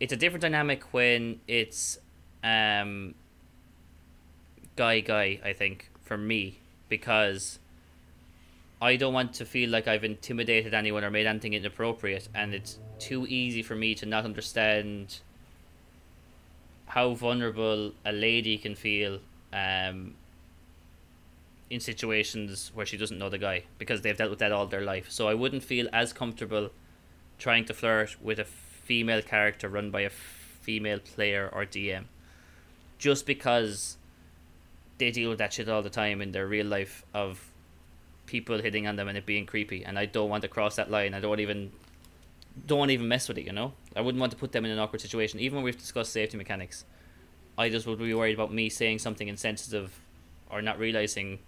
It's 0.00 0.12
a 0.12 0.16
different 0.16 0.42
dynamic 0.42 0.92
when 0.92 1.40
it's 1.46 1.98
um, 2.42 3.14
guy 4.76 5.00
guy. 5.00 5.40
I 5.44 5.52
think 5.52 5.90
for 6.02 6.16
me 6.16 6.58
because 6.88 7.58
I 8.80 8.96
don't 8.96 9.14
want 9.14 9.34
to 9.34 9.44
feel 9.44 9.70
like 9.70 9.88
I've 9.88 10.04
intimidated 10.04 10.74
anyone 10.74 11.02
or 11.02 11.10
made 11.10 11.26
anything 11.26 11.54
inappropriate, 11.54 12.28
and 12.34 12.54
it's 12.54 12.78
too 12.98 13.26
easy 13.26 13.62
for 13.62 13.74
me 13.74 13.94
to 13.94 14.06
not 14.06 14.24
understand 14.24 15.20
how 16.86 17.14
vulnerable 17.14 17.92
a 18.04 18.12
lady 18.12 18.58
can 18.58 18.74
feel 18.74 19.18
um, 19.52 20.14
in 21.70 21.80
situations 21.80 22.70
where 22.74 22.86
she 22.86 22.96
doesn't 22.96 23.18
know 23.18 23.28
the 23.28 23.38
guy 23.38 23.64
because 23.78 24.02
they've 24.02 24.16
dealt 24.16 24.30
with 24.30 24.38
that 24.38 24.52
all 24.52 24.66
their 24.66 24.82
life. 24.82 25.10
So 25.10 25.26
I 25.26 25.34
wouldn't 25.34 25.64
feel 25.64 25.88
as 25.92 26.12
comfortable 26.12 26.70
trying 27.38 27.64
to 27.64 27.74
flirt 27.74 28.16
with 28.22 28.38
a 28.38 28.44
female 28.44 29.22
character 29.22 29.68
run 29.68 29.90
by 29.90 30.02
a 30.02 30.10
female 30.10 31.00
player 31.00 31.50
or 31.52 31.64
DM 31.64 32.04
just 32.98 33.26
because 33.26 33.96
they 34.98 35.10
deal 35.10 35.30
with 35.30 35.38
that 35.38 35.52
shit 35.52 35.68
all 35.68 35.82
the 35.82 35.90
time 35.90 36.20
in 36.22 36.32
their 36.32 36.46
real 36.46 36.66
life 36.66 37.04
of 37.14 37.52
people 38.26 38.60
hitting 38.60 38.86
on 38.86 38.96
them 38.96 39.08
and 39.08 39.16
it 39.16 39.26
being 39.26 39.46
creepy 39.46 39.84
and 39.84 39.98
I 39.98 40.06
don't 40.06 40.28
want 40.28 40.42
to 40.42 40.48
cross 40.48 40.76
that 40.76 40.90
line. 40.90 41.14
I 41.14 41.20
don't 41.20 41.40
even 41.40 41.70
don't 42.66 42.90
even 42.90 43.06
mess 43.06 43.28
with 43.28 43.38
it, 43.38 43.44
you 43.44 43.52
know? 43.52 43.72
I 43.94 44.00
wouldn't 44.00 44.20
want 44.20 44.32
to 44.32 44.38
put 44.38 44.52
them 44.52 44.64
in 44.64 44.70
an 44.70 44.78
awkward 44.78 45.00
situation. 45.00 45.40
Even 45.40 45.56
when 45.56 45.64
we've 45.64 45.78
discussed 45.78 46.12
safety 46.12 46.36
mechanics. 46.38 46.84
I 47.58 47.68
just 47.68 47.86
would 47.86 47.98
be 47.98 48.12
worried 48.14 48.34
about 48.34 48.52
me 48.52 48.68
saying 48.68 48.98
something 48.98 49.28
insensitive 49.28 49.98
or 50.50 50.62
not 50.62 50.78
realizing 50.78 51.38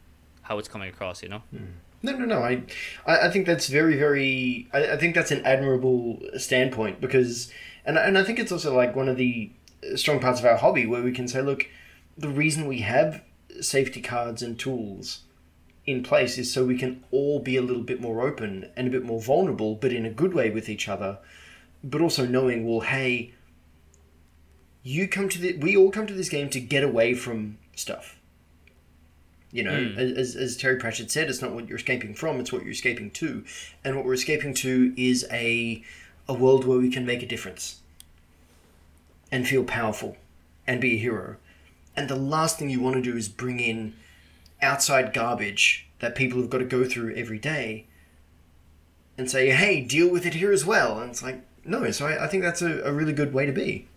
how 0.42 0.58
it's 0.58 0.68
coming 0.68 0.88
across, 0.88 1.22
you 1.22 1.28
know? 1.28 1.42
Hmm. 1.50 1.64
No, 2.02 2.12
no, 2.12 2.24
no. 2.26 2.42
I, 2.42 2.62
I 3.06 3.30
think 3.30 3.46
that's 3.46 3.68
very, 3.68 3.96
very. 3.98 4.68
I, 4.72 4.92
I 4.92 4.96
think 4.96 5.14
that's 5.14 5.32
an 5.32 5.44
admirable 5.44 6.20
standpoint 6.36 7.00
because, 7.00 7.52
and 7.84 7.98
and 7.98 8.16
I 8.16 8.22
think 8.22 8.38
it's 8.38 8.52
also 8.52 8.76
like 8.76 8.94
one 8.94 9.08
of 9.08 9.16
the 9.16 9.50
strong 9.96 10.20
parts 10.20 10.38
of 10.38 10.46
our 10.46 10.56
hobby 10.56 10.86
where 10.86 11.02
we 11.02 11.10
can 11.10 11.26
say, 11.26 11.42
look, 11.42 11.66
the 12.16 12.28
reason 12.28 12.66
we 12.66 12.80
have 12.80 13.22
safety 13.62 14.00
cards 14.00 14.42
and 14.42 14.58
tools 14.58 15.20
in 15.86 16.02
place 16.02 16.36
is 16.36 16.52
so 16.52 16.64
we 16.64 16.78
can 16.78 17.02
all 17.10 17.40
be 17.40 17.56
a 17.56 17.62
little 17.62 17.82
bit 17.82 18.00
more 18.00 18.20
open 18.20 18.70
and 18.76 18.86
a 18.86 18.90
bit 18.90 19.04
more 19.04 19.20
vulnerable, 19.20 19.74
but 19.74 19.92
in 19.92 20.04
a 20.04 20.10
good 20.10 20.34
way 20.34 20.50
with 20.50 20.68
each 20.68 20.88
other. 20.88 21.18
But 21.82 22.00
also 22.00 22.26
knowing, 22.26 22.68
well, 22.68 22.80
hey, 22.80 23.32
you 24.82 25.08
come 25.08 25.28
to 25.28 25.38
the, 25.38 25.56
we 25.56 25.76
all 25.76 25.90
come 25.90 26.06
to 26.06 26.14
this 26.14 26.28
game 26.28 26.50
to 26.50 26.60
get 26.60 26.82
away 26.82 27.14
from 27.14 27.58
stuff 27.74 28.18
you 29.50 29.62
know, 29.62 29.72
mm. 29.72 29.96
as, 29.96 30.36
as 30.36 30.56
Terry 30.56 30.76
Pratchett 30.76 31.10
said, 31.10 31.30
it's 31.30 31.40
not 31.40 31.52
what 31.52 31.68
you're 31.68 31.78
escaping 31.78 32.14
from, 32.14 32.38
it's 32.38 32.52
what 32.52 32.62
you're 32.62 32.72
escaping 32.72 33.10
to. 33.12 33.44
And 33.82 33.96
what 33.96 34.04
we're 34.04 34.14
escaping 34.14 34.52
to 34.54 34.92
is 34.96 35.26
a, 35.30 35.82
a 36.28 36.34
world 36.34 36.66
where 36.66 36.78
we 36.78 36.90
can 36.90 37.06
make 37.06 37.22
a 37.22 37.26
difference 37.26 37.80
and 39.32 39.48
feel 39.48 39.64
powerful 39.64 40.16
and 40.66 40.80
be 40.80 40.94
a 40.94 40.98
hero. 40.98 41.36
And 41.98 42.08
the 42.08 42.14
last 42.14 42.60
thing 42.60 42.70
you 42.70 42.78
want 42.80 42.94
to 42.94 43.02
do 43.02 43.16
is 43.16 43.28
bring 43.28 43.58
in 43.58 43.92
outside 44.62 45.12
garbage 45.12 45.88
that 45.98 46.14
people 46.14 46.40
have 46.40 46.48
got 46.48 46.58
to 46.58 46.64
go 46.64 46.84
through 46.84 47.12
every 47.16 47.40
day 47.40 47.86
and 49.18 49.28
say, 49.28 49.50
hey, 49.50 49.80
deal 49.80 50.08
with 50.08 50.24
it 50.24 50.34
here 50.34 50.52
as 50.52 50.64
well. 50.64 51.00
And 51.00 51.10
it's 51.10 51.24
like, 51.24 51.40
no, 51.64 51.90
so 51.90 52.06
I, 52.06 52.26
I 52.26 52.28
think 52.28 52.44
that's 52.44 52.62
a, 52.62 52.82
a 52.82 52.92
really 52.92 53.12
good 53.12 53.34
way 53.34 53.46
to 53.46 53.52
be. 53.52 53.88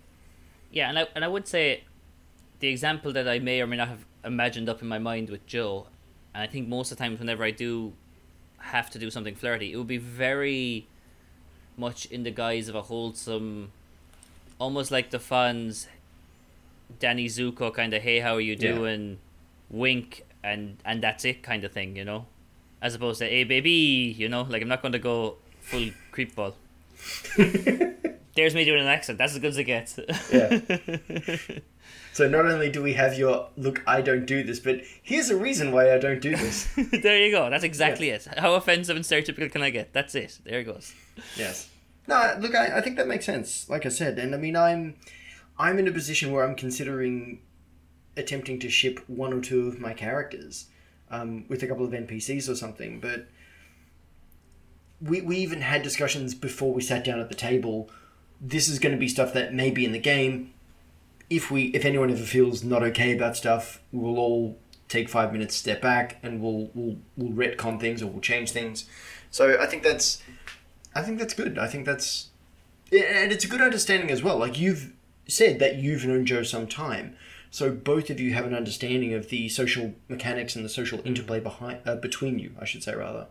Yeah, 0.71 0.89
and 0.89 0.97
I, 0.97 1.07
and 1.13 1.23
I 1.23 1.27
would 1.27 1.47
say 1.47 1.83
the 2.59 2.69
example 2.69 3.13
that 3.13 3.27
I 3.27 3.37
may 3.37 3.61
or 3.61 3.67
may 3.67 3.77
not 3.77 3.89
have 3.89 4.03
imagined 4.25 4.67
up 4.67 4.81
in 4.81 4.87
my 4.87 4.97
mind 4.97 5.29
with 5.29 5.45
Joe, 5.45 5.85
and 6.33 6.41
I 6.41 6.47
think 6.47 6.67
most 6.67 6.91
of 6.91 6.97
the 6.97 7.03
times 7.03 7.19
whenever 7.19 7.43
I 7.43 7.51
do 7.51 7.93
have 8.57 8.89
to 8.89 8.97
do 8.97 9.11
something 9.11 9.35
flirty, 9.35 9.73
it 9.73 9.77
would 9.77 9.85
be 9.85 9.97
very 9.97 10.87
much 11.77 12.07
in 12.07 12.23
the 12.23 12.31
guise 12.31 12.67
of 12.67 12.73
a 12.73 12.81
wholesome, 12.81 13.71
almost 14.57 14.89
like 14.89 15.11
the 15.11 15.19
fun's 15.19 15.85
Danny 16.99 17.27
Zuko 17.27 17.73
kind 17.73 17.93
of 17.93 18.01
"Hey, 18.01 18.19
how 18.19 18.35
are 18.35 18.41
you 18.41 18.55
doing?" 18.55 19.09
Yeah. 19.09 19.15
wink 19.69 20.25
and 20.43 20.77
and 20.85 21.01
that's 21.01 21.25
it 21.25 21.43
kind 21.43 21.63
of 21.63 21.71
thing, 21.71 21.95
you 21.95 22.03
know, 22.03 22.25
as 22.81 22.95
opposed 22.95 23.19
to 23.19 23.27
"Hey, 23.27 23.43
baby," 23.43 24.15
you 24.17 24.29
know, 24.29 24.43
like 24.43 24.61
I'm 24.61 24.67
not 24.67 24.81
going 24.81 24.93
to 24.93 24.99
go 24.99 25.37
full 25.61 25.89
creep 26.11 26.35
ball. 26.35 26.55
There's 28.35 28.55
me 28.55 28.63
doing 28.63 28.81
an 28.81 28.87
accent. 28.87 29.17
That's 29.17 29.33
as 29.33 29.39
good 29.39 29.49
as 29.49 29.57
it 29.57 29.65
gets. 29.65 29.99
yeah. 30.31 30.59
So 32.13 32.27
not 32.27 32.45
only 32.45 32.69
do 32.69 32.83
we 32.83 32.93
have 32.93 33.17
your 33.17 33.47
look, 33.55 33.81
I 33.87 34.01
don't 34.01 34.25
do 34.25 34.43
this, 34.43 34.59
but 34.59 34.81
here's 35.01 35.29
a 35.29 35.37
reason 35.37 35.71
why 35.71 35.93
I 35.93 35.97
don't 35.97 36.21
do 36.21 36.35
this. 36.35 36.67
there 36.91 37.25
you 37.25 37.31
go. 37.31 37.49
That's 37.49 37.63
exactly 37.63 38.09
yeah. 38.09 38.15
it. 38.15 38.27
How 38.37 38.53
offensive 38.55 38.95
and 38.95 39.05
stereotypical 39.05 39.51
can 39.51 39.61
I 39.61 39.69
get? 39.69 39.93
That's 39.93 40.13
it. 40.15 40.39
There 40.43 40.59
it 40.59 40.65
goes. 40.65 40.93
Yes. 41.37 41.69
No, 42.07 42.35
look, 42.39 42.53
I, 42.53 42.77
I 42.77 42.81
think 42.81 42.97
that 42.97 43.07
makes 43.07 43.25
sense. 43.25 43.69
Like 43.69 43.85
I 43.85 43.89
said, 43.89 44.19
and 44.19 44.35
I 44.35 44.37
mean, 44.37 44.57
I'm, 44.57 44.95
I'm 45.61 45.79
in 45.79 45.87
a 45.87 45.91
position 45.91 46.31
where 46.31 46.43
I'm 46.43 46.55
considering 46.55 47.41
attempting 48.17 48.59
to 48.59 48.69
ship 48.69 48.99
one 49.07 49.31
or 49.31 49.41
two 49.41 49.67
of 49.67 49.79
my 49.79 49.93
characters, 49.93 50.65
um, 51.09 51.45
with 51.47 51.63
a 51.63 51.67
couple 51.67 51.85
of 51.85 51.91
NPCs 51.91 52.49
or 52.49 52.55
something. 52.55 52.99
But 52.99 53.27
we 55.01 55.21
we 55.21 55.37
even 55.37 55.61
had 55.61 55.83
discussions 55.83 56.35
before 56.35 56.73
we 56.73 56.81
sat 56.81 57.03
down 57.03 57.19
at 57.19 57.29
the 57.29 57.35
table. 57.35 57.89
This 58.39 58.67
is 58.67 58.79
going 58.79 58.93
to 58.93 58.99
be 58.99 59.07
stuff 59.07 59.33
that 59.33 59.53
may 59.53 59.69
be 59.71 59.85
in 59.85 59.91
the 59.91 59.99
game 59.99 60.53
if 61.31 61.49
we 61.49 61.67
if 61.67 61.85
anyone 61.85 62.11
ever 62.11 62.23
feels 62.23 62.61
not 62.61 62.83
okay 62.83 63.15
about 63.15 63.37
stuff, 63.37 63.81
we'll 63.93 64.19
all 64.19 64.59
take 64.89 65.07
five 65.07 65.31
minutes, 65.31 65.55
step 65.55 65.81
back, 65.81 66.17
and 66.21 66.41
we'll 66.41 66.69
we'll 66.75 66.97
we'll 67.15 67.31
retcon 67.31 67.79
things 67.79 68.03
or 68.03 68.07
we'll 68.07 68.21
change 68.21 68.51
things. 68.51 68.85
So 69.31 69.59
I 69.59 69.65
think 69.65 69.81
that's 69.81 70.21
I 70.93 71.01
think 71.01 71.17
that's 71.19 71.33
good. 71.33 71.57
I 71.57 71.67
think 71.67 71.85
that's 71.85 72.27
and 72.91 73.31
it's 73.31 73.45
a 73.45 73.47
good 73.47 73.61
understanding 73.61 74.11
as 74.11 74.21
well. 74.21 74.37
Like 74.37 74.59
you've 74.59 74.91
said 75.31 75.59
that 75.59 75.77
you've 75.77 76.05
known 76.05 76.25
Joe 76.25 76.43
some 76.43 76.67
time, 76.67 77.15
so 77.49 77.71
both 77.71 78.09
of 78.09 78.19
you 78.19 78.33
have 78.33 78.45
an 78.45 78.53
understanding 78.53 79.13
of 79.13 79.29
the 79.29 79.49
social 79.49 79.93
mechanics 80.07 80.55
and 80.55 80.63
the 80.63 80.69
social 80.69 81.01
interplay 81.05 81.39
behind 81.39 81.79
uh, 81.85 81.95
between 81.95 82.39
you. 82.39 82.55
I 82.59 82.65
should 82.65 82.83
say 82.83 82.95
rather. 82.95 83.27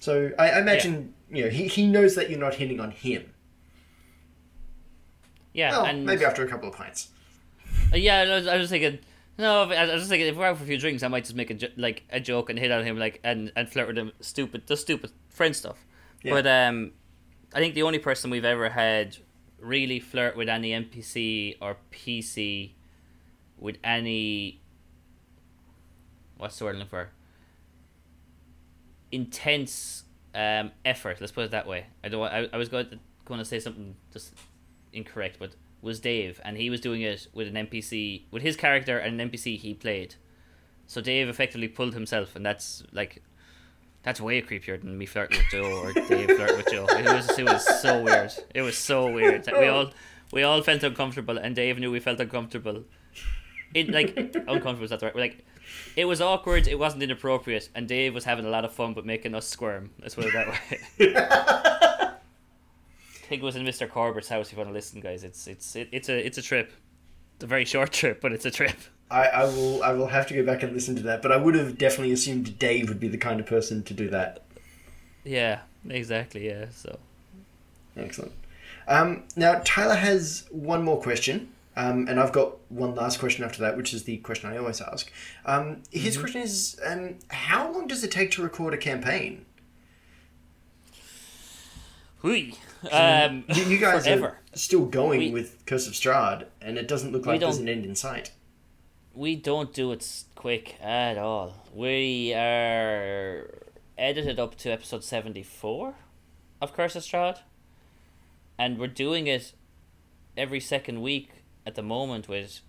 So 0.00 0.30
I, 0.38 0.50
I 0.50 0.60
imagine 0.60 1.14
yeah. 1.30 1.36
you 1.36 1.44
know 1.44 1.50
he, 1.50 1.66
he 1.66 1.86
knows 1.86 2.14
that 2.14 2.30
you're 2.30 2.38
not 2.38 2.54
hitting 2.54 2.80
on 2.80 2.92
him. 2.92 3.32
Yeah, 5.52 5.70
well, 5.70 5.86
and 5.86 6.06
maybe 6.06 6.24
after 6.24 6.44
a 6.44 6.48
couple 6.48 6.68
of 6.68 6.76
pints. 6.76 7.08
Uh, 7.92 7.96
yeah, 7.96 8.20
I 8.20 8.34
was, 8.36 8.46
I 8.46 8.56
was 8.56 8.70
thinking. 8.70 8.98
No, 9.38 9.62
I 9.62 9.84
was 9.84 10.00
just 10.00 10.08
thinking 10.08 10.26
if 10.26 10.36
we're 10.36 10.46
out 10.46 10.56
for 10.58 10.64
a 10.64 10.66
few 10.66 10.78
drinks, 10.78 11.04
I 11.04 11.08
might 11.08 11.22
just 11.24 11.36
make 11.36 11.50
a 11.50 11.54
jo- 11.54 11.68
like 11.76 12.02
a 12.10 12.18
joke 12.18 12.50
and 12.50 12.58
hit 12.58 12.72
on 12.72 12.84
him 12.84 12.98
like 12.98 13.20
and, 13.22 13.52
and 13.54 13.68
flirt 13.68 13.86
with 13.86 13.96
him, 13.96 14.10
stupid, 14.20 14.66
the 14.66 14.76
stupid 14.76 15.12
friend 15.28 15.54
stuff. 15.54 15.84
Yeah. 16.22 16.32
But 16.32 16.46
um, 16.48 16.90
I 17.54 17.60
think 17.60 17.74
the 17.74 17.82
only 17.82 18.00
person 18.00 18.30
we've 18.30 18.44
ever 18.44 18.68
had 18.68 19.16
really 19.60 20.00
flirt 20.00 20.36
with 20.36 20.48
any 20.48 20.70
NPC 20.70 21.56
or 21.60 21.76
PC 21.92 22.72
with 23.58 23.76
any 23.82 24.60
what's 26.38 26.58
the 26.58 26.64
word 26.64 26.70
I'm 26.70 26.78
looking 26.78 26.90
for? 26.90 27.10
Intense 29.10 30.04
um, 30.34 30.70
effort. 30.84 31.20
Let's 31.20 31.32
put 31.32 31.44
it 31.44 31.50
that 31.50 31.66
way. 31.66 31.86
I 32.02 32.08
don't. 32.08 32.22
I, 32.22 32.48
I 32.52 32.56
was 32.56 32.68
going 32.68 32.88
to, 32.90 32.98
going 33.24 33.38
to 33.38 33.44
say 33.44 33.60
something 33.60 33.96
just 34.12 34.34
incorrect, 34.92 35.36
but 35.38 35.50
was 35.80 36.00
Dave, 36.00 36.40
and 36.44 36.56
he 36.56 36.70
was 36.70 36.80
doing 36.80 37.02
it 37.02 37.28
with 37.32 37.48
an 37.48 37.54
NPC, 37.54 38.22
with 38.30 38.42
his 38.42 38.56
character 38.56 38.98
and 38.98 39.20
an 39.20 39.30
NPC 39.30 39.58
he 39.58 39.74
played. 39.74 40.16
So 40.86 41.00
Dave 41.00 41.28
effectively 41.28 41.68
pulled 41.68 41.94
himself, 41.94 42.34
and 42.34 42.44
that's 42.44 42.82
like, 42.92 43.22
that's 44.02 44.20
way 44.20 44.40
creepier 44.42 44.80
than 44.80 44.96
me 44.96 45.06
flirting 45.06 45.38
with 45.38 45.46
Joe 45.50 45.82
or 45.82 45.92
Dave 45.92 46.30
flirting 46.36 46.56
with 46.56 46.70
Joe. 46.70 46.86
It 46.90 47.04
was, 47.04 47.38
it 47.38 47.44
was 47.44 47.80
so 47.80 48.02
weird. 48.02 48.32
It 48.54 48.62
was 48.62 48.76
so 48.76 49.12
weird. 49.12 49.46
We 49.52 49.66
all, 49.66 49.90
we 50.32 50.42
all 50.42 50.62
felt 50.62 50.82
uncomfortable, 50.82 51.36
and 51.38 51.54
Dave 51.54 51.78
knew 51.78 51.90
we 51.90 52.00
felt 52.00 52.20
uncomfortable. 52.20 52.84
It 53.74 53.90
like 53.90 54.16
uncomfortable 54.16 54.84
is 54.84 54.90
that 54.90 55.00
the 55.00 55.06
right? 55.06 55.16
Like, 55.16 55.44
it 55.94 56.06
was 56.06 56.20
awkward. 56.20 56.66
It 56.66 56.78
wasn't 56.78 57.02
inappropriate, 57.02 57.68
and 57.74 57.86
Dave 57.86 58.14
was 58.14 58.24
having 58.24 58.46
a 58.46 58.50
lot 58.50 58.64
of 58.64 58.72
fun, 58.72 58.94
but 58.94 59.04
making 59.04 59.34
us 59.34 59.46
squirm. 59.46 59.90
Let's 60.00 60.14
put 60.14 60.26
it 60.26 60.32
that 60.32 60.48
way. 60.48 62.14
think 63.28 63.42
it 63.42 63.44
was 63.44 63.56
in 63.56 63.64
Mr. 63.64 63.88
Corbitt's 63.88 64.28
house. 64.28 64.46
If 64.46 64.52
you 64.52 64.58
want 64.58 64.70
to 64.70 64.74
listen, 64.74 65.00
guys, 65.00 65.22
it's 65.22 65.46
it's 65.46 65.76
it, 65.76 65.88
it's 65.92 66.08
a 66.08 66.26
it's 66.26 66.38
a 66.38 66.42
trip. 66.42 66.72
It's 67.36 67.44
a 67.44 67.46
very 67.46 67.64
short 67.64 67.92
trip, 67.92 68.20
but 68.20 68.32
it's 68.32 68.46
a 68.46 68.50
trip. 68.50 68.76
I, 69.10 69.26
I 69.26 69.44
will 69.44 69.82
I 69.82 69.92
will 69.92 70.08
have 70.08 70.26
to 70.28 70.34
go 70.34 70.44
back 70.44 70.62
and 70.62 70.72
listen 70.72 70.96
to 70.96 71.02
that, 71.02 71.22
but 71.22 71.32
I 71.32 71.36
would 71.36 71.54
have 71.54 71.78
definitely 71.78 72.12
assumed 72.12 72.58
Dave 72.58 72.88
would 72.88 73.00
be 73.00 73.08
the 73.08 73.18
kind 73.18 73.40
of 73.40 73.46
person 73.46 73.82
to 73.84 73.94
do 73.94 74.08
that. 74.10 74.42
Yeah, 75.24 75.60
exactly. 75.88 76.46
Yeah, 76.46 76.66
so 76.74 76.98
excellent. 77.96 78.32
Um, 78.86 79.24
now 79.36 79.60
Tyler 79.64 79.94
has 79.94 80.46
one 80.50 80.82
more 80.82 81.00
question, 81.00 81.52
um, 81.76 82.06
and 82.08 82.20
I've 82.20 82.32
got 82.32 82.56
one 82.70 82.94
last 82.94 83.18
question 83.18 83.44
after 83.44 83.60
that, 83.62 83.76
which 83.76 83.94
is 83.94 84.04
the 84.04 84.18
question 84.18 84.50
I 84.50 84.58
always 84.58 84.80
ask. 84.80 85.10
Um, 85.46 85.82
his 85.90 86.14
mm-hmm. 86.14 86.22
question 86.22 86.42
is, 86.42 86.80
um, 86.84 87.16
how 87.28 87.70
long 87.72 87.86
does 87.86 88.04
it 88.04 88.10
take 88.10 88.30
to 88.32 88.42
record 88.42 88.74
a 88.74 88.78
campaign? 88.78 89.44
Hui. 92.18 92.52
Um, 92.90 93.44
you, 93.48 93.64
you, 93.64 93.78
guys 93.78 94.04
forever. 94.04 94.26
are 94.26 94.38
still 94.54 94.86
going 94.86 95.20
we, 95.20 95.30
with 95.30 95.64
Curse 95.66 95.86
of 95.86 95.92
Strahd, 95.94 96.46
and 96.60 96.78
it 96.78 96.88
doesn't 96.88 97.12
look 97.12 97.26
like 97.26 97.40
there's 97.40 97.58
an 97.58 97.68
end 97.68 97.84
in 97.84 97.94
sight. 97.94 98.32
We 99.14 99.34
don't 99.36 99.72
do 99.72 99.90
it 99.92 100.24
quick 100.34 100.76
at 100.80 101.18
all. 101.18 101.54
We 101.74 102.32
are 102.34 103.62
edited 103.96 104.38
up 104.38 104.56
to 104.58 104.70
episode 104.70 105.02
74. 105.04 105.94
of 106.60 106.72
Curse 106.72 106.96
of 106.96 107.02
Strahd, 107.02 107.38
and 108.58 108.78
we're 108.78 108.86
doing 108.88 109.26
it 109.26 109.52
every 110.36 110.60
second 110.60 111.02
week 111.02 111.30
at 111.66 111.74
the 111.74 111.82
moment 111.82 112.28
with 112.28 112.60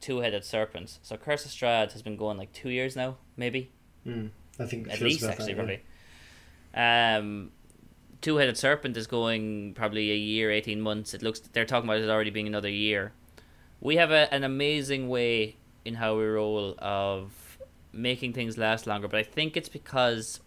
two-headed 0.00 0.44
serpents. 0.44 0.98
So 1.02 1.16
Curse 1.16 1.44
of 1.46 1.50
Strahd 1.50 1.92
has 1.92 2.02
been 2.02 2.16
going 2.16 2.36
like 2.38 2.52
two 2.52 2.70
years 2.70 2.96
now, 2.96 3.16
maybe 3.36 3.70
Mm, 4.06 4.30
I 4.58 4.64
think 4.64 4.88
at 4.88 5.00
least 5.00 5.24
actually 5.24 5.54
that, 5.54 5.56
probably. 5.56 5.82
Um, 6.72 7.50
two-headed 8.22 8.56
serpent 8.56 8.96
is 8.96 9.06
going 9.06 9.74
probably 9.74 10.10
a 10.12 10.16
year, 10.16 10.50
eighteen 10.50 10.80
months. 10.80 11.12
It 11.14 11.22
looks 11.22 11.40
they're 11.40 11.66
talking 11.66 11.90
about 11.90 12.00
it 12.00 12.08
already 12.08 12.30
being 12.30 12.46
another 12.46 12.70
year. 12.70 13.12
We 13.80 13.96
have 13.96 14.10
a, 14.10 14.32
an 14.32 14.44
amazing 14.44 15.08
way 15.08 15.56
in 15.88 15.94
how 15.94 16.16
we 16.16 16.24
roll 16.26 16.74
of 16.78 17.58
making 17.92 18.34
things 18.34 18.56
last 18.58 18.86
longer, 18.86 19.08
but 19.08 19.18
I 19.18 19.22
think 19.22 19.56
it's 19.56 19.68
because 19.68 20.40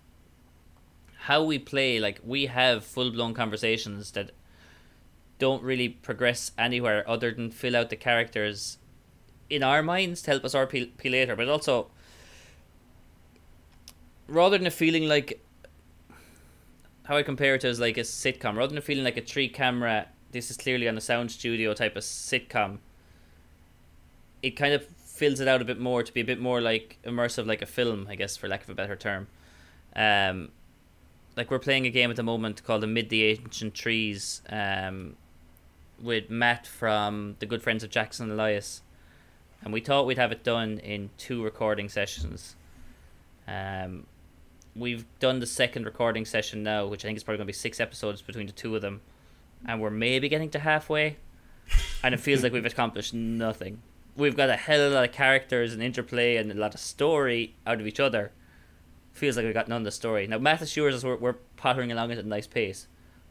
how 1.24 1.44
we 1.44 1.60
play, 1.60 2.00
like 2.00 2.22
we 2.24 2.46
have 2.46 2.86
full-blown 2.86 3.34
conversations 3.34 4.12
that 4.12 4.32
don't 5.40 5.64
really 5.64 5.90
progress 5.90 6.52
anywhere 6.58 7.04
other 7.10 7.32
than 7.32 7.50
fill 7.50 7.76
out 7.76 7.90
the 7.90 7.96
characters 7.96 8.78
in 9.50 9.64
our 9.64 9.82
minds 9.82 10.22
to 10.22 10.32
help 10.32 10.46
us 10.46 10.54
RP 10.54 10.92
later, 11.04 11.36
but 11.36 11.50
also 11.50 11.88
rather 14.28 14.58
than 14.58 14.68
a 14.68 14.72
feeling 14.72 15.08
like 15.08 15.44
how 17.06 17.18
I 17.18 17.24
compare 17.24 17.56
it 17.56 17.62
to 17.62 17.68
is 17.68 17.80
like 17.80 17.98
a 17.98 18.02
sitcom, 18.02 18.56
rather 18.56 18.68
than 18.68 18.78
a 18.78 18.82
feeling 18.82 19.04
like 19.04 19.18
a 19.18 19.22
three 19.22 19.50
camera, 19.50 20.08
this 20.32 20.52
is 20.52 20.58
clearly 20.58 20.88
on 20.88 20.96
a 20.98 21.02
sound 21.02 21.32
studio 21.32 21.74
type 21.74 21.96
of 21.96 22.04
sitcom. 22.04 22.78
It 24.42 24.52
kind 24.52 24.74
of 24.74 24.88
fills 25.22 25.40
it 25.40 25.48
out 25.48 25.62
a 25.62 25.66
bit 25.66 25.80
more 25.80 26.02
to 26.02 26.12
be 26.12 26.22
a 26.22 26.26
bit 26.26 26.40
more 26.42 26.60
like 26.62 26.98
immersive, 27.06 27.46
like 27.46 27.62
a 27.62 27.66
film, 27.68 28.08
I 28.10 28.16
guess, 28.16 28.36
for 28.36 28.48
lack 28.48 28.64
of 28.64 28.72
a 28.72 28.74
better 28.74 28.96
term. 28.96 29.28
Um, 29.96 30.50
like 31.38 31.52
we're 31.52 31.60
playing 31.60 31.86
a 31.86 31.92
game 31.92 32.10
at 32.10 32.16
the 32.16 32.24
moment 32.24 32.64
called 32.64 32.84
Amid 32.84 33.10
the 33.10 33.26
Ancient 33.26 33.76
Trees, 33.76 34.42
um, 34.50 35.16
with 36.02 36.32
Matt 36.32 36.66
from 36.66 37.36
the 37.38 37.46
Good 37.46 37.62
Friends 37.62 37.84
of 37.84 37.92
Jackson 37.92 38.32
Elias, 38.32 38.82
and 39.64 39.72
we 39.72 39.80
thought 39.80 40.08
we'd 40.08 40.18
have 40.18 40.32
it 40.32 40.44
done 40.44 40.80
in 40.80 41.12
two 41.20 41.44
recording 41.44 41.88
sessions. 41.88 42.56
Um, 43.48 44.08
we've 44.76 45.06
done 45.20 45.40
the 45.40 45.46
second 45.46 45.86
recording 45.86 46.26
session 46.26 46.64
now, 46.64 46.88
which 46.88 47.06
I 47.06 47.10
think 47.10 47.18
is 47.18 47.24
probably 47.24 47.38
going 47.38 47.46
to 47.46 47.54
be 47.54 47.66
six 47.68 47.80
episodes 47.80 48.24
between 48.24 48.48
the 48.48 48.54
two 48.54 48.76
of 48.76 48.82
them, 48.82 49.02
and 49.68 49.80
we're 49.80 49.92
maybe 49.92 50.30
getting 50.30 50.50
to 50.50 50.60
halfway, 50.60 51.18
and 52.04 52.16
it 52.16 52.20
feels 52.20 52.42
like 52.42 52.54
we've 52.54 52.66
accomplished 52.66 53.14
nothing. 53.14 53.84
We've 54.16 54.36
got 54.36 54.50
a 54.50 54.56
hell 54.56 54.82
of 54.82 54.92
a 54.92 54.96
lot 54.96 55.04
of 55.06 55.12
characters 55.14 55.74
and 55.74 55.82
interplay 55.82 56.36
and 56.36 56.52
a 56.52 56.56
lot 56.56 56.74
of 56.74 56.80
story 56.80 57.56
out 57.66 57.80
of 57.80 57.88
each 57.88 58.00
other. 58.00 58.32
Feels 59.14 59.36
like 59.36 59.46
we've 59.46 59.54
got 59.54 59.68
none 59.68 59.82
of 59.82 59.86
the 59.86 59.92
story. 59.92 60.28
Now, 60.28 60.38
Matt 60.38 60.62
assures 60.62 60.96
us 60.96 61.04
we're, 61.04 61.18
we're 61.18 61.36
pottering 61.58 61.92
along 61.92 62.12
at 62.12 62.18
a 62.18 62.24
nice 62.24 62.48
pace, 62.48 62.88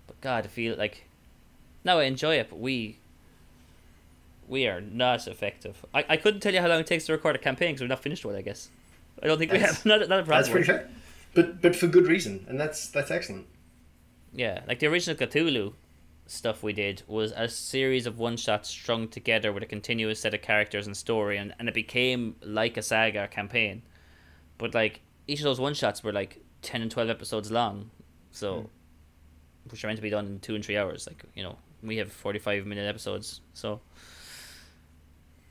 but 0.06 0.20
God, 0.20 0.44
I 0.44 0.48
feel 0.48 0.76
like. 0.76 1.06
Now 1.84 1.98
I 1.98 2.04
enjoy 2.04 2.36
it, 2.36 2.48
but 2.50 2.58
we. 2.58 2.98
We 4.48 4.66
are 4.66 4.80
not 4.80 5.28
effective. 5.28 5.84
I, 5.94 6.04
I 6.08 6.16
couldn't 6.16 6.40
tell 6.40 6.52
you 6.52 6.60
how 6.60 6.66
long 6.66 6.80
it 6.80 6.86
takes 6.86 7.06
to 7.06 7.12
record 7.12 7.36
a 7.36 7.38
campaign 7.38 7.68
because 7.70 7.82
we're 7.82 7.86
not 7.86 8.02
finished 8.02 8.24
one, 8.24 8.34
I 8.34 8.42
guess. 8.42 8.68
I 9.22 9.26
don't 9.26 9.38
think 9.38 9.52
we 9.52 9.58
have. 9.58 9.84
Not, 9.86 10.00
not 10.08 10.20
a 10.20 10.24
problem. 10.24 10.28
That's 10.28 10.48
pretty 10.48 10.66
fair, 10.66 10.88
but 11.34 11.60
but 11.60 11.76
for 11.76 11.86
good 11.86 12.06
reason, 12.06 12.46
and 12.48 12.58
that's 12.58 12.88
that's 12.88 13.10
excellent. 13.10 13.46
Yeah, 14.32 14.62
like 14.66 14.78
the 14.78 14.86
original 14.86 15.16
Cthulhu 15.16 15.74
stuff 16.30 16.62
we 16.62 16.72
did 16.72 17.02
was 17.08 17.32
a 17.36 17.48
series 17.48 18.06
of 18.06 18.18
one 18.18 18.36
shots 18.36 18.68
strung 18.68 19.08
together 19.08 19.52
with 19.52 19.64
a 19.64 19.66
continuous 19.66 20.20
set 20.20 20.32
of 20.32 20.40
characters 20.40 20.86
and 20.86 20.96
story, 20.96 21.36
and, 21.36 21.54
and 21.58 21.68
it 21.68 21.74
became 21.74 22.36
like 22.40 22.76
a 22.76 22.82
saga 22.82 23.26
campaign. 23.26 23.82
But 24.56 24.72
like 24.72 25.00
each 25.26 25.40
of 25.40 25.44
those 25.44 25.60
one 25.60 25.74
shots 25.74 26.04
were 26.04 26.12
like 26.12 26.40
ten 26.62 26.82
and 26.82 26.90
twelve 26.90 27.10
episodes 27.10 27.50
long, 27.50 27.90
so 28.30 28.60
hmm. 28.60 28.66
which 29.70 29.84
are 29.84 29.88
meant 29.88 29.98
to 29.98 30.02
be 30.02 30.10
done 30.10 30.26
in 30.26 30.40
two 30.40 30.54
and 30.54 30.64
three 30.64 30.76
hours. 30.76 31.06
Like 31.06 31.24
you 31.34 31.42
know, 31.42 31.56
we 31.82 31.96
have 31.96 32.12
forty 32.12 32.38
five 32.38 32.64
minute 32.64 32.88
episodes, 32.88 33.40
so 33.52 33.80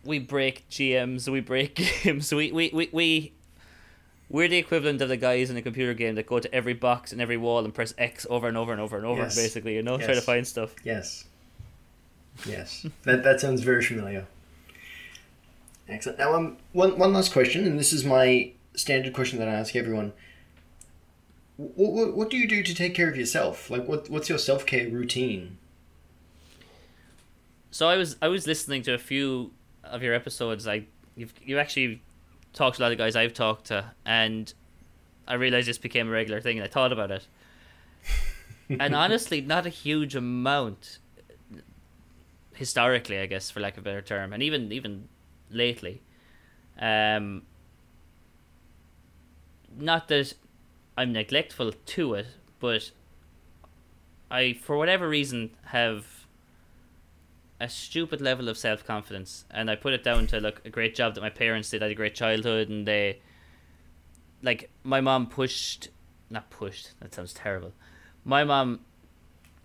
we 0.05 0.19
break 0.19 0.67
GMs, 0.69 1.27
we 1.27 1.41
break 1.41 1.75
games, 2.03 2.34
we 2.34 2.51
we 2.51 2.69
we. 2.73 2.89
we 2.91 3.34
we're 4.30 4.47
the 4.47 4.57
equivalent 4.57 5.01
of 5.01 5.09
the 5.09 5.17
guys 5.17 5.49
in 5.49 5.57
a 5.57 5.61
computer 5.61 5.93
game 5.93 6.15
that 6.15 6.27
go 6.27 6.39
to 6.39 6.53
every 6.53 6.73
box 6.73 7.11
and 7.11 7.19
every 7.19 7.38
wall 7.38 7.65
and 7.65 7.73
press 7.73 7.93
X 7.97 8.25
over 8.30 8.47
and 8.47 8.55
over 8.55 8.71
and 8.71 8.80
over 8.80 8.95
and 8.95 9.05
over, 9.05 9.23
Yes. 9.23 9.36
basically, 9.36 9.75
you 9.75 9.82
know, 9.84 9.97
try 9.97 10.13
to 10.13 10.21
find 10.21 10.47
stuff. 10.47 10.75
Yes. 10.84 11.25
Yes. 12.45 12.86
that 13.03 13.23
that 13.23 13.39
sounds 13.41 13.61
very 13.61 13.84
familiar. 13.84 14.25
Excellent. 15.88 16.19
Now, 16.19 16.36
um, 16.36 16.57
one 16.73 16.97
one 16.97 17.11
last 17.13 17.34
question, 17.34 17.65
and 17.65 17.80
this 17.80 17.91
is 17.91 18.05
my 18.05 18.51
standard 18.75 19.13
question 19.13 19.39
that 19.39 19.47
I 19.47 19.53
ask 19.53 19.75
everyone. 19.75 20.13
What, 21.57 21.91
what, 21.91 22.15
what 22.15 22.30
do 22.30 22.38
you 22.38 22.47
do 22.47 22.63
to 22.63 22.73
take 22.73 22.93
care 22.95 23.09
of 23.09 23.17
yourself? 23.17 23.69
Like, 23.69 23.88
what 23.88 24.09
what's 24.09 24.30
your 24.30 24.38
self 24.38 24.65
care 24.65 24.88
routine? 24.88 25.57
So 27.71 27.88
I 27.88 27.97
was 27.97 28.15
I 28.21 28.27
was 28.27 28.47
listening 28.47 28.84
to 28.84 28.93
a 28.93 28.97
few 28.97 29.51
of 29.84 30.03
your 30.03 30.13
episodes. 30.13 30.67
I 30.67 30.86
you've 31.15 31.34
you 31.43 31.57
actually 31.59 32.01
talked 32.53 32.77
to 32.77 32.81
a 32.81 32.83
lot 32.83 32.91
of 32.91 32.97
guys 32.97 33.15
I've 33.15 33.33
talked 33.33 33.65
to, 33.67 33.91
and 34.05 34.53
I 35.27 35.35
realized 35.35 35.67
this 35.67 35.77
became 35.77 36.07
a 36.07 36.11
regular 36.11 36.41
thing. 36.41 36.57
And 36.57 36.65
I 36.65 36.69
thought 36.69 36.91
about 36.91 37.11
it, 37.11 37.27
and 38.69 38.95
honestly, 38.95 39.41
not 39.41 39.65
a 39.65 39.69
huge 39.69 40.15
amount. 40.15 40.99
Historically, 42.53 43.19
I 43.19 43.25
guess, 43.25 43.49
for 43.49 43.61
lack 43.61 43.77
of 43.77 43.83
a 43.83 43.85
better 43.85 44.01
term, 44.01 44.33
and 44.33 44.43
even 44.43 44.71
even 44.71 45.07
lately, 45.49 46.01
um, 46.79 47.43
not 49.77 50.07
that 50.09 50.33
I'm 50.97 51.13
neglectful 51.13 51.71
to 51.71 52.13
it, 52.15 52.27
but 52.59 52.91
I, 54.29 54.53
for 54.53 54.77
whatever 54.77 55.07
reason, 55.07 55.51
have 55.67 56.18
a 57.60 57.70
stupid 57.70 58.22
level 58.22 58.47
of 58.47 58.57
self 58.57 58.86
confidence, 58.86 59.45
and 59.51 59.70
I 59.70 59.76
put 59.76 59.93
it 59.93 60.03
down 60.03 60.28
to 60.28 60.39
like 60.39 60.62
a 60.66 60.70
great 60.70 60.95
job 60.95 61.16
that 61.16 61.22
my 61.22 61.30
parents 61.30 61.70
did. 61.70 61.82
I 61.82 61.86
had 61.86 61.91
a 61.91 61.95
great 61.95 62.16
childhood, 62.16 62.70
and 62.70 62.88
they, 62.88 63.20
like, 64.41 64.70
my 64.84 65.01
mom 65.01 65.28
pushed, 65.28 65.89
not 66.30 66.49
pushed. 66.49 66.99
That 67.01 67.14
sounds 67.14 67.34
terrible. 67.34 67.74
My 68.24 68.43
mom 68.43 68.82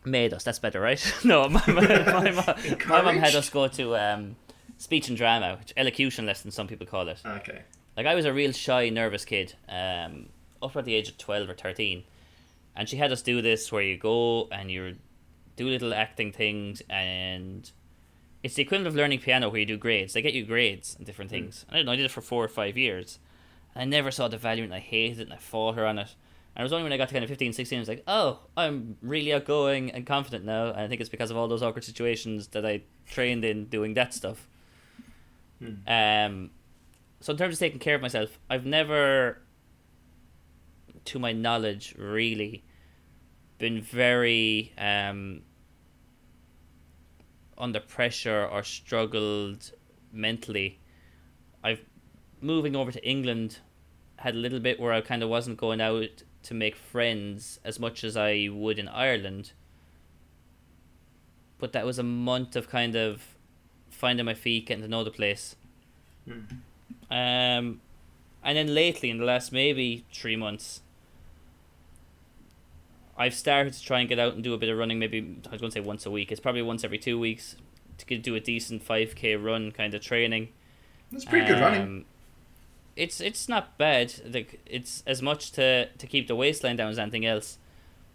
made 0.05 0.33
us. 0.33 0.45
That's 0.45 0.59
better, 0.59 0.81
right? 0.81 1.15
no, 1.25 1.49
my, 1.49 1.63
my, 1.67 1.83
my, 2.13 2.31
mom, 2.31 2.55
my 2.89 3.03
mom 3.03 3.17
had 3.17 3.35
us 3.35 3.49
go 3.51 3.69
to 3.69 3.97
um, 3.97 4.37
speech 4.79 5.09
and 5.09 5.17
drama, 5.17 5.57
which 5.59 5.73
elocution 5.77 6.27
lessons, 6.27 6.55
some 6.55 6.67
people 6.67 6.87
call 6.87 7.09
it. 7.09 7.21
Okay. 7.25 7.63
Like 7.97 8.07
I 8.07 8.15
was 8.15 8.25
a 8.25 8.33
real 8.33 8.53
shy, 8.53 8.89
nervous 8.89 9.25
kid, 9.25 9.55
um, 9.69 10.27
up 10.61 10.77
at 10.77 10.85
the 10.85 10.95
age 10.95 11.09
of 11.09 11.19
twelve 11.19 11.49
or 11.49 11.55
thirteen, 11.55 12.03
and 12.75 12.89
she 12.89 12.97
had 12.97 13.13
us 13.13 13.23
do 13.23 13.41
this 13.41 13.71
where 13.71 13.83
you 13.83 13.97
go 13.97 14.49
and 14.51 14.71
you 14.71 14.97
do 15.57 15.69
little 15.69 15.95
acting 15.95 16.33
things, 16.33 16.83
and 16.91 17.71
it's 18.45 18.57
the 18.57 18.63
equivalent 18.63 18.87
of 18.87 18.95
learning 18.95 19.21
piano 19.21 19.49
where 19.49 19.61
you 19.61 19.67
do 19.67 19.79
grades. 19.79 20.13
They 20.13 20.21
get 20.21 20.35
you 20.35 20.45
grades 20.45 20.95
and 20.97 21.07
different 21.07 21.31
things. 21.31 21.65
I 21.71 21.77
don't 21.77 21.87
know. 21.87 21.93
I 21.93 21.97
did 21.97 22.05
it 22.05 22.11
for 22.11 22.21
four 22.21 22.45
or 22.45 22.49
five 22.49 22.77
years, 22.77 23.19
and 23.75 23.81
I 23.83 23.87
never 23.87 24.11
saw 24.11 24.29
the 24.29 24.37
value 24.37 24.65
in 24.65 24.71
it. 24.71 24.75
And 24.75 24.83
I 24.83 24.87
hated 24.87 25.21
it, 25.21 25.23
and 25.23 25.33
I 25.33 25.39
fought 25.39 25.77
her 25.77 25.87
on 25.87 25.99
it. 25.99 26.15
And 26.55 26.61
it 26.61 26.63
was 26.63 26.73
only 26.75 26.83
when 26.83 26.93
I 26.93 26.99
got 26.99 27.09
to 27.09 27.15
kind 27.15 27.25
of 27.25 27.31
15, 27.31 27.55
16, 27.55 27.79
I 27.79 27.81
was 27.81 27.89
like, 27.89 28.05
oh, 28.07 28.41
I'm 28.55 28.99
really 29.01 29.33
outgoing 29.33 29.91
and 29.93 30.07
confident 30.07 30.45
now. 30.45 30.67
And 30.67 30.81
I 30.81 30.89
think 30.89 31.01
it's 31.01 31.09
because 31.09 31.31
of 31.31 31.39
all 31.39 31.49
those 31.49 31.63
awkward 31.63 31.85
situations 31.85 32.49
that 32.49 32.67
I 32.67 32.83
trained 33.09 33.47
in 33.47 33.65
doing 33.65 33.95
that 33.95 34.13
stuff. 34.13 34.47
Um, 35.89 36.51
so 37.21 37.33
in 37.33 37.39
terms 37.39 37.55
of 37.55 37.59
taking 37.59 37.79
care 37.79 37.95
of 37.95 38.03
myself, 38.03 38.39
I've 38.51 38.67
never, 38.67 39.41
to 41.07 41.19
my 41.19 41.33
knowledge, 41.33 41.95
really 41.97 42.63
been 43.57 43.81
very 43.81 44.75
um, 44.77 45.41
under 47.59 47.81
pressure 47.81 48.47
or 48.47 48.63
struggled 48.63 49.73
mentally. 50.13 50.79
I've 51.63 51.81
moving 52.41 52.77
over 52.77 52.93
to 52.93 53.09
England 53.09 53.59
had 54.19 54.35
a 54.35 54.39
little 54.39 54.61
bit 54.61 54.79
where 54.79 54.93
I 54.93 55.01
kind 55.01 55.23
of 55.23 55.29
wasn't 55.29 55.57
going 55.57 55.81
out 55.81 56.23
to 56.45 56.55
make 56.55 56.77
friends 56.77 57.59
as 57.65 57.81
much 57.81 58.05
as 58.05 58.17
I 58.17 58.49
would 58.51 58.79
in 58.79 58.89
Ireland. 58.89 59.53
But 61.59 61.73
that 61.73 61.87
was 61.87 61.99
a 61.99 62.03
month 62.03 62.57
of 62.57 62.69
kind 62.69 62.95
of 62.95 63.37
finding 63.91 64.27
my 64.27 64.35
feet, 64.35 64.67
getting 64.67 64.83
to 64.83 64.89
know 64.89 65.05
the 65.05 65.11
place. 65.11 65.57
Um, 67.11 67.81
and 68.43 68.57
then 68.57 68.75
lately, 68.75 69.11
in 69.11 69.19
the 69.19 69.25
last 69.25 69.53
maybe 69.53 70.05
three 70.13 70.37
months, 70.37 70.83
I've 73.17 73.35
started 73.35 73.73
to 73.73 73.83
try 73.83 74.01
and 74.01 74.09
get 74.09 74.19
out 74.19 74.35
and 74.35 74.43
do 74.43 74.55
a 74.55 74.59
bit 74.59 74.69
of 74.69 74.79
running. 74.79 74.99
Maybe 74.99 75.39
I 75.47 75.51
was 75.51 75.61
going 75.61 75.71
to 75.71 75.75
say 75.75 75.81
once 75.81 76.05
a 76.07 76.11
week. 76.11 76.33
It's 76.33 76.41
probably 76.41 76.63
once 76.63 76.85
every 76.85 76.99
two 76.99 77.19
weeks 77.19 77.57
to 77.99 78.07
get, 78.07 78.23
do 78.23 78.35
a 78.35 78.41
decent 78.41 78.83
five 78.83 79.15
k 79.15 79.37
run 79.37 79.71
kind 79.71 79.95
of 79.95 80.03
training. 80.03 80.49
That's 81.13 81.25
pretty 81.25 81.47
good 81.47 81.61
running. 81.61 81.83
Um, 81.83 82.05
It's 82.97 83.21
it's 83.21 83.49
not 83.49 83.77
bad. 83.77 84.15
Like 84.33 84.61
it's 84.67 85.03
as 85.07 85.21
much 85.21 85.53
to 85.53 85.87
to 85.87 86.07
keep 86.07 86.29
the 86.29 86.37
waistline 86.37 86.77
down 86.77 86.91
as 86.91 86.99
anything 86.99 87.27
else, 87.27 87.59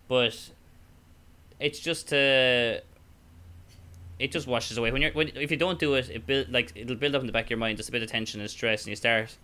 but 0.07 0.51
it's 1.59 1.79
just 1.79 2.07
to. 2.09 2.81
It 4.19 4.31
just 4.33 4.47
washes 4.47 4.77
away 4.77 4.91
when 4.91 5.01
you're 5.01 5.11
when 5.11 5.29
if 5.35 5.49
you 5.51 5.57
don't 5.57 5.79
do 5.79 5.95
it, 5.95 6.09
it 6.09 6.25
build 6.25 6.49
like 6.51 6.71
it'll 6.75 6.95
build 6.95 7.15
up 7.15 7.21
in 7.21 7.27
the 7.27 7.33
back 7.33 7.45
of 7.45 7.49
your 7.49 7.59
mind 7.59 7.77
just 7.77 7.89
a 7.89 7.91
bit 7.91 8.03
of 8.03 8.09
tension 8.09 8.41
and 8.41 8.49
stress, 8.49 8.83
and 8.83 8.89
you 8.89 8.95
start 8.95 9.37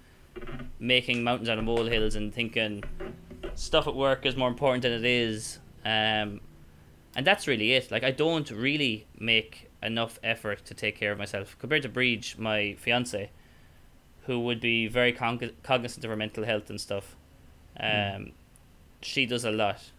making 0.80 1.24
mountains 1.24 1.47
out 1.47 1.58
of 1.58 1.64
molehills 1.64 2.16
and 2.16 2.34
thinking 2.34 2.84
stuff 3.56 3.88
at 3.88 3.95
work 3.95 4.26
is 4.26 4.36
more 4.36 4.47
important 4.47 4.84
than 4.84 4.91
it 4.91 5.06
is. 5.06 5.60
Um, 5.84 6.41
and 7.16 7.26
that's 7.26 7.47
really 7.47 7.74
it. 7.74 7.91
Like 7.91 8.03
I 8.03 8.12
don't 8.12 8.49
really 8.51 9.08
make 9.18 9.70
enough 9.82 10.20
effort 10.24 10.66
to 10.66 10.74
take 10.74 10.97
care 10.97 11.12
of 11.12 11.18
myself 11.18 11.56
compared 11.60 11.84
to 11.84 11.89
Breach, 11.89 12.38
my 12.38 12.76
fiance, 12.80 13.30
who 14.24 14.39
would 14.41 14.60
be 14.60 14.88
very 14.88 15.14
con- 15.14 15.51
cognizant 15.64 16.03
of 16.03 16.10
her 16.10 16.18
mental 16.18 16.43
health 16.43 16.70
and 16.70 16.80
stuff. 16.80 17.16
Um, 17.80 17.89
mm. 17.89 18.32
she 19.01 19.26
does 19.26 19.45
a 19.45 19.51
lot, 19.51 19.91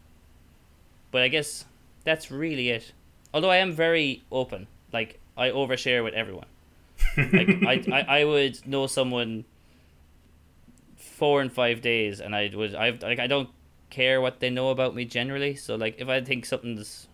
but 1.10 1.22
I 1.22 1.28
guess 1.28 1.66
that's 2.04 2.30
really 2.30 2.70
it. 2.70 2.92
Although 3.32 3.50
I 3.50 3.56
am 3.56 3.72
very 3.72 4.24
open, 4.32 4.66
like 4.92 5.18
I 5.36 5.50
overshare 5.50 6.02
with 6.02 6.14
everyone. 6.14 6.46
like 7.16 7.62
I, 7.66 7.84
I, 7.92 8.20
I 8.20 8.24
would 8.24 8.66
know 8.66 8.86
someone 8.86 9.44
four 11.16 11.40
and 11.40 11.50
five 11.50 11.80
days, 11.80 12.20
and 12.20 12.36
I 12.36 12.50
would 12.54 12.74
I 12.74 12.90
like 12.90 13.18
I 13.18 13.26
don't 13.26 13.48
care 13.88 14.20
what 14.20 14.40
they 14.40 14.50
know 14.50 14.68
about 14.70 14.94
me 14.94 15.04
generally. 15.04 15.54
So 15.54 15.74
like 15.74 15.98
if 15.98 16.08
I 16.08 16.20
think 16.20 16.44
something's 16.44 17.08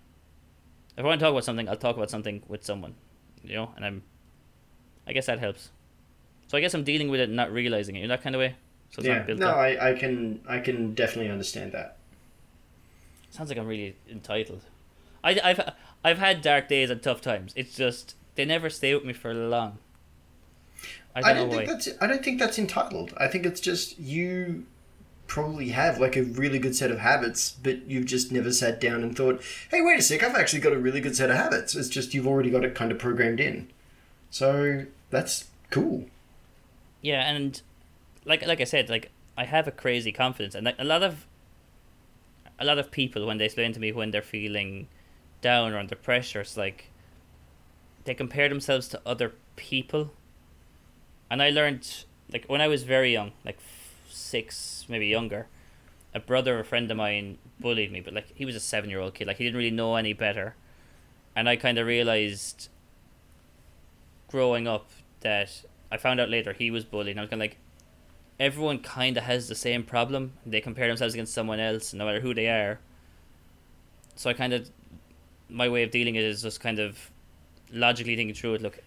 if 0.97 1.05
I 1.05 1.07
want 1.07 1.21
to 1.21 1.25
talk 1.25 1.33
about 1.33 1.45
something, 1.45 1.69
I'll 1.69 1.77
talk 1.77 1.97
about 1.97 2.11
something 2.11 2.43
with 2.49 2.65
someone, 2.65 2.97
you 3.45 3.55
know, 3.55 3.71
and 3.77 3.85
I'm 3.85 4.03
I 5.07 5.13
guess 5.13 5.27
that 5.27 5.39
helps. 5.39 5.71
So 6.49 6.59
I 6.59 6.61
guess 6.61 6.75
I'm 6.75 6.85
dealing 6.85 7.09
with 7.09 7.21
it 7.21 7.29
and 7.29 7.37
not 7.37 7.53
realizing 7.53 7.97
it 7.97 8.03
in 8.03 8.09
that 8.09 8.23
kind 8.23 8.35
of 8.35 8.41
way. 8.41 8.57
So 8.91 9.03
yeah, 9.03 9.25
no, 9.29 9.51
I, 9.51 9.91
I 9.91 9.95
can 9.95 10.41
I 10.47 10.59
can 10.59 10.95
definitely 10.95 11.31
understand 11.31 11.73
that. 11.73 11.97
Sounds 13.31 13.49
like 13.49 13.59
I'm 13.59 13.67
really 13.67 13.97
entitled. 14.11 14.63
I, 15.25 15.41
I've 15.43 15.61
I've 16.05 16.19
had 16.19 16.43
dark 16.43 16.69
days 16.69 16.91
and 16.91 17.01
tough 17.01 17.21
times. 17.21 17.53
It's 17.57 17.77
just 17.77 18.17
they 18.35 18.45
never 18.45 18.69
stay 18.69 18.95
with 18.95 19.05
me 19.05 19.13
for 19.13 19.33
long. 19.33 19.79
I 21.15 21.21
don't, 21.21 21.31
I 21.31 21.35
don't 21.35 21.51
think 21.51 21.69
that's 21.69 21.89
I 22.01 22.07
don't 22.07 22.25
think 22.25 22.39
that's 22.39 22.59
entitled. 22.59 23.15
I 23.19 23.29
think 23.29 23.45
it's 23.47 23.61
just 23.61 23.99
you 23.99 24.67
probably 25.27 25.71
have 25.71 25.99
like 25.99 26.17
a 26.17 26.23
really 26.23 26.59
good 26.59 26.75
set 26.75 26.91
of 26.91 26.99
habits, 26.99 27.57
but 27.63 27.87
you've 27.89 28.07
just 28.07 28.33
never 28.33 28.53
sat 28.53 28.81
down 28.81 29.03
and 29.03 29.17
thought, 29.17 29.43
"Hey, 29.71 29.83
wait 29.83 29.99
a 29.99 30.03
sec, 30.03 30.23
I've 30.23 30.35
actually 30.35 30.61
got 30.61 30.73
a 30.73 30.79
really 30.79 31.01
good 31.01 31.17
set 31.17 31.31
of 31.31 31.37
habits." 31.37 31.75
It's 31.75 31.89
just 31.89 32.15
you've 32.15 32.27
already 32.27 32.51
got 32.51 32.65
it 32.65 32.75
kind 32.75 32.91
of 32.93 32.99
programmed 32.99 33.41
in. 33.41 33.69
So 34.31 34.87
that's 35.11 35.49
cool. 35.71 36.07
Yeah, 37.03 37.29
and 37.31 37.61
like 38.25 38.47
like 38.47 38.61
I 38.61 38.65
said, 38.65 38.89
like 38.89 39.11
I 39.37 39.45
have 39.45 39.67
a 39.67 39.73
crazy 39.73 40.13
confidence, 40.13 40.55
and 40.55 40.65
like 40.65 40.77
a 40.79 40.85
lot 40.85 41.03
of 41.03 41.27
a 42.59 42.65
lot 42.65 42.79
of 42.79 42.91
people 42.91 43.27
when 43.27 43.39
they 43.39 43.47
explain 43.47 43.73
to 43.73 43.81
me 43.81 43.93
when 43.93 44.11
they're 44.11 44.23
feeling 44.23 44.89
down 45.41 45.73
or 45.73 45.79
under 45.79 45.97
pressure, 45.97 46.41
it's 46.41 46.57
like 46.57 46.91
they 48.05 48.15
compare 48.15 48.49
themselves 48.49 48.89
to 48.89 49.01
other 49.05 49.33
people. 49.57 50.13
And 51.33 51.43
I 51.43 51.49
learned 51.49 52.05
like 52.31 52.45
when 52.45 52.61
I 52.61 52.69
was 52.69 52.83
very 52.83 53.11
young, 53.11 53.33
like 53.43 53.59
six, 54.07 54.85
maybe 54.87 55.07
younger, 55.07 55.47
a 56.15 56.21
brother, 56.21 56.61
a 56.61 56.65
friend 56.65 56.91
of 56.91 56.99
mine, 56.99 57.39
bullied 57.59 57.91
me, 57.91 58.01
but 58.01 58.13
like 58.13 58.27
he 58.35 58.45
was 58.45 58.55
a 58.55 58.61
seven 58.61 58.91
year 58.91 59.01
old 59.01 59.15
kid, 59.15 59.27
like 59.27 59.39
he 59.39 59.45
didn't 59.45 59.57
really 59.57 59.71
know 59.71 59.97
any 59.97 60.13
better, 60.13 60.57
and 61.35 61.49
I 61.49 61.57
kind 61.57 61.79
of 61.79 61.87
realized 61.87 62.69
growing 64.29 64.69
up 64.69 64.91
that 65.21 65.63
I 65.91 65.97
found 65.97 66.21
out 66.21 66.29
later 66.29 66.53
he 66.53 66.71
was 66.71 66.85
bullied, 66.85 67.13
and 67.13 67.21
I 67.21 67.23
was 67.23 67.31
kind 67.31 67.41
of 67.41 67.49
like, 67.49 67.57
everyone 68.39 68.81
kind 68.81 69.17
of 69.17 69.25
has 69.25 69.49
the 69.49 69.55
same 69.55 69.85
problem. 69.85 70.35
They 70.45 70.61
compare 70.61 70.89
themselves 70.89 71.15
against 71.15 71.33
someone 71.33 71.61
else, 71.61 71.95
no 71.95 72.05
matter 72.05 72.21
who 72.21 72.35
they 72.35 72.49
are. 72.49 72.79
So 74.17 74.29
I 74.29 74.35
kind 74.35 74.53
of, 74.53 74.69
my 75.49 75.71
way 75.71 75.83
of 75.83 75.91
dealing 75.91 76.15
it 76.15 76.25
is 76.25 76.43
just 76.43 76.61
kind 76.61 76.79
of 76.79 77.11
logically 77.73 78.17
thinking 78.17 78.35
through 78.35 78.55
it. 78.57 78.61
Look, 78.61 78.81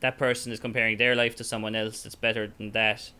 that 0.00 0.18
person 0.18 0.52
is 0.52 0.60
comparing 0.60 0.96
their 0.96 1.14
life 1.14 1.36
to 1.36 1.44
someone 1.44 1.74
else 1.74 2.02
that's 2.02 2.14
better 2.14 2.52
than 2.58 2.72
that 2.72 3.10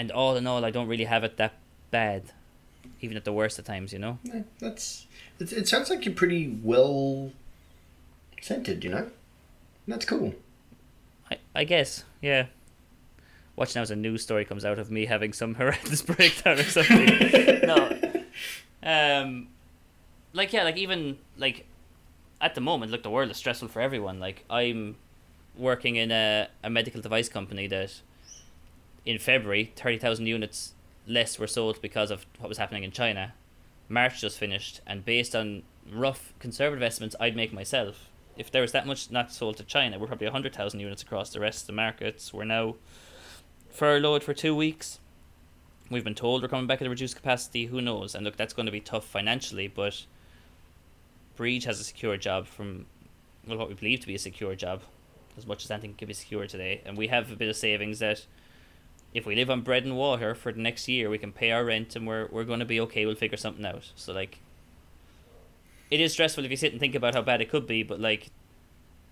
and 0.00 0.10
all 0.10 0.34
in 0.36 0.46
all, 0.46 0.64
I 0.64 0.70
don't 0.70 0.88
really 0.88 1.04
have 1.04 1.24
it 1.24 1.36
that 1.36 1.52
bad, 1.90 2.32
even 3.02 3.18
at 3.18 3.26
the 3.26 3.34
worst 3.34 3.58
of 3.58 3.66
times. 3.66 3.92
You 3.92 3.98
know. 3.98 4.18
Yeah, 4.24 4.42
that's. 4.58 5.06
It, 5.38 5.52
it 5.52 5.68
sounds 5.68 5.90
like 5.90 6.06
you're 6.06 6.14
pretty 6.14 6.58
well 6.62 7.32
centered. 8.40 8.82
You 8.82 8.90
know, 8.90 9.10
that's 9.86 10.06
cool. 10.06 10.34
I 11.30 11.36
I 11.54 11.64
guess 11.64 12.04
yeah. 12.22 12.46
Watch 13.56 13.74
now 13.74 13.82
as 13.82 13.90
a 13.90 13.96
news 13.96 14.22
story 14.22 14.46
comes 14.46 14.64
out 14.64 14.78
of 14.78 14.90
me 14.90 15.04
having 15.04 15.34
some 15.34 15.54
horrendous 15.60 16.00
breakdown 16.00 16.58
or 16.58 16.62
something. 16.62 17.60
no. 17.66 17.98
Um, 18.82 19.48
like 20.32 20.54
yeah, 20.54 20.64
like 20.64 20.78
even 20.78 21.18
like 21.36 21.66
at 22.40 22.54
the 22.54 22.62
moment, 22.62 22.90
look, 22.90 23.02
the 23.02 23.10
world 23.10 23.30
is 23.30 23.36
stressful 23.36 23.68
for 23.68 23.82
everyone. 23.82 24.18
Like 24.18 24.46
I'm 24.48 24.96
working 25.56 25.96
in 25.96 26.10
a, 26.10 26.48
a 26.62 26.70
medical 26.70 27.00
device 27.00 27.28
company 27.28 27.66
that 27.66 28.00
in 29.04 29.18
February, 29.18 29.72
30,000 29.76 30.26
units 30.26 30.74
less 31.06 31.38
were 31.38 31.46
sold 31.46 31.80
because 31.80 32.10
of 32.10 32.26
what 32.38 32.48
was 32.48 32.58
happening 32.58 32.84
in 32.84 32.90
China. 32.90 33.34
March 33.88 34.20
just 34.20 34.38
finished, 34.38 34.80
and 34.86 35.04
based 35.04 35.34
on 35.34 35.62
rough 35.90 36.32
conservative 36.38 36.82
estimates 36.82 37.16
I'd 37.18 37.34
make 37.34 37.52
myself, 37.52 38.08
if 38.36 38.50
there 38.50 38.62
was 38.62 38.72
that 38.72 38.86
much 38.86 39.10
not 39.10 39.32
sold 39.32 39.56
to 39.56 39.64
China, 39.64 39.98
we're 39.98 40.06
probably 40.06 40.26
100,000 40.26 40.78
units 40.78 41.02
across 41.02 41.30
the 41.30 41.40
rest 41.40 41.62
of 41.62 41.66
the 41.66 41.72
markets. 41.72 42.32
We're 42.32 42.44
now 42.44 42.76
furloughed 43.70 44.22
for 44.22 44.32
two 44.32 44.54
weeks. 44.54 44.98
We've 45.90 46.04
been 46.04 46.14
told 46.14 46.42
we're 46.42 46.48
coming 46.48 46.68
back 46.68 46.80
at 46.80 46.86
a 46.86 46.90
reduced 46.90 47.16
capacity. 47.16 47.66
Who 47.66 47.80
knows? 47.80 48.14
And 48.14 48.24
look, 48.24 48.36
that's 48.36 48.54
going 48.54 48.66
to 48.66 48.72
be 48.72 48.80
tough 48.80 49.04
financially, 49.04 49.66
but 49.66 50.06
Breach 51.36 51.64
has 51.64 51.80
a 51.80 51.84
secure 51.84 52.16
job 52.16 52.46
from 52.46 52.86
well, 53.46 53.58
what 53.58 53.68
we 53.68 53.74
believe 53.74 54.00
to 54.00 54.06
be 54.06 54.14
a 54.14 54.18
secure 54.18 54.54
job, 54.54 54.82
as 55.36 55.46
much 55.46 55.64
as 55.64 55.70
anything 55.70 55.94
can 55.94 56.08
be 56.08 56.14
secured 56.14 56.48
today. 56.48 56.82
And 56.84 56.96
we 56.96 57.08
have 57.08 57.30
a 57.30 57.36
bit 57.36 57.48
of 57.48 57.56
savings 57.56 57.98
that 58.00 58.26
if 59.12 59.26
we 59.26 59.34
live 59.34 59.50
on 59.50 59.62
bread 59.62 59.84
and 59.84 59.96
water 59.96 60.34
for 60.34 60.52
the 60.52 60.60
next 60.60 60.88
year, 60.88 61.10
we 61.10 61.18
can 61.18 61.32
pay 61.32 61.50
our 61.50 61.64
rent 61.64 61.96
and 61.96 62.06
we're 62.06 62.28
we're 62.30 62.44
going 62.44 62.60
to 62.60 62.66
be 62.66 62.80
okay. 62.80 63.06
We'll 63.06 63.14
figure 63.14 63.36
something 63.36 63.64
out. 63.64 63.90
So 63.96 64.12
like, 64.12 64.38
it 65.90 66.00
is 66.00 66.12
stressful 66.12 66.44
if 66.44 66.50
you 66.50 66.56
sit 66.56 66.72
and 66.72 66.80
think 66.80 66.94
about 66.94 67.14
how 67.14 67.22
bad 67.22 67.40
it 67.40 67.50
could 67.50 67.66
be, 67.66 67.82
but 67.82 68.00
like, 68.00 68.28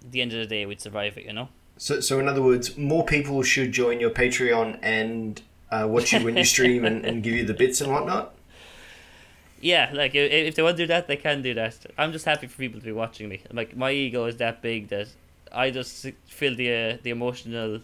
at 0.05 0.13
the 0.13 0.23
end 0.23 0.33
of 0.33 0.39
the 0.39 0.47
day, 0.47 0.67
we'd 0.67 0.81
survive 0.81 1.19
it. 1.19 1.25
You 1.25 1.33
know. 1.33 1.49
So 1.77 2.01
so 2.01 2.19
in 2.21 2.29
other 2.29 2.43
words, 2.43 2.77
more 2.77 3.05
people 3.05 3.43
should 3.43 3.73
join 3.73 4.01
your 4.01 4.11
Patreon 4.11 4.79
and 4.83 5.41
uh, 5.71 5.87
watch 5.89 6.13
you 6.13 6.25
when 6.25 6.37
you 6.37 6.45
stream 6.45 6.85
and, 6.85 7.05
and 7.05 7.23
give 7.23 7.35
you 7.35 7.45
the 7.45 7.55
bits 7.55 7.81
and 7.81 7.93
whatnot. 7.93 8.35
Yeah, 9.61 9.91
like 9.93 10.15
if 10.15 10.55
they 10.55 10.63
want 10.63 10.77
to 10.77 10.83
do 10.85 10.87
that, 10.87 11.09
they 11.09 11.17
can 11.17 11.43
do 11.43 11.53
that. 11.55 11.87
I'm 11.97 12.13
just 12.13 12.25
happy 12.25 12.47
for 12.47 12.57
people 12.57 12.79
to 12.79 12.87
be 12.87 12.93
watching 12.93 13.29
me. 13.29 13.43
Like 13.53 13.77
my 13.77 13.91
ego 13.91 14.27
is 14.27 14.37
that 14.37 14.63
big 14.63 14.89
that 14.89 15.09
I 15.53 15.71
just 15.71 16.07
feel 16.27 16.55
the 16.55 16.75
uh, 16.75 16.97
the 17.03 17.11
emotional 17.11 17.81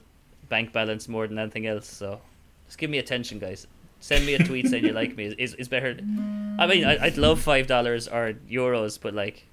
bank 0.48 0.72
balance 0.72 1.08
more 1.08 1.26
than 1.26 1.38
anything 1.38 1.66
else. 1.66 1.88
So 1.88 2.20
just 2.66 2.78
give 2.78 2.90
me 2.90 2.98
attention, 2.98 3.38
guys. 3.38 3.66
Send 4.00 4.26
me 4.26 4.34
a 4.34 4.38
tweet 4.38 4.68
saying 4.68 4.84
you 4.84 4.92
like 5.02 5.16
me. 5.16 5.34
Is 5.38 5.54
is 5.54 5.68
better. 5.68 5.96
I 6.58 6.66
mean, 6.66 6.84
I, 6.84 7.04
I'd 7.04 7.16
love 7.16 7.40
five 7.40 7.66
dollars 7.66 8.08
or 8.08 8.34
euros, 8.48 8.98
but 9.00 9.14
like, 9.14 9.46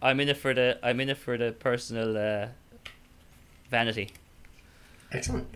I'm 0.00 0.20
in 0.20 0.28
it 0.28 0.36
for 0.36 0.54
the 0.54 0.78
I'm 0.82 1.00
in 1.00 1.10
it 1.10 1.18
for 1.18 1.36
the 1.36 1.52
personal 1.52 2.16
uh, 2.16 2.48
vanity. 3.70 4.10
Excellent. 5.12 5.48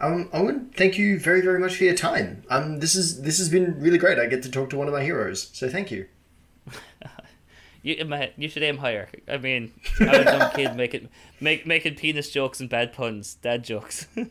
Um, 0.00 0.28
Eoghan, 0.32 0.74
thank 0.74 0.96
you 0.96 1.18
very 1.18 1.42
very 1.42 1.58
much 1.58 1.76
for 1.76 1.84
your 1.84 1.94
time. 1.94 2.42
Um, 2.48 2.80
this 2.80 2.94
is 2.94 3.22
this 3.22 3.38
has 3.38 3.48
been 3.48 3.78
really 3.80 3.98
great. 3.98 4.18
I 4.18 4.26
get 4.26 4.42
to 4.44 4.50
talk 4.50 4.70
to 4.70 4.76
one 4.76 4.88
of 4.88 4.94
my 4.94 5.02
heroes, 5.02 5.50
so 5.52 5.68
thank 5.68 5.90
you. 5.90 6.06
You, 7.82 7.96
you 8.36 8.48
should 8.48 8.62
aim 8.62 8.78
higher. 8.78 9.08
I 9.26 9.38
mean, 9.38 9.72
I'm 10.00 10.08
a 10.08 10.24
dumb 10.24 10.50
kid 10.54 10.76
making 10.76 11.08
make 11.40 11.66
making 11.66 11.94
penis 11.94 12.30
jokes 12.30 12.60
and 12.60 12.68
bad 12.68 12.92
puns, 12.92 13.34
dad 13.36 13.64
jokes. 13.64 14.06
um, 14.16 14.26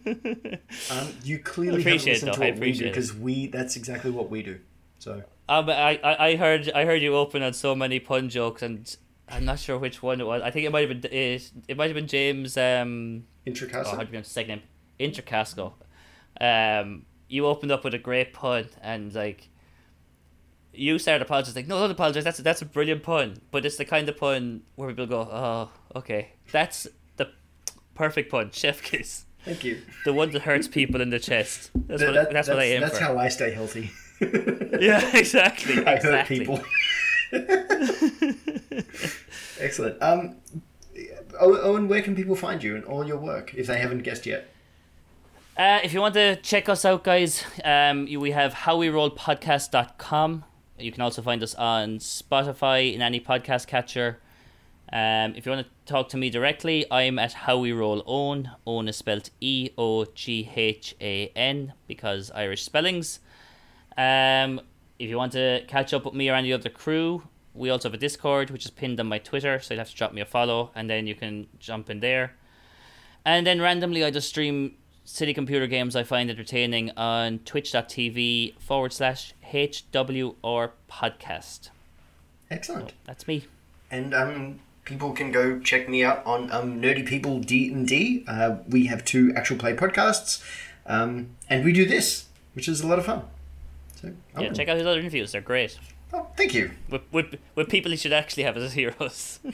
you 1.23 1.39
clearly 1.39 1.81
appreciate 1.81 2.19
haven't 2.19 2.29
listened 2.29 2.33
to 2.33 2.39
what 2.39 2.59
we 2.59 2.71
do 2.73 2.83
because 2.85 3.15
we 3.15 3.47
that's 3.47 3.75
exactly 3.75 4.11
what 4.11 4.29
we 4.29 4.43
do. 4.43 4.59
So. 4.99 5.23
Um, 5.47 5.67
I, 5.69 5.99
I 6.03 6.27
I 6.27 6.35
heard 6.35 6.71
I 6.73 6.85
heard 6.85 7.01
you 7.01 7.15
open 7.15 7.41
on 7.41 7.53
so 7.53 7.73
many 7.73 7.99
pun 7.99 8.29
jokes 8.29 8.61
and 8.61 8.95
I'm 9.27 9.45
not 9.45 9.59
sure 9.59 9.77
which 9.77 10.03
one 10.03 10.21
it 10.21 10.27
was. 10.27 10.41
I 10.43 10.51
think 10.51 10.65
it 10.65 10.71
might 10.71 10.87
have 10.87 11.01
been 11.01 11.11
it, 11.11 11.51
it 11.67 11.77
might 11.77 11.87
have 11.87 11.95
been 11.95 12.07
James 12.07 12.55
um 12.57 13.25
Intracasco. 13.45 13.93
Oh, 13.93 13.95
how 13.97 14.03
do 14.03 14.15
you 14.15 14.23
second 14.23 14.61
name? 14.99 15.73
Um, 16.41 17.05
you 17.27 17.45
opened 17.45 17.71
up 17.71 17.83
with 17.83 17.93
a 17.93 17.99
great 17.99 18.33
pun 18.33 18.69
and 18.81 19.13
like 19.13 19.49
you 20.79 20.97
started 20.99 21.21
apologizing. 21.21 21.63
Like, 21.63 21.67
no, 21.67 21.79
don't 21.79 21.91
apologize. 21.91 22.23
That's 22.23 22.39
that's 22.39 22.61
a 22.61 22.65
brilliant 22.65 23.03
pun, 23.03 23.41
but 23.51 23.65
it's 23.65 23.75
the 23.75 23.85
kind 23.85 24.07
of 24.09 24.17
pun 24.17 24.63
where 24.75 24.89
people 24.89 25.05
go, 25.07 25.21
"Oh, 25.21 25.69
okay, 25.97 26.33
that's 26.51 26.87
the 27.17 27.29
perfect 27.95 28.31
pun, 28.31 28.51
chef 28.51 28.81
kiss." 28.81 29.25
Thank 29.45 29.63
you. 29.63 29.81
The 30.05 30.13
one 30.13 30.31
that 30.31 30.41
hurts 30.41 30.67
people 30.67 31.01
in 31.01 31.09
the 31.09 31.19
chest. 31.19 31.71
That's 31.73 32.01
that, 32.01 32.07
what 32.07 32.15
that, 32.15 32.31
that's, 32.31 32.47
that's, 32.47 32.49
what 32.49 32.59
I 32.59 32.65
aim 32.65 32.81
that's 32.81 32.97
for. 32.97 33.03
how 33.05 33.17
I 33.17 33.29
stay 33.29 33.51
healthy. 33.51 33.91
yeah, 34.79 35.15
exactly. 35.15 35.85
I 35.85 35.93
exactly. 35.93 36.45
hurt 36.45 36.61
people. 36.61 36.61
Excellent. 39.59 40.01
Um, 40.01 40.35
Eoghan, 41.41 41.87
where 41.87 42.01
can 42.01 42.15
people 42.15 42.35
find 42.35 42.61
you 42.61 42.75
and 42.75 42.83
all 42.85 43.07
your 43.07 43.17
work 43.17 43.53
if 43.55 43.67
they 43.67 43.77
haven't 43.79 43.99
guessed 43.99 44.25
yet? 44.25 44.49
Uh, 45.57 45.79
if 45.83 45.93
you 45.93 46.01
want 46.01 46.13
to 46.13 46.35
check 46.37 46.69
us 46.69 46.85
out, 46.85 47.03
guys, 47.03 47.43
um, 47.65 48.05
we 48.05 48.31
have 48.31 48.53
howwerollpodcast.com. 48.53 50.45
You 50.79 50.91
can 50.91 51.01
also 51.01 51.21
find 51.21 51.43
us 51.43 51.55
on 51.55 51.97
Spotify 51.97 52.93
in 52.93 53.01
any 53.01 53.19
podcast 53.19 53.67
catcher. 53.67 54.19
Um, 54.91 55.35
if 55.35 55.45
you 55.45 55.51
want 55.51 55.67
to 55.67 55.91
talk 55.91 56.09
to 56.09 56.17
me 56.17 56.29
directly, 56.29 56.85
I'm 56.89 57.19
at 57.19 57.33
How 57.33 57.57
We 57.57 57.71
Roll 57.71 58.01
Eoghan. 58.03 58.51
Eoghan 58.65 58.89
is 58.89 58.95
spelled 58.95 59.29
E 59.39 59.69
O 59.77 60.05
G 60.05 60.49
H 60.55 60.95
A 60.99 61.27
N 61.35 61.73
because 61.87 62.31
Irish 62.31 62.63
spellings. 62.63 63.19
Um, 63.97 64.61
if 64.97 65.09
you 65.09 65.17
want 65.17 65.33
to 65.33 65.63
catch 65.67 65.93
up 65.93 66.05
with 66.05 66.13
me 66.13 66.29
or 66.29 66.35
any 66.35 66.51
other 66.53 66.69
crew, 66.69 67.23
we 67.53 67.69
also 67.69 67.89
have 67.89 67.93
a 67.93 67.97
Discord, 67.97 68.49
which 68.49 68.65
is 68.65 68.71
pinned 68.71 68.99
on 68.99 69.07
my 69.07 69.19
Twitter, 69.19 69.59
so 69.59 69.73
you'll 69.73 69.81
have 69.81 69.89
to 69.89 69.95
drop 69.95 70.13
me 70.13 70.21
a 70.21 70.25
follow, 70.25 70.71
and 70.73 70.89
then 70.89 71.05
you 71.05 71.15
can 71.15 71.47
jump 71.59 71.89
in 71.89 71.99
there. 71.99 72.33
And 73.25 73.45
then 73.45 73.61
randomly, 73.61 74.03
I 74.03 74.11
just 74.11 74.29
stream 74.29 74.75
city 75.09 75.33
computer 75.33 75.65
games 75.65 75.95
I 75.95 76.03
find 76.03 76.29
entertaining 76.29 76.91
on 76.95 77.39
twitch.tv 77.39 78.59
forward 78.59 78.93
slash 78.93 79.33
HWR 79.51 80.71
podcast. 80.89 81.69
Excellent. 82.51 82.89
So 82.89 82.95
that's 83.05 83.27
me. 83.27 83.45
And 83.89 84.13
um, 84.13 84.59
people 84.85 85.11
can 85.13 85.31
go 85.31 85.59
check 85.59 85.89
me 85.89 86.03
out 86.03 86.23
on 86.25 86.51
um, 86.51 86.79
Nerdy 86.79 87.05
People 87.05 87.39
D 87.39 87.71
and 87.71 87.87
D. 87.87 88.23
Uh, 88.27 88.57
we 88.67 88.85
have 88.85 89.03
two 89.03 89.33
actual 89.35 89.57
play 89.57 89.75
podcasts, 89.75 90.43
um, 90.85 91.29
and 91.49 91.65
we 91.65 91.73
do 91.73 91.85
this, 91.85 92.25
which 92.53 92.67
is 92.67 92.81
a 92.81 92.87
lot 92.87 92.99
of 92.99 93.05
fun. 93.05 93.23
So 93.95 94.13
Yeah, 94.39 94.53
check 94.53 94.67
out 94.67 94.77
his 94.77 94.85
other 94.85 94.99
interviews; 94.99 95.31
they're 95.31 95.41
great. 95.41 95.79
Oh, 96.13 96.27
thank 96.37 96.53
you. 96.53 96.71
With 96.89 97.01
with 97.11 97.35
with 97.55 97.67
people 97.67 97.89
he 97.91 97.97
should 97.97 98.13
actually 98.13 98.43
have 98.43 98.55
as 98.57 98.73
heroes. 98.73 99.39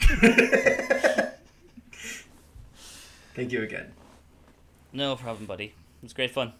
Thank 3.34 3.52
you 3.52 3.62
again. 3.62 3.92
No 4.96 5.14
problem, 5.16 5.46
buddy. 5.46 5.66
It 5.66 5.74
was 6.02 6.12
great 6.12 6.30
fun. 6.30 6.52